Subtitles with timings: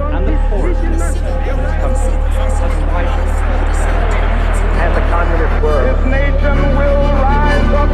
[0.00, 3.32] and the poorest 10% of this country has widened.
[4.82, 5.84] And the communist word.
[5.86, 7.90] This nation will rise up.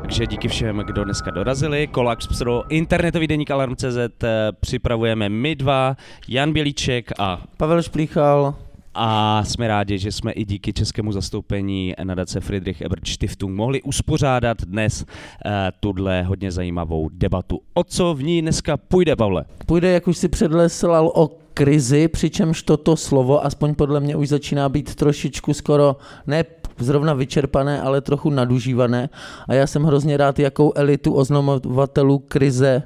[0.00, 1.86] Takže díky všem, kdo dneska dorazili.
[1.86, 4.28] Kolax pro internetový deník Alarm.cz eh,
[4.60, 5.96] připravujeme my dva,
[6.28, 8.54] Jan Bělíček a Pavel Šplíchal.
[8.94, 14.62] A jsme rádi, že jsme i díky českému zastoupení nadace Friedrich Ebert Stiftung mohli uspořádat
[14.64, 17.60] dnes uh, tuhle hodně zajímavou debatu.
[17.74, 19.44] O co v ní dneska půjde, Pavle?
[19.66, 24.68] Půjde, jak už si předleslal, o krizi, přičemž toto slovo, aspoň podle mě, už začíná
[24.68, 26.44] být trošičku skoro ne
[26.78, 29.08] zrovna vyčerpané, ale trochu nadužívané.
[29.48, 32.82] A já jsem hrozně rád, jakou elitu oznamovatelů krize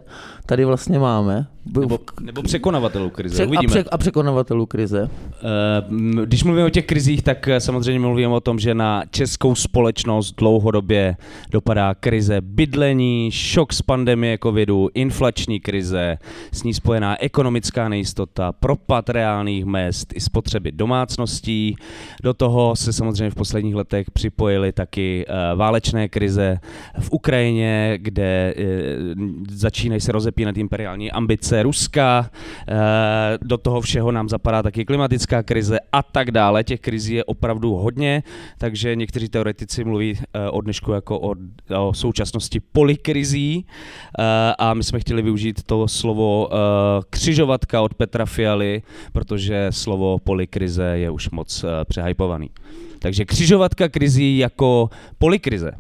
[0.48, 1.46] tady vlastně máme.
[1.80, 3.66] Nebo, nebo překonavatelů krize, Pře- a, uvidíme.
[3.70, 5.10] pře- a překonavatelů krize.
[5.42, 9.02] Eh, m, Když mluvíme o těch krizích, tak eh, samozřejmě mluvíme o tom, že na
[9.10, 11.16] českou společnost dlouhodobě
[11.50, 16.18] dopadá krize bydlení, šok z pandemie covidu, inflační krize,
[16.52, 21.76] s ní spojená ekonomická nejistota, propad reálných mest i spotřeby domácností.
[22.22, 26.58] Do toho se samozřejmě v posledních letech připojily taky eh, válečné krize
[27.00, 28.64] v Ukrajině, kde eh,
[29.50, 32.30] začínají se rozepínat imperiální ambice Ruska,
[32.68, 32.74] eh,
[33.42, 36.64] do toho všeho nám zapadá taky klimatická krize a tak dále.
[36.64, 38.22] Těch krizí je opravdu hodně,
[38.58, 41.34] takže někteří teoretici mluví eh, o dnešku jako o,
[41.78, 43.66] o současnosti polikrizí
[44.18, 44.24] eh,
[44.58, 46.48] a my jsme chtěli využít to slovo
[47.10, 48.82] křižovatka od Petra Fialy,
[49.12, 52.50] protože slovo polikrize je už moc eh, přehypovaný.
[52.98, 55.72] Takže křižovatka krizí jako polikrize.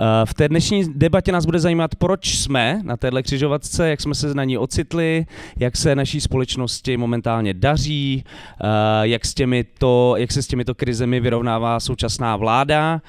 [0.00, 4.14] Eh, V té dnešní debatě nás bude zajímat, proč jsme na téhle křižovatce, jak jsme
[4.14, 5.26] se na ní ocitli,
[5.56, 8.66] jak se naší společnosti momentálně daří, eh,
[9.02, 13.00] jak, s těmito, jak se s těmito krizemi vyrovnává současná vláda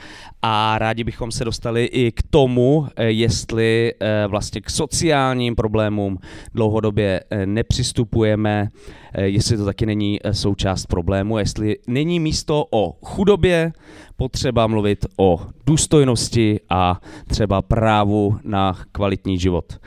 [0.42, 6.18] a rádi bychom se dostali i k tomu, eh, jestli eh, vlastně k sociálním problémům
[6.54, 8.70] dlouhodobě eh, nepřistupujeme,
[9.18, 13.72] jestli to taky není součást problému, jestli není místo o chudobě,
[14.18, 19.80] potřeba mluvit o důstojnosti a třeba právu na kvalitní život.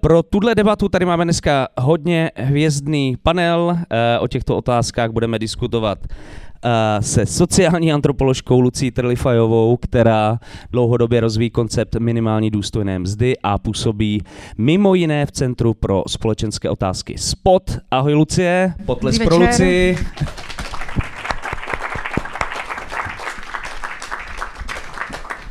[0.00, 3.78] Pro tuhle debatu tady máme dneska hodně hvězdný panel.
[4.20, 5.98] O těchto otázkách budeme diskutovat
[7.00, 10.38] se sociální antropoložkou Lucí Trlifajovou, která
[10.72, 14.22] dlouhodobě rozvíjí koncept minimální důstojné mzdy a působí
[14.58, 17.78] mimo jiné v Centru pro společenské otázky SPOT.
[17.90, 19.38] Ahoj Lucie, potles pro.
[19.38, 19.98] Luci.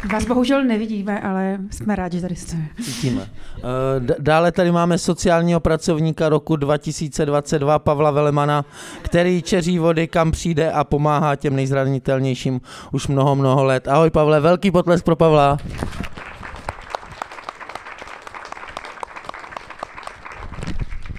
[0.06, 2.58] Vás bohužel nevidíme, ale jsme rádi, že tady jste.
[2.84, 3.22] Cítíme.
[3.58, 3.62] Eh,
[4.20, 8.66] Dále tady máme sociálního pracovníka roku 2022 Pavla Velemana,
[9.02, 12.62] který čeří vody, kam přijde a pomáhá těm nejzranitelnějším
[12.92, 13.88] už mnoho, mnoho let.
[13.88, 15.58] Ahoj Pavle, velký potlesk pro Pavla.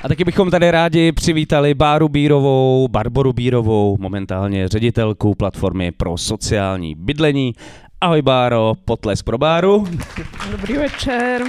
[0.03, 6.95] A taky bychom tady rádi přivítali Báru Bírovou, Barboru Bírovou, momentálně ředitelku platformy pro sociální
[6.95, 7.53] bydlení.
[8.03, 9.87] Ahoj Báro, potlesk pro Báru.
[10.51, 11.43] Dobrý večer.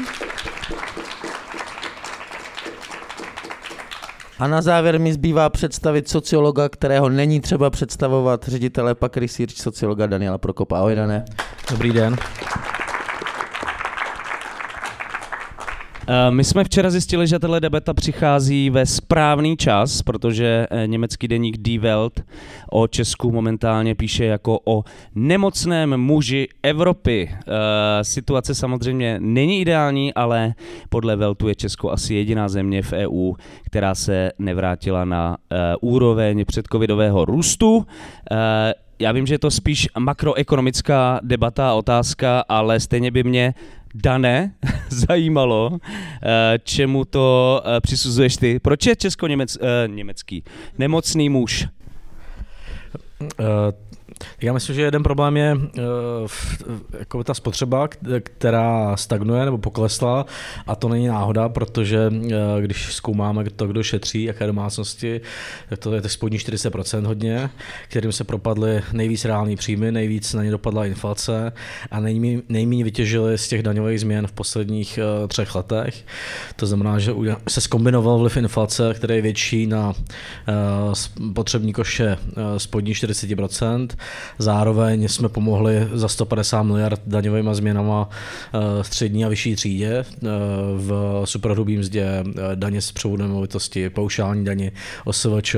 [4.39, 10.07] A na závěr mi zbývá představit sociologa, kterého není třeba představovat, ředitele Pak Research sociologa
[10.07, 10.77] Daniela Prokopa.
[10.77, 11.25] Ahoj Dané.
[11.71, 12.15] Dobrý den.
[16.29, 21.57] My jsme včera zjistili, že tahle debata přichází ve správný čas, protože eh, německý deník
[21.57, 22.19] Die Welt
[22.71, 24.83] o Česku momentálně píše jako o
[25.15, 27.29] nemocném muži Evropy.
[27.31, 30.53] Eh, Situace samozřejmě není ideální, ale
[30.89, 33.33] podle Weltu je Česko asi jediná země v EU,
[33.65, 37.85] která se nevrátila na eh, úroveň předcovidového růstu.
[38.31, 43.53] Eh, Já vím, že je to spíš makroekonomická debata a otázka, ale stejně by mě
[43.95, 44.53] Dané,
[44.89, 48.59] zajímalo, eh, čemu to eh, přisuzuješ ty.
[48.59, 50.43] Proč je česko-německý
[50.77, 51.67] nemocný muž?
[54.21, 55.61] Eh, Já myslím, že jeden problém je uh,
[56.99, 57.89] jako ta spotřeba,
[58.23, 60.25] která stagnuje nebo poklesla
[60.67, 62.31] a to není náhoda, protože uh,
[62.61, 65.21] když zkoumáme to, kdo šetří, jaké domácnosti,
[65.69, 67.49] tak to je těch spodní 40% hodně,
[67.87, 71.51] kterým se propadly nejvíc reální příjmy, nejvíc na ně dopadla inflace
[71.91, 76.05] a nejméně, vytěžili z těch daňových změn v posledních uh, třech letech.
[76.55, 77.13] To znamená, že
[77.47, 82.17] se skombinoval vliv inflace, který je větší na uh, potřební koše
[82.57, 83.87] spodní 40%,
[84.37, 88.09] Zároveň jsme pomohli za 150 miliard daňovými změnama
[88.53, 90.05] eh, střední a vyšší třídě eh,
[90.77, 94.71] v superhrubým mzdě, eh, daně z převodu nemovitosti, paušální daně,
[95.05, 95.55] OSVČ.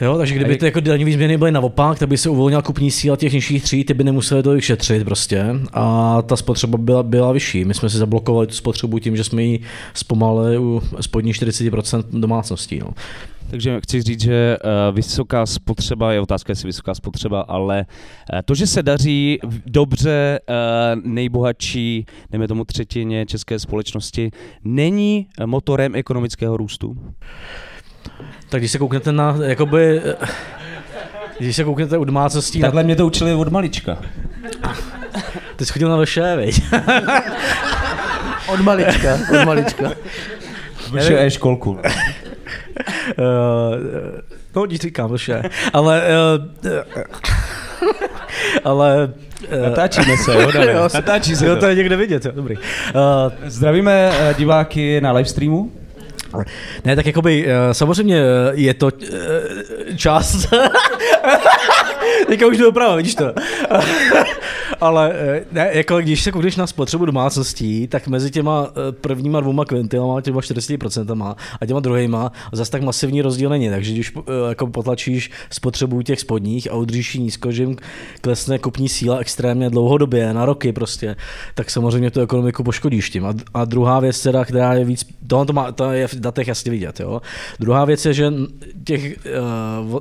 [0.00, 3.16] Jo, takže kdyby ty jako daňové změny byly naopak, tak by se uvolnila kupní síla
[3.16, 7.64] těch nižších tříd, ty by nemuseli tolik šetřit prostě a ta spotřeba byla, byla vyšší.
[7.64, 9.60] My jsme si zablokovali tu spotřebu tím, že jsme ji
[9.94, 12.78] zpomalili u spodních 40% domácností.
[12.78, 12.90] No.
[13.50, 17.86] Takže chci říct, že uh, vysoká spotřeba je otázka, jestli vysoká spotřeba, ale
[18.32, 24.30] uh, to, že se daří dobře uh, nejbohatší, dejme tomu třetině české společnosti,
[24.64, 26.96] není motorem ekonomického růstu?
[28.50, 30.02] Tak když se kouknete na, jakoby,
[31.38, 32.60] když se kouknete u domácností...
[32.60, 32.86] Takhle na...
[32.86, 33.98] mě to učili od malička.
[35.56, 36.62] Ty jsi chodil na VŠE, veď?
[38.52, 39.92] od malička, od malička.
[40.98, 41.70] VŠE školku.
[41.70, 41.78] Uh,
[44.56, 45.42] no, nic říkám, vše.
[45.72, 46.02] Ale...
[46.64, 46.80] Uh,
[48.64, 49.12] ale
[49.62, 50.74] Natáčíme se, jo, Dane?
[50.94, 52.56] Natáčí se jo, to je někde vidět, jo, dobrý.
[52.56, 52.62] Uh,
[53.46, 55.72] Zdravíme diváky na livestreamu.
[56.84, 58.22] Ne, tak jakoby samozřejmě
[58.52, 58.90] je to
[59.96, 60.48] část...
[62.26, 63.24] Teďka už jdu doprava, vidíš to.
[64.80, 69.40] Ale eh, ne, jako když se koukneš na spotřebu domácností, tak mezi těma eh, prvníma
[69.40, 73.70] dvouma kvintilama, těma 40% a těma druhýma zase tak masivní rozdíl není.
[73.70, 77.76] Takže když eh, jako potlačíš spotřebu těch spodních a udržíš nízko, že jim
[78.20, 81.16] klesne kupní síla extrémně dlouhodobě, na roky prostě,
[81.54, 83.26] tak samozřejmě tu ekonomiku poškodíš tím.
[83.26, 86.48] A, a druhá věc, teda, která je víc, tohle to, má, to je v datech
[86.48, 87.00] jasně vidět.
[87.00, 87.20] Jo?
[87.60, 88.32] Druhá věc je, že
[88.84, 89.16] těch,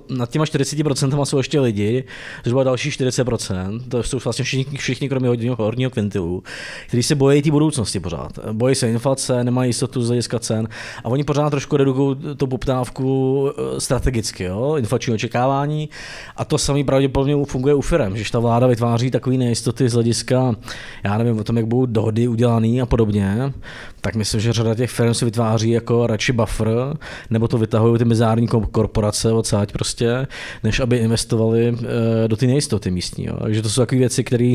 [0.10, 1.99] nad těma 40% jsou ještě lidi,
[2.44, 6.44] zhruba další 40%, to jsou vlastně všichni všichni, kromě horního, horního kvintilu,
[6.88, 8.40] kteří se bojí té budoucnosti pořád.
[8.52, 10.68] Bojí se inflace, nemají jistotu z hlediska cen
[11.04, 14.76] a oni pořád trošku redukují tu poptávku eh, strategicky, jo?
[14.78, 15.90] inflační očekávání
[16.36, 20.56] a to samý pravděpodobně funguje u firm, že ta vláda vytváří takové nejistoty z hlediska,
[21.04, 23.54] já nevím o tom, jak budou dohody udělané a podobně,
[24.02, 26.98] tak myslím, že řada těch firm si vytváří jako radši buffer,
[27.30, 30.28] nebo to vytahují ty mezinárodní korporace odsáď prostě,
[30.64, 33.26] než aby investovali eh, do ty nejistoty místní.
[33.26, 33.38] Jo.
[33.42, 34.54] Takže to jsou takové věci, které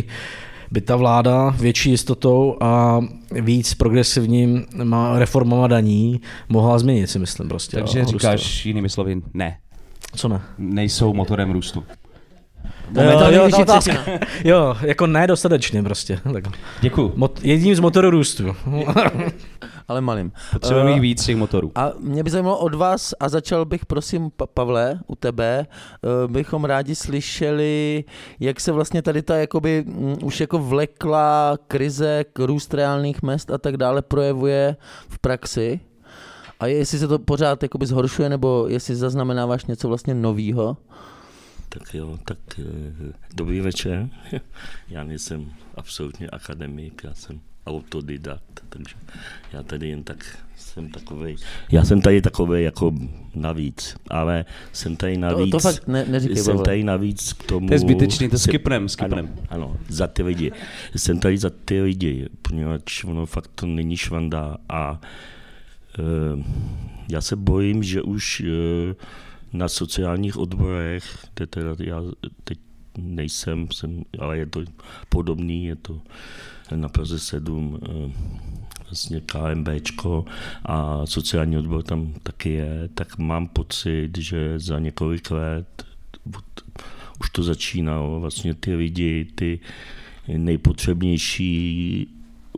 [0.70, 3.00] by ta vláda větší jistotou a
[3.30, 4.66] víc progresivním
[5.14, 7.76] reformama daní mohla změnit, si myslím prostě.
[7.76, 9.58] Takže jo, říkáš jinými slovy ne.
[10.16, 10.40] Co ne?
[10.58, 11.84] Nejsou motorem růstu.
[12.90, 16.20] Momentálně jo, jo, jo, jako nedostatečně prostě.
[16.32, 16.44] Tak.
[16.80, 17.12] Děkuju.
[17.16, 18.56] Mot, jedním z motorů růstu.
[19.88, 20.32] Ale malým.
[20.52, 21.72] Potřebujeme uh, víc těch motorů.
[21.74, 25.66] A mě by zajímalo od vás, a začal bych prosím, Pavle, u tebe,
[26.26, 28.04] uh, bychom rádi slyšeli,
[28.40, 33.50] jak se vlastně tady ta jakoby um, už jako vlekla krize, k růst reálných mest
[33.50, 34.76] a tak dále projevuje
[35.08, 35.80] v praxi.
[36.60, 40.76] A jestli se to pořád jakoby zhoršuje, nebo jestli zaznamenáváš něco vlastně novýho?
[41.78, 44.08] Tak jo, tak eh, dobrý večer.
[44.88, 48.94] Já nejsem absolutně akademik, já jsem autodidakt, takže
[49.52, 51.36] já tady jen tak jsem takový.
[51.72, 52.92] Já jsem tady takový jako
[53.34, 55.50] navíc, ale jsem tady navíc.
[55.50, 57.68] To, to fakt ne, neříkej, Jsem tady navíc k tomu.
[57.68, 59.34] To je zbytečný, to skipnem, skipnem.
[59.50, 60.52] Ano, ano, za ty lidi.
[60.96, 65.00] Jsem tady za ty lidi, poněvadž ono fakt to není švanda a
[65.98, 66.44] uh,
[67.08, 68.94] já se bojím, že už uh,
[69.54, 72.02] na sociálních odborech, kde teda já
[72.44, 72.58] teď
[72.98, 74.64] nejsem, jsem, ale je to
[75.08, 76.00] podobný, je to
[76.74, 78.12] na Praze 7 eh,
[78.82, 80.24] vlastně KMBčko
[80.64, 85.86] a sociální odbor tam taky je, tak mám pocit, že za několik let
[87.20, 89.60] už to začínalo, vlastně ty lidi, ty
[90.36, 92.06] nejpotřebnější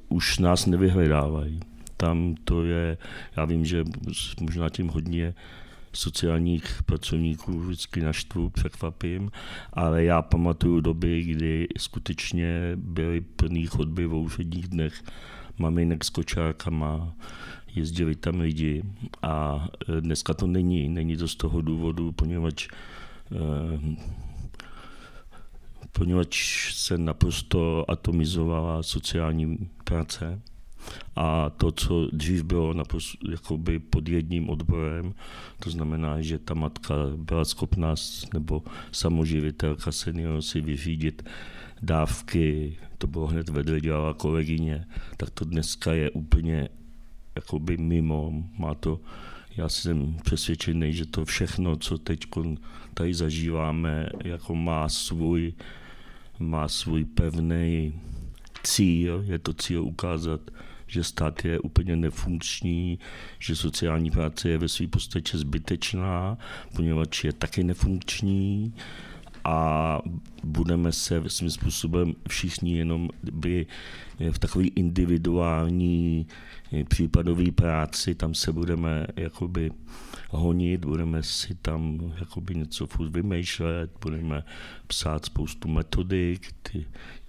[0.09, 1.61] už nás nevyhledávají.
[1.97, 2.99] Tam to je,
[3.37, 3.85] já vím, že
[4.41, 5.35] možná tím hodně
[5.97, 9.31] sociálních pracovníků vždycky naštvu, překvapím,
[9.73, 15.03] ale já pamatuju doby, kdy skutečně byly plný chodby v úředních dnech
[15.59, 17.15] maminek s kočárkama,
[17.75, 18.83] jezdili tam lidi
[19.23, 20.89] a e, dneska to není.
[20.89, 22.69] Není to z toho důvodu, poněvadž
[23.33, 23.97] eh,
[25.93, 30.41] poněvadž se naprosto atomizovala sociální práce
[31.17, 35.15] A to, co dřív bylo napos, jakoby pod jedním odborem,
[35.65, 37.95] to znamená, že ta matka byla schopná
[38.35, 38.63] nebo
[38.93, 41.23] samoživitelka senior si vyřídit
[41.83, 46.69] dávky, to bylo hned vedle, dělala kolegyně, tak to dneska je úplně
[47.35, 49.01] jakoby mimo, má to,
[49.57, 52.21] já jsem přesvědčený, že to všechno, co teď
[52.95, 55.53] tady zažíváme, jako má svůj,
[56.39, 58.01] má svůj pevný
[58.63, 60.41] cíl, je to cíl ukázat,
[60.87, 62.99] že stát je úplně nefunkční,
[63.39, 66.39] že sociální práce je ve své podstatě zbytečná,
[66.77, 68.75] poněvadž je taky nefunkční
[69.45, 70.01] a
[70.45, 73.67] budeme se svým způsobem všichni jenom by
[74.31, 76.27] v takové individuální
[76.73, 79.71] eh, případové práci, tam se budeme jakoby
[80.31, 84.45] honit, budeme si tam jakoby něco vymýšlet, budeme
[84.87, 86.87] psát spoustu metodik, ty,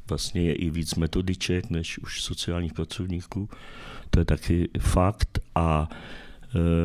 [0.09, 3.49] vlastně je i víc metodiček než už sociálních pracovníků,
[4.09, 5.89] to je taky fakt a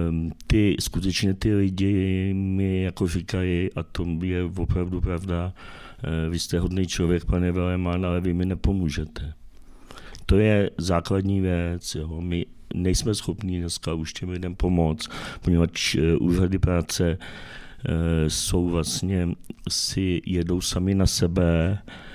[0.09, 5.53] um, ty skutečně ty lidi mi jako říkají, a to je opravdu pravda,
[6.05, 9.33] uh, vy jste hodný člověk, pane Velemán, ale vy mi nepomůžete.
[10.27, 11.95] To je základní věc.
[11.95, 12.21] Jo.
[12.21, 15.09] My nejsme schopni dneska už těm lidem pomoct,
[15.41, 19.29] poněvadž uh, úřady práce uh, jsou vlastně,
[19.69, 22.12] si jedou sami na sebe, Eh,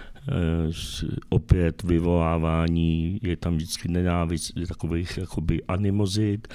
[1.30, 6.48] opět vyvolávání, je tam vždycky nenávist takových jakoby animozit,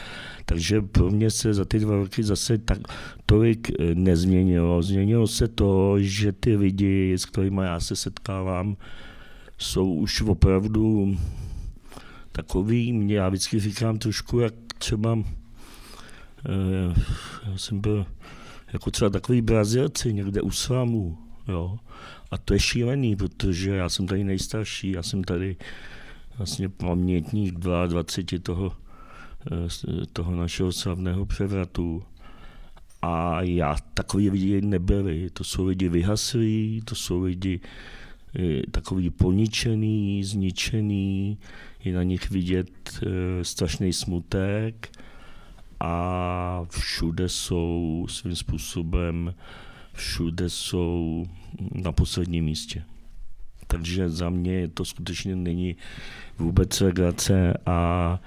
[0.45, 2.79] takže pro mě se za ty dva roky zase tak
[3.27, 4.83] tolik eh, nezměnilo.
[4.83, 8.77] Změnilo se to, že ty lidi, s kterými já se setkávám,
[9.59, 11.17] jsou už opravdu
[12.33, 15.19] takový, já vždycky říkám trošku, jak třeba
[16.49, 16.95] eh,
[17.47, 18.07] já jsem byl
[18.73, 21.79] jako třeba takový Brazilci někde u Slamu, jo,
[22.33, 25.57] a to je šílený, protože já jsem tady nejstarší, já jsem tady
[26.39, 28.73] vlastně pamětník 22 toho,
[29.53, 32.03] eh, toho našeho slavného převratu.
[33.03, 35.31] A já takový lidi nebyli.
[35.31, 37.61] To jsou lidi vyhaslí, to jsou lidi
[38.39, 41.39] eh, takový poničený, zničený,
[41.85, 44.99] je na nich vidět eh, strašný smutek
[45.81, 49.35] a všude jsou svým způsobem
[49.93, 51.27] všude jsou
[51.75, 52.83] na posledním místě.
[53.67, 55.77] Takže za mě to skutečně není
[56.39, 58.21] vůbec legrace a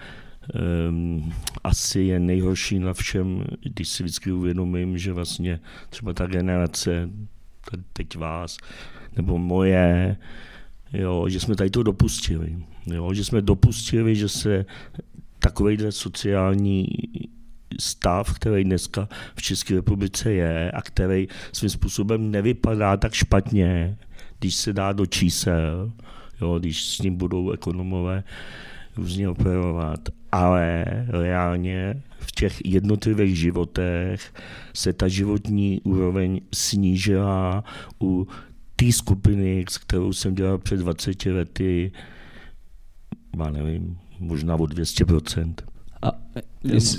[0.90, 7.10] um, asi je nejhorší na všem, když si vždycky uvědomím, že vlastně třeba ta generace,
[7.94, 8.58] teď vás,
[9.16, 10.18] nebo moje,
[10.94, 12.58] jo, že jsme tady to dopustili.
[12.86, 14.66] Jo, že jsme dopustili, že se
[15.40, 16.88] takovýhle sociální
[17.80, 23.98] stav, který dneska v České republice je a který svým způsobem nevypadá tak špatně,
[24.40, 25.92] když se dá do čísel,
[26.42, 28.24] jo, když s ním budou ekonomové
[28.98, 30.00] různě operovat,
[30.32, 34.34] ale reálně v těch jednotlivých životech
[34.74, 37.64] se ta životní úroveň snížila
[38.02, 38.28] u
[38.76, 41.92] té skupiny, s kterou jsem dělal před 20 lety,
[43.40, 45.54] já nevím, možná o 200%.
[46.02, 46.12] A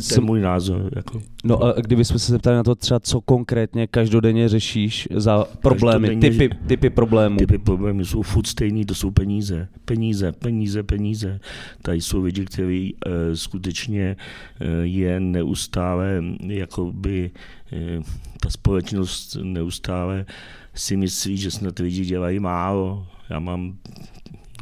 [0.09, 0.91] to je můj názor.
[0.97, 1.23] Jako.
[1.45, 6.51] No a kdybychom se zeptali na to třeba, co konkrétně každodenně řešíš za problémy, typy,
[6.67, 7.37] typy problémů.
[7.37, 9.69] Typy problémů jsou furt stejný, to jsou peníze.
[9.85, 11.41] Peníze, peníze, peníze.
[11.83, 14.17] Tady jsou lidi, kteří uh, skutečně
[14.61, 17.31] uh, je neustále, jakoby
[17.73, 18.05] uh,
[18.41, 20.27] ta společnost neustále
[20.75, 23.07] si myslí, že snad lidi dělají málo.
[23.31, 23.77] Já mám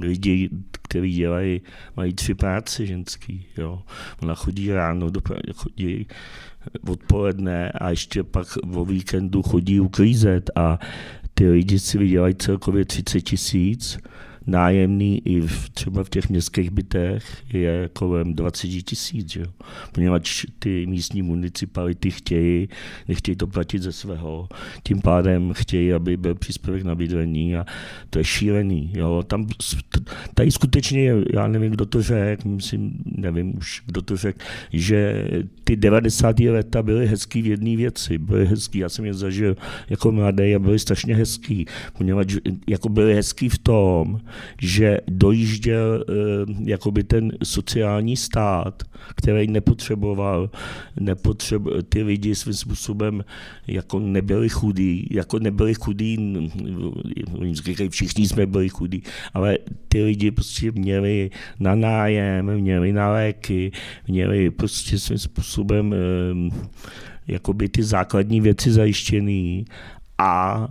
[0.00, 0.50] lidi,
[0.82, 1.60] kteří dělají,
[1.96, 3.46] mají tři práce ženský.
[3.56, 3.82] Jo.
[4.22, 6.06] Ona chodí ráno, dopravě chodí
[6.88, 10.78] odpoledne a ještě pak o víkendu chodí uklízet a
[11.34, 13.98] ty lidi si vydělají celkově 30 tisíc
[14.46, 19.38] nájemný i v, třeba v těch městských bytech je kolem 20 tisíc,
[19.92, 22.68] poněvadž ty místní municipality chtějí,
[23.08, 24.48] nechtějí to platit ze svého,
[24.82, 27.66] tím pádem chtějí, aby byl příspěvek na bydlení a
[28.10, 28.92] to je šílený.
[28.94, 29.22] Jo.
[29.26, 29.46] Tam,
[30.34, 34.38] tady skutečně, já nevím, kdo to řekl, myslím, nevím už, kdo to řekl,
[34.72, 35.28] že
[35.64, 36.40] ty 90.
[36.40, 39.56] leta byly hezký v jedné věci, byly hezký, já jsem je zažil
[39.90, 41.66] jako mladý a byly strašně hezký,
[41.98, 42.36] poněvadž
[42.68, 44.20] jako byly hezký v tom,
[44.60, 46.14] že dojížděl eh,
[46.64, 48.82] jakoby ten sociální stát,
[49.16, 50.50] který nepotřeboval,
[51.00, 53.24] nepotřeboval ty lidi svým způsobem
[53.66, 56.18] jako nebyli chudí, jako nebyli chudí,
[57.88, 59.02] všichni jsme byli chudí,
[59.34, 63.72] ale ty lidi prostě měli na nájem, měli na léky,
[64.08, 66.74] měli prostě svým způsobem eh,
[67.28, 69.64] jakoby ty základní věci zajištěné
[70.18, 70.68] a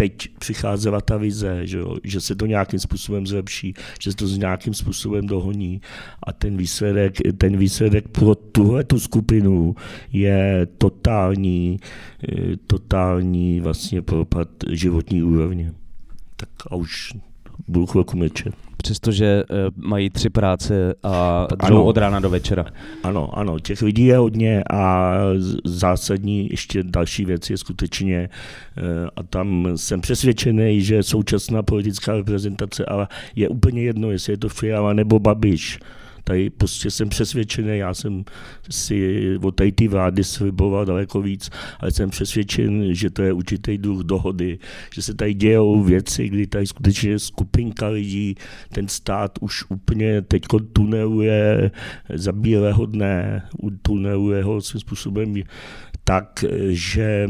[0.00, 4.26] teď přicházela ta vize, že, jo, že se to nějakým způsobem zlepší, že se to
[4.26, 5.80] nějakým způsobem dohoní
[6.22, 9.76] a ten výsledek, ten výsledek pro tuhle tu skupinu
[10.12, 11.80] je totální,
[12.28, 15.72] eh, totální vlastně propad životní úrovně.
[16.36, 17.12] Tak a už
[17.68, 18.69] budu chvilku mlčet.
[18.82, 22.64] Přestože uh, mají tři práce a ano, od rána do večera.
[23.02, 25.12] Ano, ano, těch lidí je hodně a
[25.64, 28.28] zásadní ještě další věc je skutečně,
[28.78, 34.36] uh, a tam jsem přesvědčený, že současná politická reprezentace, ale je úplně jedno, jestli je
[34.36, 35.78] to Fiala nebo Babiš,
[36.24, 38.24] Tady prostě jsem přesvědčený, já jsem
[38.70, 41.50] si od tady té vlády sliboval daleko víc,
[41.80, 44.58] ale jsem přesvědčen, že to je určitý druh dohody,
[44.94, 48.34] že se tady dějou věci, kdy tady skutečně skupinka lidí,
[48.72, 51.70] ten stát už úplně teď tuneluje
[52.14, 53.42] za bílého dne,
[53.82, 55.34] tuneluje ho svým způsobem
[56.04, 57.28] tak, že e,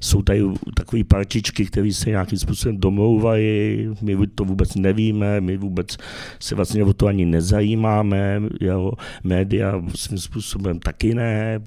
[0.00, 0.42] jsou tady
[0.76, 5.96] takové partičky, které se nějakým způsobem domlouvají, my to vůbec nevíme, my vůbec
[6.40, 7.61] se vlastně o to ani nezajímáme,
[8.60, 8.92] jo,
[9.24, 11.60] média svým způsobem taky ne,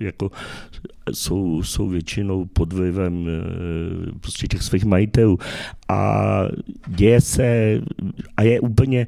[0.00, 0.30] jako
[1.12, 3.32] jsou, jsou většinou pod vlivem e,
[4.20, 5.38] prostě těch svých majitelů.
[5.88, 6.22] A
[6.86, 7.80] děje se,
[8.36, 9.06] a je úplně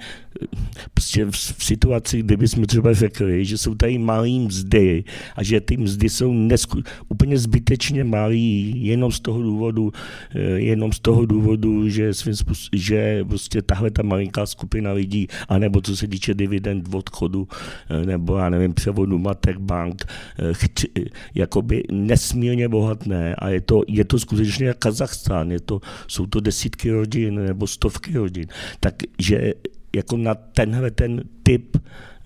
[0.94, 5.04] prostě v, v situaci, kdyby jsme třeba řekli, že jsou tady malý mzdy
[5.37, 9.92] a že ty mzdy jsou nesku, úplně zbytečně malý jenom z toho důvodu,
[10.34, 15.26] eh, jenom z toho důvodu, že, svým způsob, že prostě tahle ta malinká skupina lidí,
[15.49, 17.48] anebo co se týče dividend odchodu,
[17.90, 20.88] eh, nebo já nevím, převodu matek bank, eh, chci,
[21.34, 26.40] jakoby nesmírně bohatné a je to, je to skutečně jak Kazachstán, je to, jsou to
[26.40, 28.46] desítky rodin nebo stovky rodin,
[28.80, 29.52] takže
[29.96, 31.76] jako na tenhle ten typ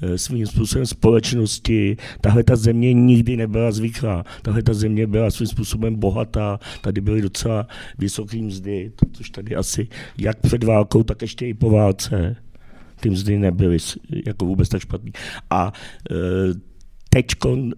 [0.03, 1.97] eh, svým způsobem společnosti.
[2.21, 4.25] Tahle ta země nikdy nebyla zvyklá.
[4.43, 6.61] Tahle ta země byla svým způsobem bohatá.
[6.81, 7.67] Tady byly docela
[7.99, 12.37] vysoké mzdy, což tady asi jak před válkou, tak ještě i po válce.
[13.01, 13.79] Ty mzdy nebyly
[14.27, 15.13] jako vůbec tak špatný.
[15.51, 15.73] A
[17.11, 17.73] teďkon,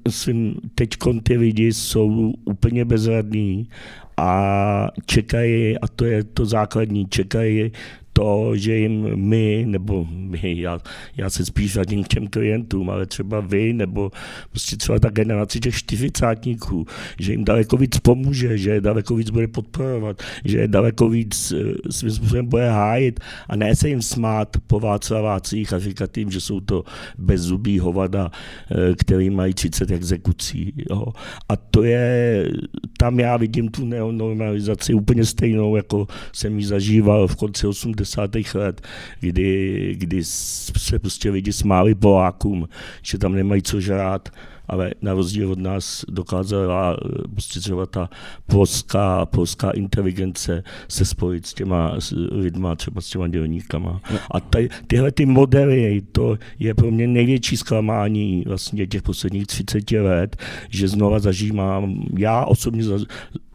[0.75, 3.69] teďkon ty lidi jsou úplně bezradní
[4.17, 7.73] a čekají, a to je to základní, čekají
[8.19, 10.79] to, že jim my, nebo my, já,
[11.17, 14.11] já se spíš radím k těm klientům, ale třeba vy, nebo
[14.51, 16.87] prostě třeba ta generace těch čtyřicátníků,
[17.21, 21.53] že jim daleko víc pomůže, že je daleko víc bude podporovat, že je daleko víc
[21.53, 26.31] eh, svým způsobem bude hájit a ne se jim smát po Václavácích a říkat jim,
[26.31, 26.85] že jsou to
[27.19, 28.31] bezzubí hovada,
[28.71, 30.73] eh, který mají 30 exekucí.
[30.91, 31.07] Jo.
[31.49, 32.45] A to je,
[32.99, 38.55] tam já vidím tu neonormalizaci úplně stejnou, jako jsem ji zažíval v konci 80 80.
[38.55, 38.81] let,
[39.21, 42.69] kdy, kdy se prostě lidi smáli Polákům,
[43.03, 44.29] že tam nemají co žrát,
[44.69, 46.97] ale na rozdíl od nás dokázala
[47.33, 48.11] prostě třeba ta
[48.47, 54.01] polská, polská inteligence se spojit s těma s lidma, třeba s těma dělníkama.
[54.31, 59.91] A tady, tyhle ty modely, to je pro mě největší zklamání vlastně těch posledních 30
[59.91, 60.37] let,
[60.69, 62.85] že znova zažívám, já osobně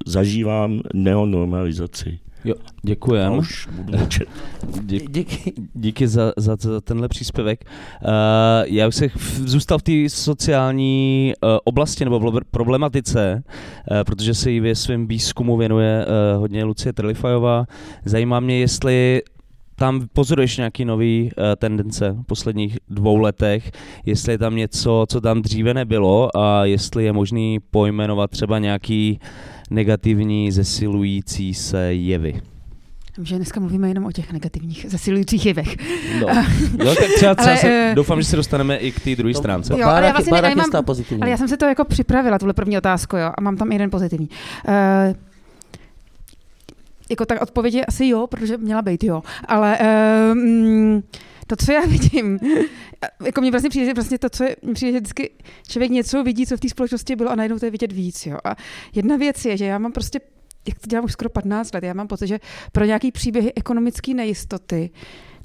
[0.05, 2.19] zažívám neonormalizaci.
[2.45, 3.33] Jo, děkujem.
[3.33, 3.97] už budu
[4.81, 7.65] Díky, díky, díky za, za, za tenhle příspěvek.
[8.01, 8.09] Uh,
[8.65, 9.07] já už se
[9.45, 13.43] zůstal v té sociální uh, oblasti nebo problematice,
[13.91, 17.65] uh, protože se jí ve svém výzkumu věnuje uh, hodně Lucie Trlifajová.
[18.05, 19.21] Zajímá mě, jestli
[19.83, 23.71] tam pozoruješ nějaký nový uh, tendence v posledních dvou letech,
[24.05, 29.19] jestli je tam něco, co tam dříve nebylo a jestli je možný pojmenovat třeba nějaký
[29.69, 32.41] negativní zesilující se jevy.
[33.23, 35.75] Že dneska mluvíme jenom o těch negativních zesilujících jevech.
[36.21, 36.27] No,
[36.85, 39.33] jo, tak třeba, třeba ale, se, uh, doufám, že se dostaneme i k té druhé
[39.33, 39.73] stránce.
[39.79, 41.21] Jo, ale já vlastně ne, mám, pozitivní.
[41.21, 43.89] Ale já jsem se to jako připravila, tuhle první otázku, jo, a mám tam jeden
[43.89, 44.29] pozitivní.
[44.67, 45.32] Uh,
[47.13, 51.01] jako tak odpověď je asi jo, protože měla být jo, ale uh,
[51.47, 52.39] to, co já vidím,
[53.25, 55.29] jako mě vlastně přijde, vlastně to, co je, přijde, že vždycky
[55.67, 58.25] člověk něco vidí, co v té společnosti bylo a najednou to je vidět víc.
[58.25, 58.37] Jo.
[58.43, 58.55] A
[58.95, 60.19] jedna věc je, že já mám prostě
[60.67, 62.39] jak to dělám už skoro 15 let, já mám pocit, že
[62.71, 64.89] pro nějaký příběhy ekonomické nejistoty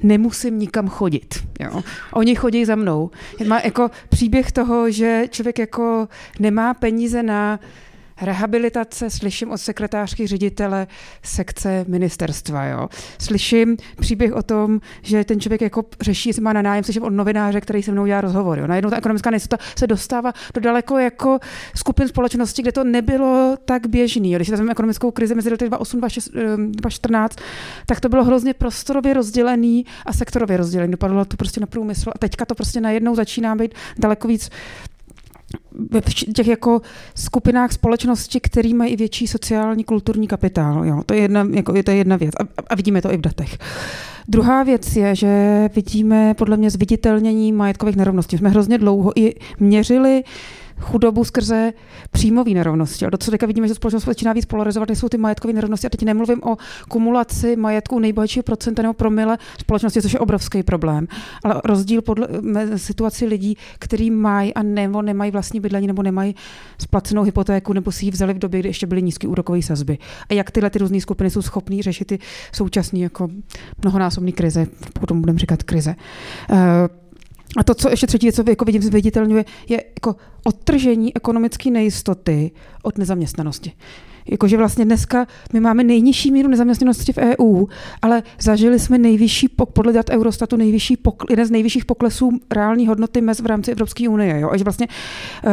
[0.03, 1.35] nemusím nikam chodit.
[1.61, 1.83] Jo.
[2.13, 3.11] Oni chodí za mnou.
[3.47, 6.09] Má jako příběh toho, že člověk jako
[6.41, 7.61] nemá peníze na
[8.23, 10.87] rehabilitace slyším od sekretářky ředitele
[11.23, 12.65] sekce ministerstva.
[12.65, 12.89] Jo.
[13.19, 17.11] Slyším příběh o tom, že ten člověk jako řeší, jestli má na nájem, slyším od
[17.11, 18.59] novináře, který se mnou dělá rozhovor.
[18.59, 18.67] Jo.
[18.67, 21.39] Najednou ta ekonomická nejistota se dostává do daleko jako
[21.77, 24.33] skupin společnosti, kde to nebylo tak běžný.
[24.33, 24.39] Jo.
[24.39, 27.37] Když vezmeme ekonomickou krizi mezi lety 2008 2014,
[27.87, 30.91] tak to bylo hrozně prostorově rozdělený a sektorově rozdělený.
[30.91, 34.51] Dopadlo to prostě na průmysl a teďka to prostě najednou začíná být daleko víc
[35.91, 36.01] ve
[36.35, 36.81] těch jako
[37.15, 40.85] skupinách společnosti, který mají větší sociální kulturní kapitál.
[40.85, 41.03] Jo.
[41.07, 43.59] To, je jedna, jako, to je jedna věc a, a vidíme to i v datech.
[44.29, 48.39] Druhá věc je, že vidíme podle mě zviditelnění majetkových nerovností.
[48.39, 50.23] Jsme hrozně dlouho i měřili
[50.79, 51.73] chudobu skrze
[52.11, 53.07] příjmové nerovnosti.
[53.07, 55.87] A do co teďka vidíme, že společnost začíná víc polarizovat, jsou ty majetkové nerovnosti.
[55.87, 56.57] A teď nemluvím o
[56.89, 61.07] kumulaci majetku nejbohatšího procenta nebo promile společnosti, což je obrovský problém.
[61.45, 62.29] Ale rozdíl podle
[62.77, 66.35] situaci lidí, kteří mají a nebo nemají vlastní bydlení, nebo nemají
[66.79, 69.99] splacenou hypotéku, nebo si ji vzali v době, kdy ještě byly nízké úrokové sazby.
[70.31, 72.19] A jak tyhle ty různé skupiny jsou schopné řešit ty
[72.53, 73.29] současné jako
[73.83, 74.67] mnohonásobné krize,
[75.01, 75.95] potom budeme říkat krize.
[76.51, 76.57] Uh,
[77.59, 82.51] a to, co ještě třetí věc, co jako vidím, zviditelňuje, je jako odtržení ekonomické nejistoty
[82.83, 83.73] od nezaměstnanosti.
[84.31, 87.67] Jakože vlastně dneska my máme nejnižší míru nezaměstnanosti v EU,
[88.03, 93.21] ale zažili jsme nejvyšší, podle dat Eurostatu, nejvyšší pokl, jeden z nejvyšších poklesů reální hodnoty
[93.21, 94.41] mez v rámci Evropské unie.
[94.41, 94.51] Jo?
[94.51, 94.89] A že vlastně
[95.47, 95.53] uh,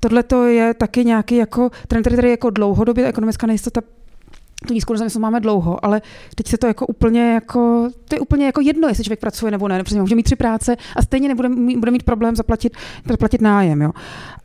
[0.00, 3.80] tohle je taky nějaký jako trend, který jako dlouhodobě ekonomická nejistota
[4.66, 6.02] tu nízkou nezaměstnanost máme dlouho, ale
[6.34, 9.68] teď se to jako úplně jako, to je úplně jako jedno, jestli člověk pracuje nebo
[9.68, 12.76] ne, protože může mít tři práce a stejně nebude mít, bude mít problém zaplatit,
[13.08, 13.90] zaplatit nájem, jo.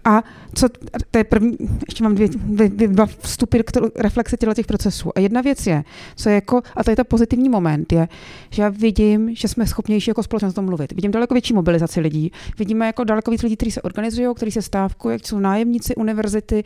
[0.05, 0.69] A co,
[1.11, 1.57] to je první,
[1.87, 2.27] ještě mám dvě,
[2.67, 5.11] dvě, dva vstupy k reflexe těch procesů.
[5.15, 5.83] A jedna věc je,
[6.15, 8.07] co je jako, a to je ta pozitivní moment, je,
[8.49, 10.91] že já vidím, že jsme schopnější jako společnost o tom mluvit.
[10.91, 14.61] Vidím daleko větší mobilizaci lidí, vidíme jako daleko víc lidí, kteří se organizují, kteří se
[14.61, 16.63] stávkují, jak jsou nájemníci, univerzity,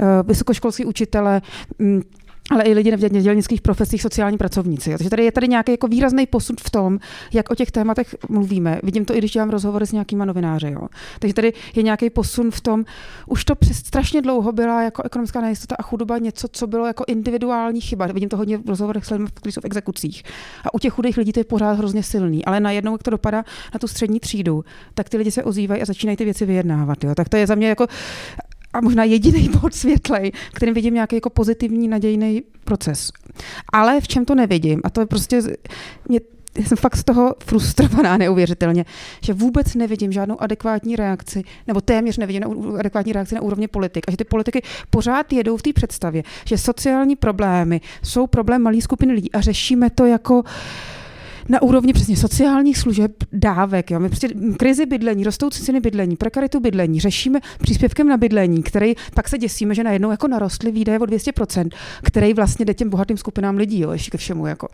[0.00, 1.42] eh, vysokoškolský učitele,
[1.78, 2.02] mm,
[2.52, 4.90] ale i lidi v dělnických profesích, sociální pracovníci.
[4.90, 6.98] Takže tady je tady nějaký jako výrazný posud v tom,
[7.32, 8.80] jak o těch tématech mluvíme.
[8.82, 10.70] Vidím to i když dělám rozhovory s nějakýma novináři.
[10.70, 10.88] Jo.
[11.18, 12.84] Takže tady je nějaký posun v tom,
[13.26, 17.04] už to přes strašně dlouho byla jako ekonomická nejistota a chudoba něco, co bylo jako
[17.06, 18.06] individuální chyba.
[18.06, 20.22] Vidím to hodně v rozhovorech s lidmi, kteří jsou v exekucích.
[20.64, 22.44] A u těch chudých lidí to je pořád hrozně silný.
[22.44, 25.84] Ale najednou, jak to dopadá na tu střední třídu, tak ty lidi se ozývají a
[25.84, 27.04] začínají ty věci vyjednávat.
[27.04, 27.14] Jo.
[27.14, 27.86] Tak to je za mě jako
[28.72, 33.12] a možná jediný bod světlej, kterým vidím nějaký jako pozitivní, nadějný proces.
[33.72, 35.42] Ale v čem to nevidím, a to je prostě,
[36.08, 36.20] mě,
[36.58, 38.84] já jsem fakt z toho frustrovaná neuvěřitelně,
[39.22, 42.42] že vůbec nevidím žádnou adekvátní reakci, nebo téměř nevidím
[42.78, 44.04] adekvátní reakci na úrovni politik.
[44.08, 48.80] A že ty politiky pořád jedou v té představě, že sociální problémy jsou problém malé
[48.80, 50.42] skupiny lidí a řešíme to jako
[51.48, 53.90] na úrovni přesně sociálních služeb, dávek.
[53.90, 54.00] Jo.
[54.00, 59.28] My prostě krizi bydlení, rostoucí ceny bydlení, prekaritu bydlení řešíme příspěvkem na bydlení, který pak
[59.28, 61.70] se děsíme, že najednou jako narostly výdaje o 200%,
[62.02, 64.46] který vlastně jde těm bohatým skupinám lidí, jo, ještě ke všemu.
[64.46, 64.68] Jako.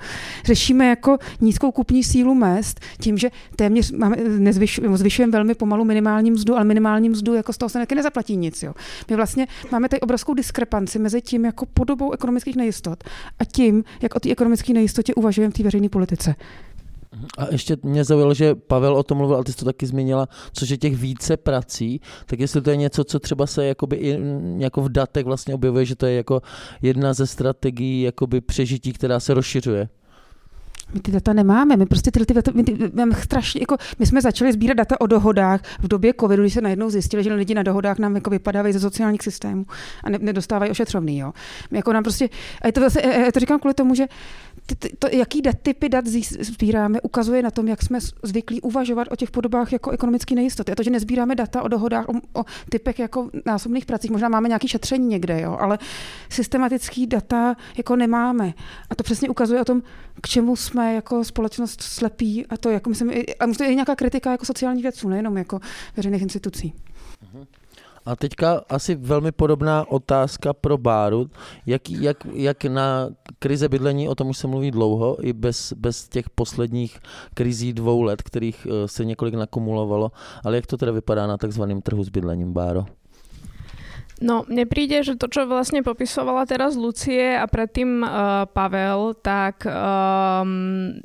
[0.44, 4.16] Řešíme jako nízkou kupní sílu mest tím, že téměř máme,
[4.94, 8.62] zvyšujeme velmi pomalu minimální mzdu, ale minimální mzdu jako z toho se taky nezaplatí nic.
[8.62, 8.74] Jo.
[9.10, 13.04] My vlastně máme tady obrovskou diskrepanci mezi tím jako podobou ekonomických nejistot
[13.38, 16.34] a tím, jak o té ekonomické nejistotě uvažujeme v té veřejné politice.
[17.38, 20.28] A ještě mě zaujalo, že Pavel o tom mluvil, ale ty jsi to taky zmínila,
[20.52, 24.18] což je těch více prací, tak jestli to je něco, co třeba se jakoby i
[24.58, 26.42] jako v datech vlastně objevuje, že to je jako
[26.82, 29.88] jedna ze strategií jakoby přežití, která se rozšiřuje.
[30.94, 34.06] My ty data nemáme, my prostě tyhle ty data, my, ty, my, strašně, jako, my
[34.06, 37.54] jsme začali sbírat data o dohodách v době covidu, když se najednou zjistili, že lidi
[37.54, 39.66] na dohodách nám jako vypadávají ze sociálních systémů
[40.04, 41.18] a ne, nedostávají ošetřovný.
[41.18, 41.32] Jo.
[41.70, 42.28] My jako nám prostě,
[42.62, 44.06] a je to, zase, já to říkám kvůli tomu, že
[44.66, 46.06] ty, ty, to, jaký dat, typy dat
[46.40, 50.72] sbíráme, ukazuje na tom, jak jsme zvyklí uvažovat o těch podobách jako ekonomické nejistoty.
[50.72, 54.48] A to, že nezbíráme data o dohodách, o, o typech jako násobných pracích, možná máme
[54.48, 55.78] nějaké šetření někde, jo, ale
[56.28, 58.54] systematický data jako nemáme.
[58.90, 59.82] A to přesně ukazuje o tom,
[60.22, 63.10] k čemu jsme jako společnost slepí a to jako myslím,
[63.40, 65.60] a to je nějaká kritika jako sociálních věců, nejenom jako
[65.96, 66.74] veřejných institucí.
[68.08, 71.30] A teďka asi velmi podobná otázka pro Báru.
[71.66, 76.08] Jak, jak, jak na krize bydlení, o tom už se mluví dlouho, i bez, bez
[76.08, 76.98] těch posledních
[77.34, 80.12] krizí dvou let, kterých eh, se několik nakumulovalo,
[80.44, 82.86] ale jak to teda vypadá na takzvaném trhu s bydlením, Báro?
[84.18, 89.62] No, mne príde, že to, čo vlastne popisovala teraz Lucie a predtým uh, Pavel, tak
[89.62, 90.98] um,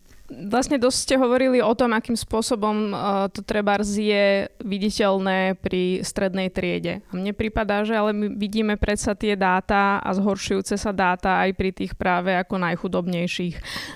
[0.49, 6.49] vlastne dosť ste hovorili o tom, akým spôsobom uh, to treba je viditeľné pri strednej
[6.49, 7.05] triede.
[7.09, 11.49] A mne prípada, že ale my vidíme predsa tie dáta a zhoršujúce sa dáta aj
[11.57, 13.55] pri tých práve ako najchudobnejších.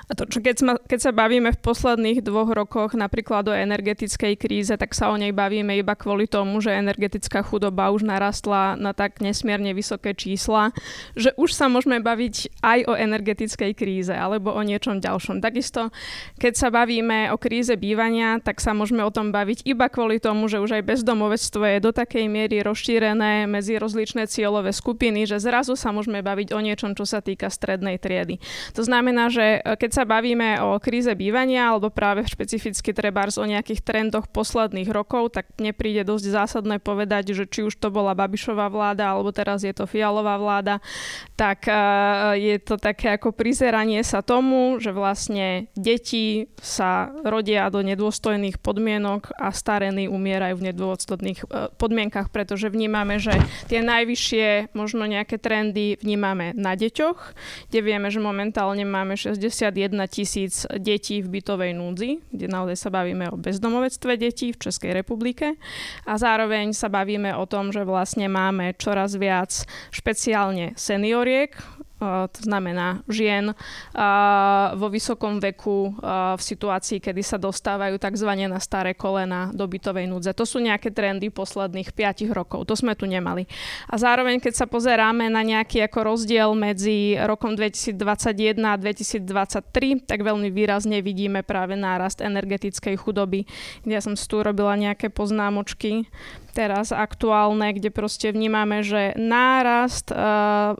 [0.10, 4.34] A to, čo keď, sme, keď sa bavíme v posledných dvoch rokoch napríklad o energetickej
[4.38, 8.92] kríze, tak sa o nej bavíme iba kvôli tomu, že energetická chudoba už narastla na
[8.92, 10.76] tak nesmierne vysoké čísla,
[11.14, 15.40] že už sa môžeme baviť aj o energetickej kríze alebo o niečom ďalšom.
[15.40, 15.90] Takisto
[16.36, 20.52] keď sa bavíme o kríze bývania, tak sa môžeme o tom baviť iba kvôli tomu,
[20.52, 25.74] že už aj bezdomovectvo je do takej miery rozšírené medzi rozličné cieľové skupiny, že zrazu
[25.74, 28.40] sa môžeme baviť o niečom, čo sa týka strednej triedy.
[28.78, 33.46] To znamená, že e, keď sa bavíme o kríze bývania alebo práve špecificky trebárs o
[33.46, 38.16] nejakých trendoch posledných rokov, tak mne príde dosť zásadné povedať, že či už to bola
[38.16, 40.80] Babišová vláda alebo teraz je to Fialová vláda,
[41.36, 41.76] tak e,
[42.40, 46.07] je to také ako prizeranie sa tomu, že vlastne deti
[46.62, 53.36] sa rodia do nedôstojných podmienok a starení umierajú v nedôstojných e, podmienkach, pretože vnímame, že
[53.68, 57.36] tie najvyššie možno nejaké trendy vnímame na deťoch,
[57.70, 59.74] kde vieme, že momentálne máme 61
[60.08, 65.60] tisíc detí v bytovej núdzi, kde naozaj sa bavíme o bezdomovectve detí v Českej republike.
[66.08, 73.02] A zároveň sa bavíme o tom, že vlastne máme čoraz viac špeciálne senioriek, to znamená
[73.10, 73.58] žien
[74.78, 75.98] vo vysokom veku
[76.38, 78.30] v situácii, kedy sa dostávajú tzv.
[78.46, 80.38] na staré kolena do bytovej núdze.
[80.38, 82.70] To sú nejaké trendy posledných 5 rokov.
[82.70, 83.50] To sme tu nemali.
[83.90, 90.22] A zároveň, keď sa pozeráme na nejaký ako rozdiel medzi rokom 2021 a 2023, tak
[90.22, 93.50] veľmi výrazne vidíme práve nárast energetickej chudoby,
[93.88, 96.06] ja som tu robila nejaké poznámočky
[96.58, 100.74] teraz aktuálne, kde proste vnímame, že nárast, eh,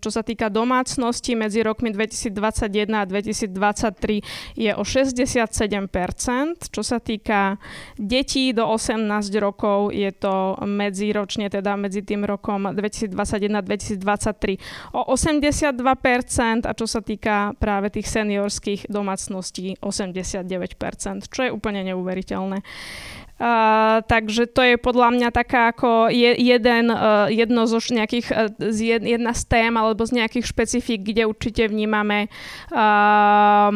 [0.00, 4.24] čo sa týka domácnosti medzi rokmi 2021 a 2023
[4.56, 6.72] je o 67%.
[6.72, 7.60] Čo sa týka
[8.00, 15.04] detí do 18 rokov, je to medziročne, teda medzi tým rokom 2021 a 2023 o
[15.12, 22.64] 82% a čo sa týka práve tých seniorských domácností 89%, čo je úplne neuveriteľné.
[23.40, 28.52] Uh, takže to je podľa mňa taká ako je, jeden, uh, jedno zo nejakých, uh,
[28.52, 32.28] z jedna z tém alebo z nejakých špecifík, kde určite vnímame
[32.68, 33.72] uh,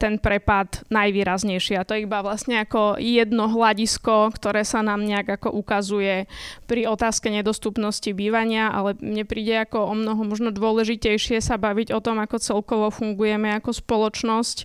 [0.00, 1.76] ten prepad najvýraznejší.
[1.76, 6.24] A to je iba vlastne ako jedno hľadisko, ktoré sa nám nejak ako ukazuje
[6.64, 12.00] pri otázke nedostupnosti bývania, ale mne príde ako o mnoho možno dôležitejšie sa baviť o
[12.00, 14.64] tom, ako celkovo fungujeme ako spoločnosť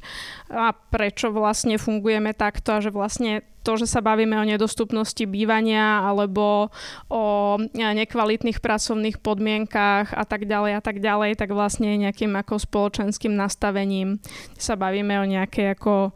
[0.56, 6.02] a prečo vlastne fungujeme takto a že vlastne to, že sa bavíme o nedostupnosti bývania
[6.02, 6.74] alebo
[7.08, 13.34] o nekvalitných pracovných podmienkách a tak ďalej a tak ďalej, tak vlastne nejakým ako spoločenským
[13.34, 14.18] nastavením
[14.58, 16.14] sa bavíme o nejakej ako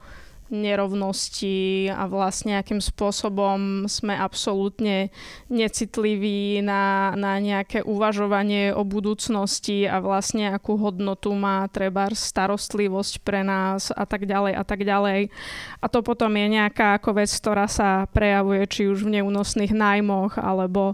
[0.54, 5.10] nerovnosti a vlastne akým spôsobom sme absolútne
[5.50, 13.42] necitliví na, na nejaké uvažovanie o budúcnosti a vlastne akú hodnotu má treba starostlivosť pre
[13.42, 15.34] nás a tak ďalej a tak ďalej.
[15.82, 20.38] A to potom je nejaká ako vec, ktorá sa prejavuje či už v neúnosných nájmoch
[20.38, 20.94] alebo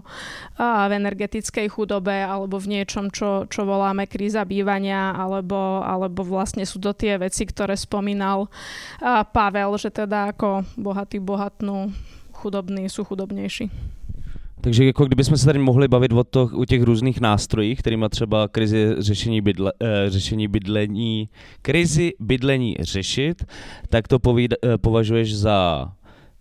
[0.56, 6.64] a, v energetickej chudobe alebo v niečom, čo, čo voláme kríza bývania alebo, alebo vlastne
[6.64, 8.48] sú to tie veci, ktoré spomínal
[8.98, 11.90] a, Pavel, že teda ako bohatí bohatnú,
[12.30, 13.70] chudobní sú chudobnější.
[14.62, 18.48] Takže jako kdybychom se tady mohli bavit o, to, o těch různých nástrojích, kterými třeba
[18.48, 21.28] krizi řešení, bydle, eh, řešení bydlení,
[21.62, 23.44] krizi bydlení řešit,
[23.88, 25.88] tak to povíd, eh, považuješ za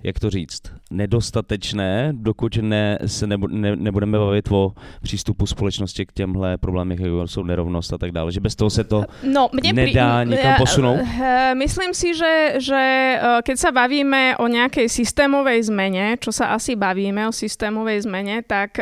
[0.04, 0.62] jak to říct,
[0.92, 7.28] nedostatečné, dokud ne, se nebu, ne, nebudeme bavit o přístupu společnosti k těmhle problémům, jako
[7.28, 8.32] jsou nerovnost a tak dále.
[8.32, 11.00] Že bez toho se to no, mne nedá pri, nikam posunout?
[11.02, 12.82] Uh, myslím si, že, že
[13.18, 18.44] uh, keď sa bavíme o nejakej systémovej zmene, čo sa asi bavíme o systémovej zmene,
[18.44, 18.78] tak,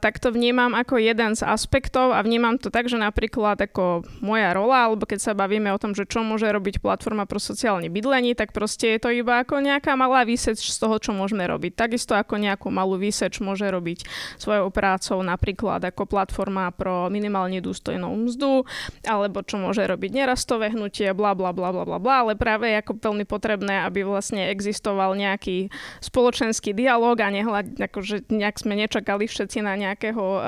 [0.00, 4.52] tak to vnímam ako jeden z aspektov a vnímam to tak, že napríklad ako moja
[4.54, 8.34] rola, alebo keď sa bavíme o tom, že čo môže robiť platforma pro sociálne bydlení,
[8.34, 11.72] tak proste je to iba ako nejaká malá výseč z toho, čo môžeme robiť.
[11.72, 14.04] Takisto ako nejakú malú výseč môže robiť
[14.36, 18.68] svojou prácou napríklad ako platforma pro minimálne dôstojnú mzdu,
[19.08, 22.84] alebo čo môže robiť nerastové hnutie, bla bla bla bla bla bla, ale práve je
[22.84, 25.72] ako veľmi potrebné, aby vlastne existoval nejaký
[26.04, 30.42] spoločenský dialog a nehľad, akože nejak sme nečakali všetci na nejakého uh,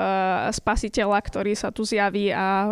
[0.53, 2.69] spasiteľa, ktorý sa tu zjaví a uh,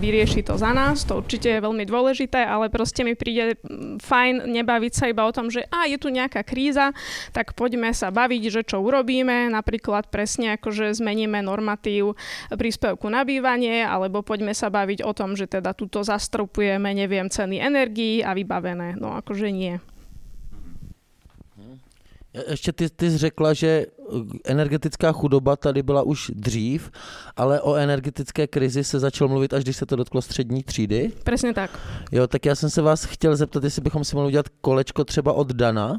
[0.00, 1.04] vyrieši to za nás.
[1.04, 3.60] To určite je veľmi dôležité, ale proste mi príde
[4.00, 6.94] fajn nebaviť sa iba o tom, že a je tu nejaká kríza,
[7.34, 12.14] tak poďme sa baviť, že čo urobíme, napríklad presne ako, že zmeníme normatív
[12.54, 17.58] príspevku na bývanie, alebo poďme sa baviť o tom, že teda tuto zastropujeme, neviem, ceny
[17.58, 18.94] energií a vybavené.
[18.94, 19.82] No akože nie.
[22.48, 26.90] Ještě ty, ty jsi řekla, že uh, energetická chudoba tady byla už dřív,
[27.36, 31.12] ale o energetické krizi se začal mluvit, až když se to dotklo střední třídy.
[31.24, 31.70] Presne tak.
[32.12, 35.32] Jo, tak já jsem se vás chtěl zeptat, jestli bychom si mohli udělat kolečko třeba
[35.32, 35.90] od Dana.
[35.90, 35.98] Uh,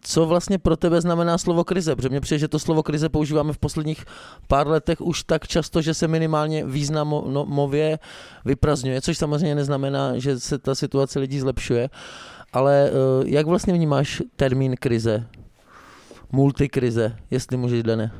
[0.00, 1.96] co vlastně pro tebe znamená slovo krize?
[1.96, 4.04] Protože mně přijde, že to slovo krize používáme v posledních
[4.48, 7.98] pár letech už tak často, že se minimálně významově
[8.44, 11.90] vyprazňuje, což samozřejmě neznamená, že se ta situace lidí zlepšuje.
[12.52, 15.26] Ale uh, jak vlastně vnímáš termín krize?
[16.32, 18.12] Multikrize, jestli můžeš, Dane.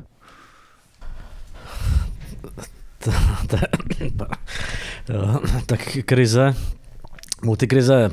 [5.65, 6.55] tak krize,
[7.43, 8.11] multikrize,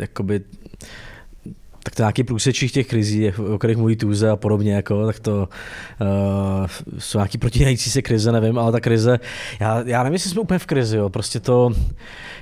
[0.00, 0.44] jakoby
[1.84, 5.48] tak to nějaký průsečích těch krizí, o kterých mluví Tůze a podobně, jako, tak to
[6.00, 6.66] uh,
[6.98, 9.20] jsou nějaký protínající se krize, nevím, ale ta krize,
[9.60, 11.70] já, já nevím, jestli jsme úplně v krizi, jo, prostě to,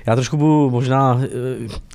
[0.05, 1.21] já trošku budu možná,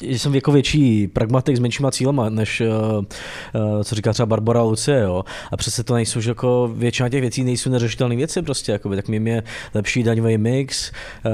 [0.03, 4.63] že jsem jako větší pragmatik s menšíma cílema, než uh, uh, co říká třeba Barbara
[4.63, 8.73] Lucie, jo, a přece to nejsou, že jako většina těch věcí nejsou neřešitelné věci prostě,
[8.73, 9.43] jakoby, tak mějme
[9.75, 10.93] lepší daňový mix,
[11.27, 11.33] uh,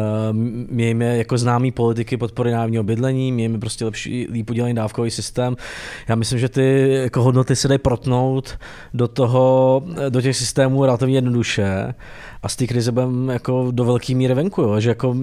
[0.71, 5.57] mějme jako známý politiky podpory národního bydlení, mějme prostě lepší, líp udělaný dávkový systém,
[6.09, 8.59] já myslím, že ty jako hodnoty se dají protnout
[8.95, 11.95] do toho, do těch systémů relativně jednoduše
[12.43, 14.81] a z té krize budeme jako do velké míry venku, jo?
[14.81, 15.17] že jako,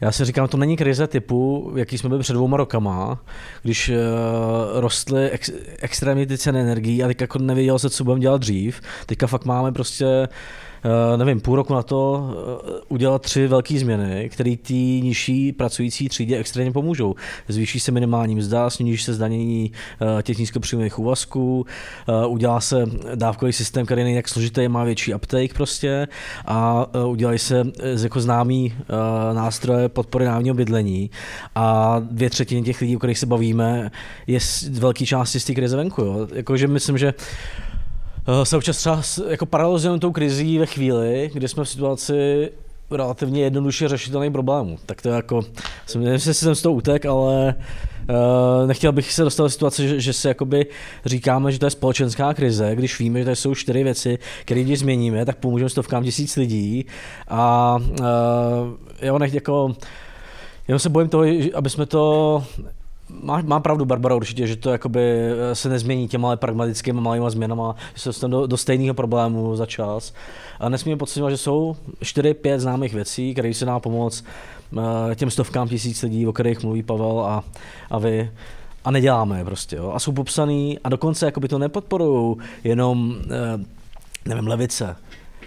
[0.00, 3.18] já si říkám, to není krize typu, jaký jsme byli před dvouma rokama,
[3.62, 8.20] když uh, rostly ex, extrémně ty ceny energií a teď jako nevěděl se, co budeme
[8.20, 8.80] dělat dřív.
[9.06, 10.28] Teďka fakt máme prostě
[11.16, 16.38] nevím, půl roku na to eh, udělat tři velké změny, které té nižší pracující třídě
[16.38, 17.14] extrémně pomůžou.
[17.48, 19.72] Zvýší se minimální mzda, sníží se zdanění
[20.18, 21.66] eh, těch nízkopříjmových úvazků,
[22.28, 26.08] udělá se dávkový systém, který není tak složitý, má větší uptake prostě
[26.46, 27.64] a udělají se
[28.02, 28.74] jako známý
[29.32, 31.10] nástroje podpory národního bydlení
[31.54, 33.90] a dvě třetiny těch lidí, o kterých se bavíme,
[34.26, 36.28] je z velké části z té krize venku.
[36.34, 37.71] Jakože myslím, že Eh,
[38.42, 42.50] se občas třeba jako paralelizujeme tou krizí ve chvíli, kdy jsme v situaci
[42.90, 44.78] relativně jednoduše řešitelných problémů.
[44.86, 45.42] Tak to je jako,
[45.86, 47.54] jsem, nevím, jestli jsem z toho utek, ale
[48.10, 50.66] uh, nechtěl bych se dostat do situace, že, že si jakoby
[51.04, 54.78] říkáme, že to je společenská krize, když víme, že to jsou čtyři věci, které když
[54.78, 56.86] změníme, tak pomůžeme stovkám tisíc lidí
[57.28, 58.06] a uh,
[59.02, 59.74] jo, nech jako
[60.68, 62.44] Jenom se bojím toho, aby jsme to
[63.20, 67.30] má, má pravdu Barbara určitě, že to jakoby eh, se nezmění těma ale pragmatickými malými
[67.30, 70.12] změnama, že se dostaneme do, do stejného problému za čas.
[70.60, 74.24] A nesmíme podceňovat, že jsou 4-5 známých věcí, které se dá pomoct
[75.10, 77.44] eh, těm stovkám tisíc lidí, o kterých mluví Pavel a,
[77.90, 78.30] a vy
[78.84, 79.76] a neděláme je prostě.
[79.76, 79.92] Jo?
[79.94, 83.64] A jsou popsaný a dokonce jakoby to nepodporují jenom, eh,
[84.26, 84.96] nevím, levice,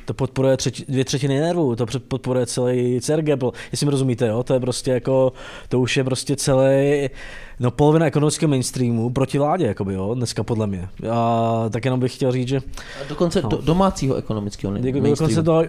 [0.05, 3.27] to podporuje třetí, dvě třetiny nervů, to podporuje celý CRG,
[3.71, 4.43] jestli mi rozumíte, jo?
[4.43, 5.33] to je prostě jako,
[5.69, 7.09] to už je prostě celý,
[7.59, 10.89] no polovina ekonomického mainstreamu proti vládě, jakoby, jo, dneska podle mě.
[11.11, 12.57] A tak jenom bych chtěl říct, že...
[12.57, 13.49] A dokonce no.
[13.49, 15.09] do, domácího ekonomického mainstreamu.
[15.09, 15.63] Dokonce toho,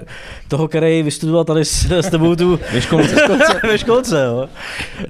[0.49, 2.59] toho, který vystudoval tady s, s tebou tu...
[2.73, 3.17] Ve školce.
[3.63, 4.49] ve školce, jo.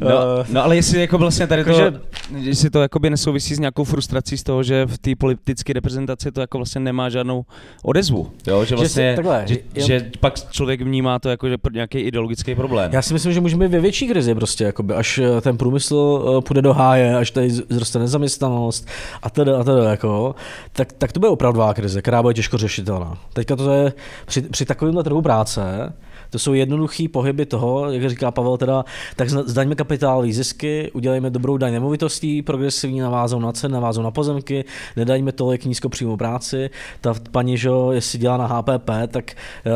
[0.01, 0.09] No,
[0.49, 2.01] no, ale jestli jako vlastně tady to, že...
[2.37, 6.41] jestli to jakoby nesouvisí s nějakou frustrací z toho, že v té politické reprezentaci to
[6.41, 7.45] jako vlastně nemá žádnou
[7.83, 9.87] odezvu, jo, že vlastně, že, si, takhle, že, jen...
[9.87, 12.93] že pak člověk vnímá to jako, že nějaký ideologický problém.
[12.93, 16.41] Já si myslím, že můžeme být ve větší krizi prostě, jakoby, až ten průmysl eh,
[16.41, 18.87] půjde do háje, až tady zroste nezaměstnanost
[19.23, 20.35] a tedy a tedy, jako,
[20.73, 23.19] tak, tak to bude opravdová krize, která bude těžko řešitelná.
[23.33, 23.93] Teďka to je
[24.27, 25.93] při, při takovémhle trhu práce,
[26.31, 28.85] to jsou jednoduché pohyby toho, jak říká Pavel, teda,
[29.17, 34.65] tak zdaňme kapitálové zisky, udělejme dobrou daň nemovitostí, progresivní navázou na cen, navázou na pozemky,
[34.97, 36.71] nedaňme tolik nízkopříjmou práci.
[37.01, 39.33] Ta paní, že jestli dělá na HPP, tak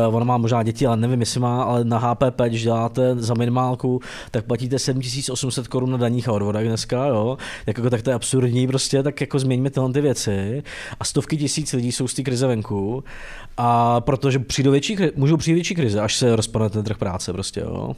[0.07, 3.33] uh, ona má možná děti, ale nevím, jestli má, ale na HPP, když děláte za
[3.33, 3.99] minimálku,
[4.31, 7.37] tak platíte 7800 korun na daních a odvodech dneska, jo.
[7.67, 10.63] Jako, tak to je absurdní prostě, tak jako změňme tyhle ty věci.
[10.99, 13.03] A stovky tisíc lidí jsou z té krize venku
[13.57, 17.59] a protože přijdou větší, můžou přijít větší krize, až se rozpadne ten trh práce prostě,
[17.59, 17.95] jo.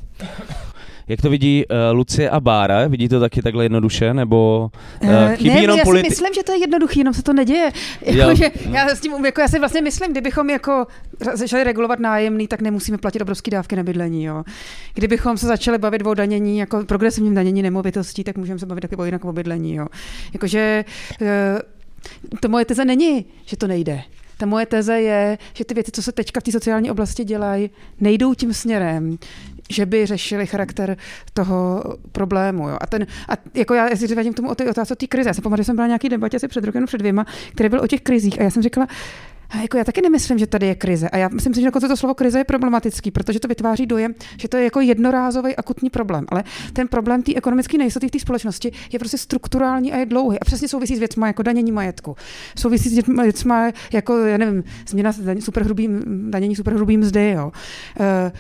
[1.08, 2.88] Jak to vidí uh, Lucie a Bára?
[2.88, 4.14] Vidí to taky takhle jednoduše?
[4.14, 4.72] Nebo
[5.04, 7.34] uh, chybí ne, jenom já politi- si myslím, že to je jednoduchý, jenom se to
[7.34, 7.72] neděje.
[8.02, 10.88] Jako, že já, s tím, jako, já si vlastně myslím, kdybychom jako
[11.34, 14.24] začali regulovat nájemný, tak nemusíme platit obrovské dávky na bydlení.
[14.24, 14.44] Jo.
[14.94, 18.96] Kdybychom se začali bavit o danění, jako progresivním danění nemovitostí, tak můžeme se bavit taky
[18.96, 19.76] o jinak o bydlení.
[19.76, 19.88] Jo.
[20.34, 20.86] Jakože
[21.22, 21.28] uh,
[22.40, 24.02] to moje teze není, že to nejde.
[24.44, 27.70] Ta moje teze je, že ty věci, co se teďka v té sociální oblasti dělají,
[28.00, 29.18] nejdou tím směrem,
[29.70, 30.98] že by řešili charakter
[31.34, 32.70] toho problému.
[32.70, 32.78] Jo.
[32.82, 35.30] A, ten, a jako já, si vrátím k tomu o té otázce té krize.
[35.30, 37.82] Já jsem pamatuju, že jsem byla nějaký debatě asi před rokem, před dvěma, který byl
[37.82, 38.88] o těch krizích a já jsem řekla,
[39.54, 41.10] A jako já taky nemyslím, že tady je krize.
[41.10, 44.16] A já myslím si, že dokonce to slovo krize je problematický, protože to vytváří dojem,
[44.38, 46.26] že to je jako jednorázový akutní problém.
[46.30, 50.40] Ale ten problém té ekonomické nejistoty v té společnosti je prostě strukturální a je dlouhý.
[50.40, 52.16] A přesně souvisí s věcmi jako danění majetku.
[52.58, 57.30] Souvisí s věcmi jako, já nevím, změna superhrubým, danění superhrubým mzdy.
[57.30, 57.52] Jo.
[58.00, 58.32] Uh,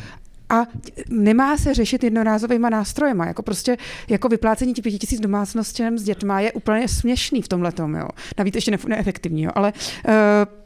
[0.50, 0.68] a
[1.10, 3.26] nemá se řešit jednorázovými nástrojema.
[3.26, 3.78] Jako prostě
[4.10, 7.98] jako vyplácení těch pěti tisíc domácnostem s dětma je úplně směšný v tomhle tom.
[8.38, 9.44] Navíc ještě neefektivní.
[9.44, 9.52] Jo.
[9.56, 9.74] Ale
[10.08, 10.63] uh,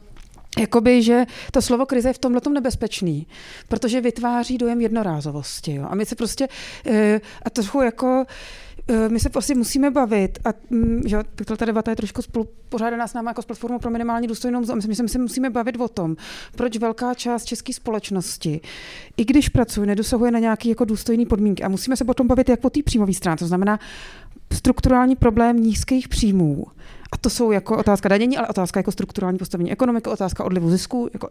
[0.59, 3.27] Jakoby, že to slovo krize je v tomhle nebezpečný,
[3.67, 5.75] protože vytváří dojem jednorázovosti.
[5.75, 5.87] Jo.
[5.89, 6.47] A my se prostě,
[6.87, 6.93] uh,
[7.45, 8.25] a trochu jako,
[8.89, 11.17] Eh, my se prostě musíme bavit a mm, že
[11.57, 14.75] ta debata je trošku spolu, pořádaná s námi jako s platformou pro minimální důstojnou mzdu.
[14.75, 16.15] Myslím, že my se musíme bavit o tom,
[16.55, 18.61] proč velká část české společnosti,
[19.17, 21.63] i když pracuje, nedosahuje na nějaké jako důstojné podmínky.
[21.63, 23.79] A musíme se potom bavit jak po té příjmové stránce, to znamená
[24.53, 26.65] strukturální problém nízkých příjmů.
[27.11, 31.09] A to jsou jako otázka danění, ale otázka jako strukturální postavení ekonomiky, otázka odlivu zisku,
[31.13, 31.29] jako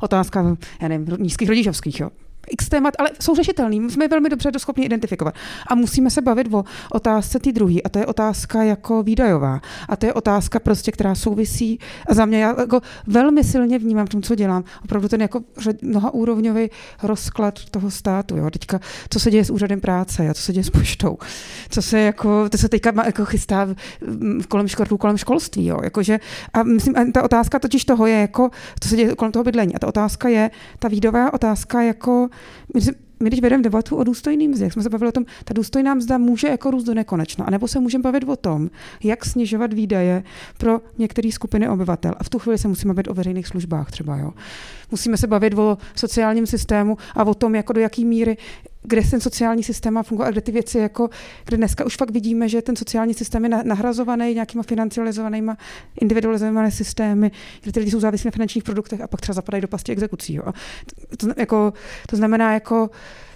[0.00, 2.10] otázka, já nevím, nízkých rodičovských, jo
[2.50, 3.90] x témat, ale jsou řešitelný.
[3.90, 5.34] Jsme velmi dobře to schopni identifikovat.
[5.66, 7.82] A musíme se bavit o otázce ty druhý.
[7.82, 9.60] A to je otázka jako výdajová.
[9.88, 11.78] A to je otázka prostě, která souvisí.
[12.08, 14.64] A za mě já jako velmi silně vnímám v tom, co dělám.
[14.84, 15.40] Opravdu ten jako
[15.82, 16.70] mnoha úrovňový
[17.02, 18.36] rozklad toho státu.
[18.36, 18.50] Jo.
[18.50, 18.80] Teďka,
[19.10, 21.18] co se děje s úřadem práce a co se děje s poštou.
[21.70, 23.68] Co se jako, to se teďka jako chystá
[24.48, 25.66] kolem školů, kolem školství.
[25.66, 25.78] Jo.
[25.82, 26.20] Jakože,
[26.52, 29.74] a myslím, a ta otázka totiž toho je jako, co se děje kolem toho bydlení.
[29.74, 32.28] A ta otázka je, ta výdová otázka jako
[32.74, 32.80] my,
[33.20, 35.94] my když vedeme debatu o důstojným mzdě, jak jsme se bavili o tom, ta důstojná
[35.94, 38.70] mzda může jako růst do nekonečna, anebo se můžeme bavit o tom,
[39.02, 40.22] jak snižovat výdaje
[40.58, 42.14] pro některé skupiny obyvatel.
[42.18, 44.16] A v tu chvíli se musíme bavit o veřejných službách třeba.
[44.16, 44.32] Jo.
[44.90, 48.36] Musíme se bavit o sociálním systému a o tom, jako do jaké míry
[48.84, 51.10] kde ten sociální systém má fungovat a kde ty věci, jako,
[51.44, 55.52] kde dneska už fakt vidíme, že ten sociální systém je nahrazovaný nějakýma financializovanými,
[56.00, 57.30] individualizovanými systémy,
[57.62, 60.34] kde ty lidi jsou závislí na finančních produktech a pak třeba zapadají do pasti exekucí.
[60.34, 60.42] Jo.
[60.46, 60.52] A
[61.16, 61.72] to, jako,
[62.08, 62.90] to znamená, jako,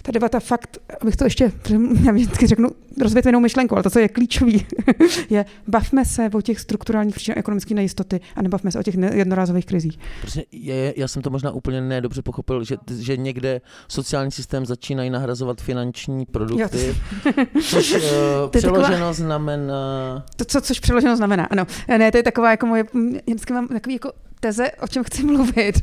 [0.09, 1.51] ta debata fakt, abych to ještě,
[2.05, 2.69] já vždycky řeknu
[3.01, 4.65] rozvětvenou myšlenku, ale to, co je klíčový,
[5.29, 9.65] je bavme se o těch strukturálních příčinách ekonomické nejistoty a nebavme se o těch jednorázových
[9.65, 9.99] krizích.
[10.21, 15.09] Prostě je, já jsem to možná úplně nedobře pochopil, že, že někde sociální systém začínají
[15.09, 16.95] nahrazovat finanční produkty,
[17.63, 18.01] což uh,
[18.49, 20.25] přeloženo taková, znamená...
[20.35, 21.65] To, co, což přeloženo znamená, ano.
[21.87, 22.83] Ne, to je taková jako moje,
[23.27, 25.81] vždycky mám takový jako teze, o čem chci mluvit.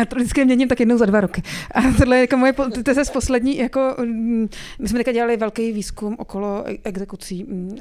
[0.00, 1.42] a to vždycky měním tak jednou za dva roky.
[1.74, 2.52] A tohle je jako moje
[2.84, 4.48] teze z poslední, jako, mm,
[4.78, 7.78] my jsme teďka dělali velký výzkum okolo e- exekucí, mm,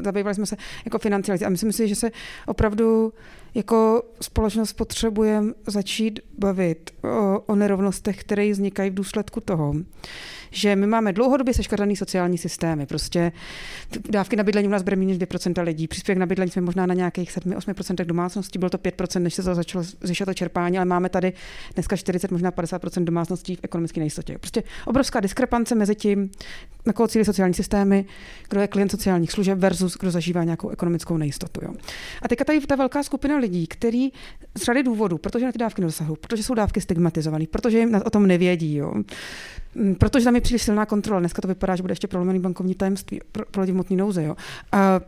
[0.00, 2.10] zabývali jsme se jako financializací a myslím si, že se
[2.46, 3.12] opravdu
[3.54, 9.74] jako společnost potřebujeme začít bavit o, o nerovnostech, které vznikají v důsledku toho,
[10.50, 12.86] že my máme dlouhodobě seškrtaný sociální systémy.
[12.86, 13.32] Prostě
[14.10, 16.94] dávky na bydlení u nás bere méně 2% lidí, příspěvek na bydlení jsme možná na
[16.94, 21.08] nějakých 7-8% domácností, bylo to 5%, než se to začalo zvyšovat to čerpání, ale máme
[21.08, 21.32] tady
[21.74, 24.38] dneska 40, možná 50% domácností v ekonomické nejistotě.
[24.38, 26.30] Prostě obrovská diskrepance mezi tím,
[26.86, 28.04] na koho cílí sociální systémy,
[28.48, 31.60] kdo je klient sociálních služeb versus kdo zažívá nějakou ekonomickou nejistotu.
[31.64, 31.74] Jo.
[32.22, 34.12] A teďka tady ta velká skupina lidí, který
[34.58, 38.10] z řady důvodů, protože na ty dávky nedosahují, protože jsou dávky stigmatizované, protože jim o
[38.10, 38.94] tom nevědí, jo.
[39.74, 41.20] Mm, protože tam je příliš silná kontrola.
[41.20, 44.24] Dneska to vypadá, že bude ještě prolomený bankovní tajemství pro, pro lidi v motní nouze.
[44.24, 44.36] Jo.
[44.72, 45.00] A,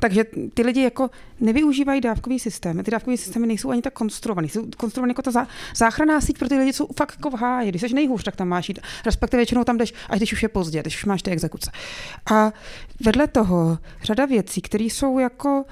[0.00, 1.10] takže ty lidi jako
[1.40, 2.82] nevyužívají dávkový systém.
[2.84, 4.48] Ty dávkové systémy nejsou ani tak konstruované.
[4.48, 5.46] Jsou konstruované jako ta zá,
[5.76, 7.68] záchranná síť pro ty lidi, jsou fakt jako v háji.
[7.68, 8.78] Když jsi nejhůř, tak tam máš jít.
[9.06, 11.70] Respektive většinou tam jdeš, až když už je pozdě, když už máš ty exekuce.
[12.32, 12.52] A
[13.04, 15.64] vedle toho řada věcí, které jsou jako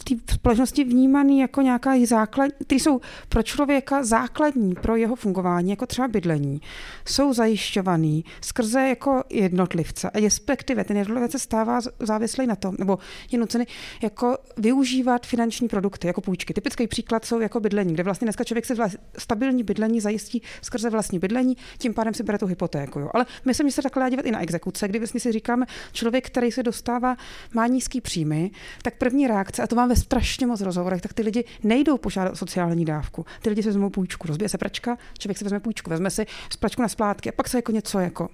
[0.00, 5.70] v té společnosti vnímaný jako nějaká základ, které jsou pro člověka základní pro jeho fungování,
[5.70, 6.60] jako třeba bydlení,
[7.06, 10.10] jsou zajišťovaný skrze jako jednotlivce.
[10.10, 12.98] A respektive ten jednotlivec se stává závislý na tom, nebo
[13.30, 13.64] je nucený
[14.02, 16.54] jako využívat finanční produkty, jako půjčky.
[16.54, 18.74] Typický příklad jsou jako bydlení, kde vlastně dneska člověk si
[19.18, 23.00] stabilní bydlení zajistí skrze vlastní bydlení, tím pádem si bere tu hypotéku.
[23.00, 23.10] Jo.
[23.14, 26.52] Ale myslím, že se takhle dívat i na exekuce, kdy vlastně si říkáme, člověk, který
[26.52, 27.16] se dostává,
[27.54, 28.50] má nízký příjmy,
[28.82, 32.36] tak první reakce, a to mám ve strašně moc rozhovorech, tak ty lidi nejdou požádat
[32.36, 33.26] sociální dávku.
[33.42, 36.26] Ty lidi se vezmou půjčku, rozbije se pračka, člověk si vezme půjčku, vezme si
[36.60, 38.28] pračku na splátky a pak se jako něco jako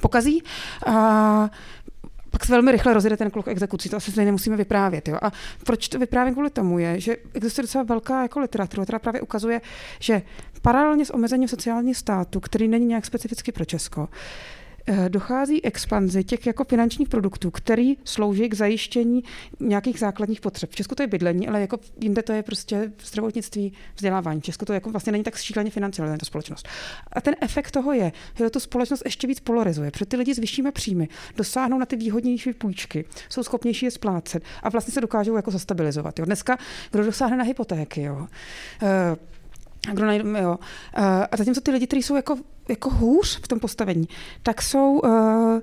[0.00, 0.42] pokazí.
[0.86, 1.50] A
[2.30, 5.08] pak se velmi rychle rozjede ten kluk exekucí, to asi nemusíme vyprávět.
[5.08, 5.18] Jo?
[5.22, 5.32] A
[5.64, 9.60] proč to vyprávím kvůli tomu je, že existuje docela velká jako literatura, která právě ukazuje,
[9.98, 10.22] že
[10.62, 14.08] paralelně s omezením sociálního státu, který není nějak specificky pro Česko,
[15.08, 19.24] dochází expanzi těch jako finančních produktů, který slouží k zajištění
[19.60, 20.70] nějakých základních potřeb.
[20.70, 24.40] V Česku to je bydlení, ale jako jinde to je prostě zdravotnictví, vzdělávání.
[24.40, 26.68] V Česku to jako vlastně není tak šíleně financované, ta společnost.
[27.12, 30.38] A ten efekt toho je, že to společnost ještě víc polarizuje, protože ty lidi s
[30.38, 35.36] vyššími příjmy dosáhnou na ty výhodnější půjčky, jsou schopnější je splácet a vlastně se dokážou
[35.36, 36.18] jako zastabilizovat.
[36.18, 36.24] Jo.
[36.24, 36.58] Dneska,
[36.90, 38.26] kdo dosáhne na hypotéky, jo,
[38.82, 39.16] eh,
[39.92, 40.58] kdo najde, jo.
[40.98, 42.36] Uh, a zatímco ty lidi, kteří jsou jako,
[42.68, 44.08] jako hůř v tom postavení,
[44.42, 45.58] tak jsou, uh,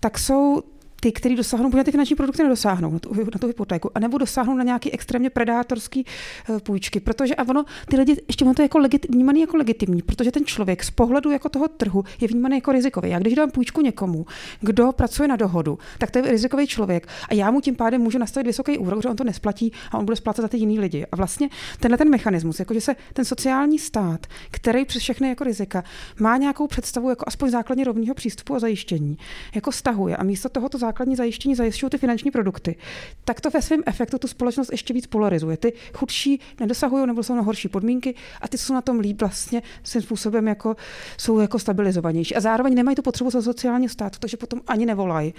[0.00, 0.62] tak jsou
[1.06, 4.54] ty, kteří dosáhnou, protože ty finanční produkty nedosáhnou na tu, na tu hypotéku, anebo dosáhnou
[4.54, 6.04] na nějaký extrémně predátorský
[6.48, 9.56] uh, půjčky, protože a ono, ty lidi, ještě ono to je jako legit, vnímaný jako
[9.56, 13.10] legitimní, protože ten člověk z pohledu jako toho trhu je vnímaný jako rizikový.
[13.10, 14.26] Já když dám půjčku někomu,
[14.60, 18.18] kdo pracuje na dohodu, tak to je rizikový člověk a já mu tím pádem můžu
[18.18, 21.06] nastavit vysoký úrok, že on to nesplatí a on bude splácet za ty jiný lidi.
[21.12, 21.48] A vlastně
[21.80, 25.84] tenhle ten mechanismus, jako že se ten sociální stát, který přes všechny jako rizika
[26.20, 29.18] má nějakou představu jako aspoň základně rovného přístupu a zajištění,
[29.54, 32.76] jako stahuje a místo tohoto základní zajištění zajišťují ty finanční produkty,
[33.24, 35.56] tak to ve svém efektu tu společnost ještě víc polarizuje.
[35.56, 39.62] Ty chudší nedosahují nebo jsou na horší podmínky a ty jsou na tom líp vlastně
[39.82, 40.76] svým způsobem jako,
[41.18, 42.34] jsou jako stabilizovanější.
[42.34, 45.34] A zároveň nemají tu potřebu za sociální stát, protože potom ani nevolají.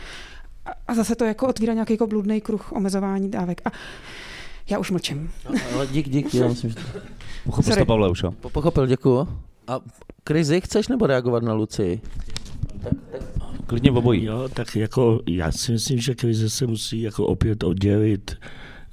[0.87, 3.61] A zase to jako otvírá nějaký jako bludný kruh omezování dávek.
[3.65, 3.71] A
[4.69, 5.31] já už mlčím.
[5.49, 6.75] No, ale dík, dík, já myslím, že...
[7.45, 8.31] Pochopil jsi to, Pavle, už jo?
[8.31, 9.27] Pochopil, děkuju.
[9.67, 9.79] A
[10.23, 12.01] krizi chceš nebo reagovat na Lucii?
[13.67, 14.23] Klidně obojí.
[14.23, 18.35] Jo, tak jako já si myslím, že krize se musí jako opět oddělit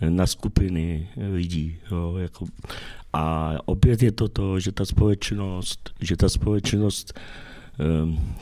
[0.09, 1.77] na skupiny lidí.
[1.91, 2.47] Jo, jako,
[3.13, 7.21] a opět je to to, že ta společnost, že ta společnost
[8.05, 8.35] um,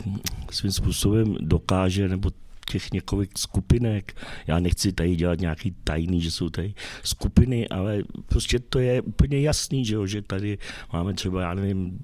[0.50, 2.30] svým způsobem dokáže, nebo
[2.70, 4.16] těch několik skupinek.
[4.46, 6.74] Já nechci tady dělat nějaký tajný, že jsou tady
[7.04, 10.58] skupiny, ale prostě to je úplně jasný, že, jo, že tady
[10.92, 11.98] máme třeba, já nevím,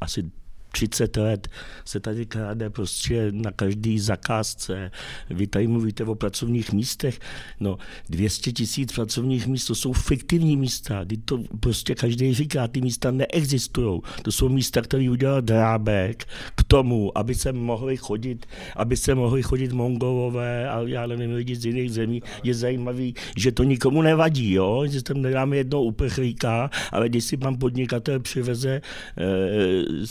[0.00, 0.30] asi
[0.72, 1.48] 30 let
[1.84, 4.90] se tady kráde prostě na každý zakázce.
[5.30, 7.18] Vy tady mluvíte o pracovních místech.
[7.60, 11.04] No, 200 tisíc pracovních míst, to jsou fiktivní místa.
[11.04, 14.00] Kdy to prostě každý říká, ty místa neexistují.
[14.22, 18.46] To jsou místa, které udělal Drábek k tomu, aby se mohli chodit,
[18.76, 22.22] aby se mohli chodit mongolové a já nevím, lidi z jiných zemí.
[22.42, 24.86] Je zajímavý, že to nikomu nevadí, jo?
[24.86, 28.80] že tam nedáme jednou uprchlíka, ale když si pan podnikatel přiveze
[29.18, 30.06] eh,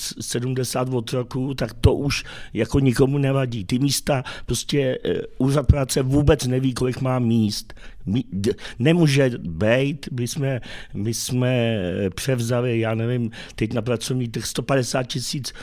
[0.56, 2.24] 70 otroků, tak to už
[2.54, 3.66] jako nikomu nevadí.
[3.66, 7.74] Ty místa, prostě uh, úřad práce vůbec neví, kolik má míst.
[8.80, 10.62] Nemůže být, my jsme,
[10.94, 11.80] my jsme
[12.16, 15.54] převzali, já nevím, teď na pracovní trh 150 tisíc,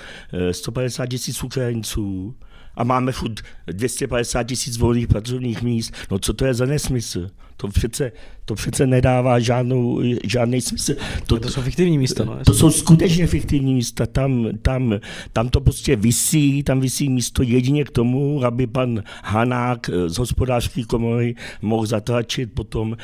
[0.50, 2.34] 150 tisíc Ukrajinců
[2.76, 5.94] a máme furt 250 tisíc volných pracovních míst.
[6.10, 7.30] No co to je za nesmysl?
[7.56, 8.12] To přece,
[8.44, 10.94] to přece nedává žádnou, žádný smysl.
[11.26, 12.24] To, to jsou fiktivní místa.
[12.24, 14.06] No, to jsou skutečně fiktivní místa.
[14.06, 14.94] Tam, tam,
[15.32, 20.84] tam to prostě visí, tam visí místo jedině k tomu, aby pan Hanák z hospodářské
[20.84, 22.96] komory mohl zatlačit potom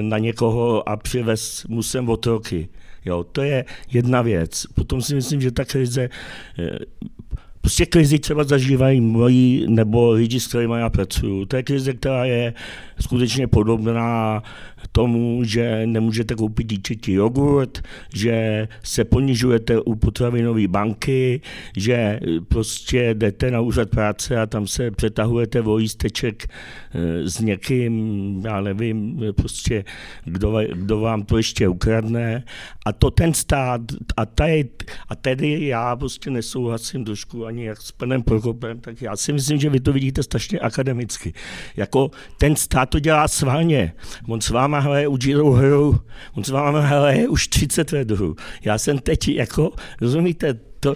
[0.00, 2.68] na někoho a přivez mu sem otroky.
[3.04, 4.66] Jo, to je jedna věc.
[4.74, 6.08] Potom si myslím, že ta krize
[7.68, 11.46] Prostě krizi třeba zažívají moji nebo lidi, s kterými já pracuju.
[11.46, 12.54] To je krize, která je
[13.00, 14.42] skutečně podobná
[14.92, 17.82] tomu, že nemůžete koupit dítěti jogurt,
[18.14, 21.40] že se ponižujete u potravinové banky,
[21.76, 28.42] že prostě jdete na úřad práce a tam se přetahujete o lísteček eh, s někým,
[28.44, 29.84] já nevím, prostě
[30.24, 32.44] kdo, kdo vám to ještě ukradne.
[32.86, 33.80] A to ten stát,
[34.16, 34.68] a, tady,
[35.08, 39.58] a tedy já prostě nesouhlasím trošku ani jak s panem Prokopem, tak já si myslím,
[39.58, 41.32] že vy to vidíte strašně akademicky.
[41.76, 43.92] Jako ten stát to dělá sválně.
[44.28, 46.00] On s váma hraje u Giro hru,
[46.34, 48.36] on s váma hraje už 30 let hru.
[48.64, 50.94] Já jsem teď jako, rozumíte, to,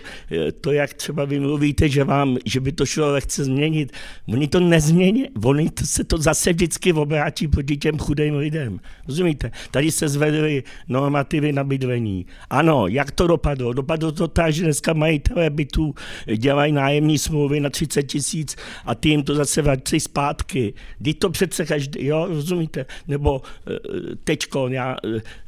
[0.61, 3.93] to, jak třeba vy mluvíte, že, vám, že by to šlo lehce změnit,
[4.28, 8.80] oni to nezmění, oni to, se to zase vždycky obrátí proti těm chudým lidem.
[9.09, 9.51] Rozumíte?
[9.70, 12.26] Tady se zvedly normativy na bydlení.
[12.51, 13.72] Ano, jak to dopadlo?
[13.72, 15.95] Dopadlo to tak, že dneska majitelé bytů
[16.37, 20.74] dělají nájemní smlouvy na 30 tisíc a ty jim to zase vrací zpátky.
[20.99, 22.87] Kdy to přece každý, jo, rozumíte?
[23.09, 24.97] Nebo eh, teďko, já,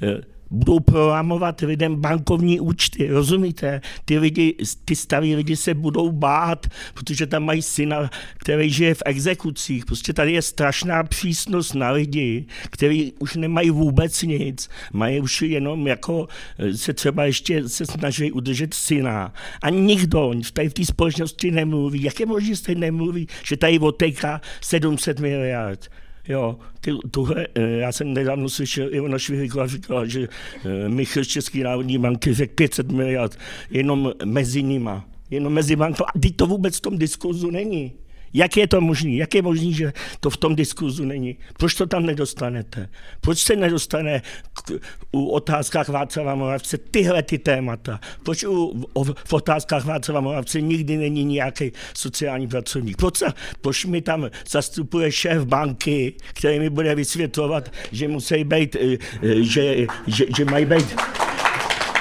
[0.03, 3.80] eh, budou programovat lidem bankovní účty, rozumíte?
[4.05, 9.02] Ty lidi, ty staví lidi se budou bát, protože tam mají syna, který žije v
[9.07, 9.86] exekucích.
[9.86, 15.86] Prostě tady je strašná přísnost na lidi, kteří už nemají vůbec nic, mají už jenom
[15.86, 16.28] jako
[16.74, 19.32] se třeba ještě se snaží udržet syna.
[19.62, 22.02] A nikdo tady v té společnosti nemluví.
[22.02, 25.90] Jak je možné, že nemluví, že tady oteká 700 miliard?
[26.28, 30.28] Jo, ty, tuhle, eh, já jsem nedávno slyšel, i ona Švihlíková říkala, že
[30.64, 33.38] eh, Michal z České národní banky řekl 500 miliard
[33.70, 36.04] jenom mezi nima jenom mezi bankou.
[36.04, 37.92] A teď to vůbec v tom diskurzu není.
[38.35, 39.11] Jak je to možné?
[39.11, 41.37] Jak je možné, že to v tom diskurzu není?
[41.59, 42.89] Proč to tam nedostanete?
[43.20, 44.22] Proč se nedostane
[44.53, 44.72] k,
[45.12, 48.01] u otázkách Václava Moravce tyhle ty témata?
[48.22, 52.97] Proč u, o, v otázkách Václava Moravce nikdy není nějaký sociální pracovník?
[52.97, 53.22] Proč,
[53.61, 59.43] proč mi tam zastupuje šéf banky, který mi bude vysvětlovat, že musí být, eh, eh,
[59.43, 60.97] že, že, že mají být,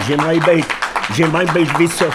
[0.07, 0.65] že mají být,
[1.15, 2.13] že mají být vysok,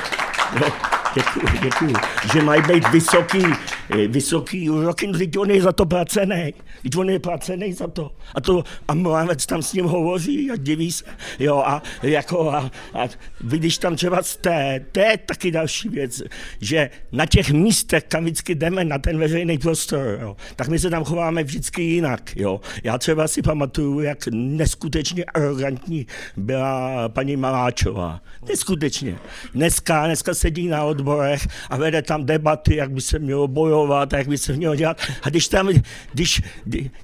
[1.15, 1.95] děkuji, děkuji,
[2.33, 3.45] že mají být vysoký,
[3.91, 8.11] eh, vysoký úroky, teď on je za to placený, teď on je placený za to.
[8.35, 11.05] A to a Mlávec tam s ním hovoří a diví se,
[11.39, 13.09] jo, a jako, a, a
[13.41, 16.23] když tam třeba jste, to je taky další věc,
[16.61, 20.91] že na těch místech, kam vždycky jdeme, na ten veřejný prostor, jo, tak my se
[20.91, 22.61] tam chováme vždycky jinak, jo.
[22.85, 26.07] Já třeba si pamatuju, jak neskutečně arrogantní
[26.37, 28.21] byla paní Maláčová.
[28.49, 29.19] Neskutečně.
[29.55, 34.29] Dneska, dneska sedí na odborech a vede tam debaty, jak by se mělo bojovat, jak
[34.29, 35.01] by se mělo dělat.
[35.23, 35.69] A když tam,
[36.13, 36.43] když,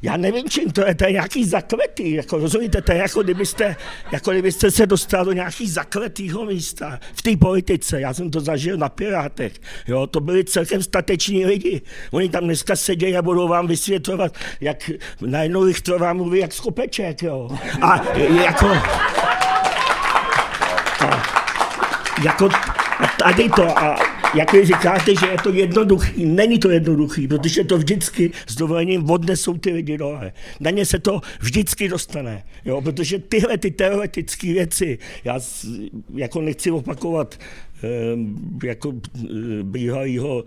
[0.03, 3.77] já nevím, čím to je, to je nějaký zakletý, jako rozumíte, to je jako kdybyste,
[4.13, 8.01] jako kdybyste se dostal do nějaký zakletýho místa v té politice.
[8.01, 9.53] Já jsem to zažil na Pirátech,
[9.89, 11.83] jo, to byli celkem stateční lidi.
[12.11, 14.91] Oni tam dneska sedějí a budou vám vysvětlovat, jak
[15.21, 17.51] najednou Richtrová mluví jak skopeček, jo.
[17.83, 18.03] A
[18.45, 18.67] jako,
[21.01, 21.23] a,
[22.25, 22.49] jako
[23.25, 23.97] tady to a
[24.35, 29.11] jak vy říkáte, že je to jednoduchý, není to jednoduchý, protože to vždycky s dovolením
[29.11, 30.33] odnesou ty lidi dole.
[30.61, 35.41] Na ně se to vždycky dostane, jo, protože tyhle ty teoretické věci, já
[36.15, 37.39] jako nechci opakovat
[38.65, 38.93] jako
[39.63, 40.45] bývalýho,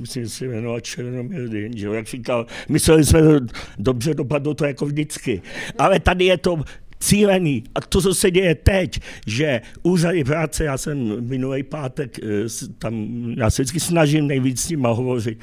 [0.00, 3.20] myslím si jmenovat Černomír že jak říkal, mysleli jsme,
[3.78, 5.42] dobře dopadlo to jako vždycky.
[5.78, 6.64] Ale tady je to
[7.02, 7.64] cílený.
[7.74, 12.18] A to, co se děje teď, že úřady práce, já jsem minulý pátek
[12.78, 12.94] tam,
[13.36, 15.38] já se vždycky snažím nejvíc s nimi hovořit,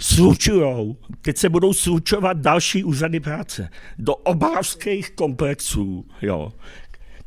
[0.00, 6.52] slučujou, teď se budou slučovat další úřady práce do obrovských komplexů, jo,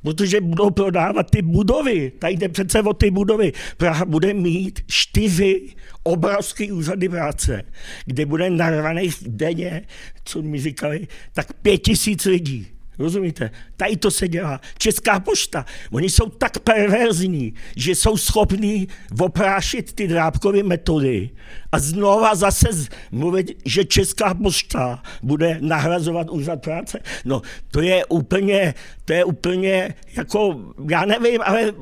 [0.02, 2.12] protože budou prodávat ty budovy.
[2.20, 3.52] Tady jde přece o ty budovy.
[3.78, 5.70] Praha bude mít čtyři
[6.04, 7.64] obrovské úřady práce,
[8.06, 9.82] kde bude narvaných denně,
[10.24, 12.68] co mi říkali, tak pět tisíc lidí.
[13.02, 13.52] Rozumíte?
[13.78, 14.62] Tady to se dělá.
[14.78, 15.66] Česká pošta.
[15.92, 18.88] Oni jsou tak perverzní, že jsou schopní
[19.20, 21.30] oprášit ty drábkové metody
[21.72, 22.68] a znova zase
[23.12, 27.00] mluvit, že Česká pošta bude nahrazovat úřad práce.
[27.26, 27.42] No,
[27.72, 28.74] to je úplně,
[29.06, 31.74] to je úplně jako, já nevím, ale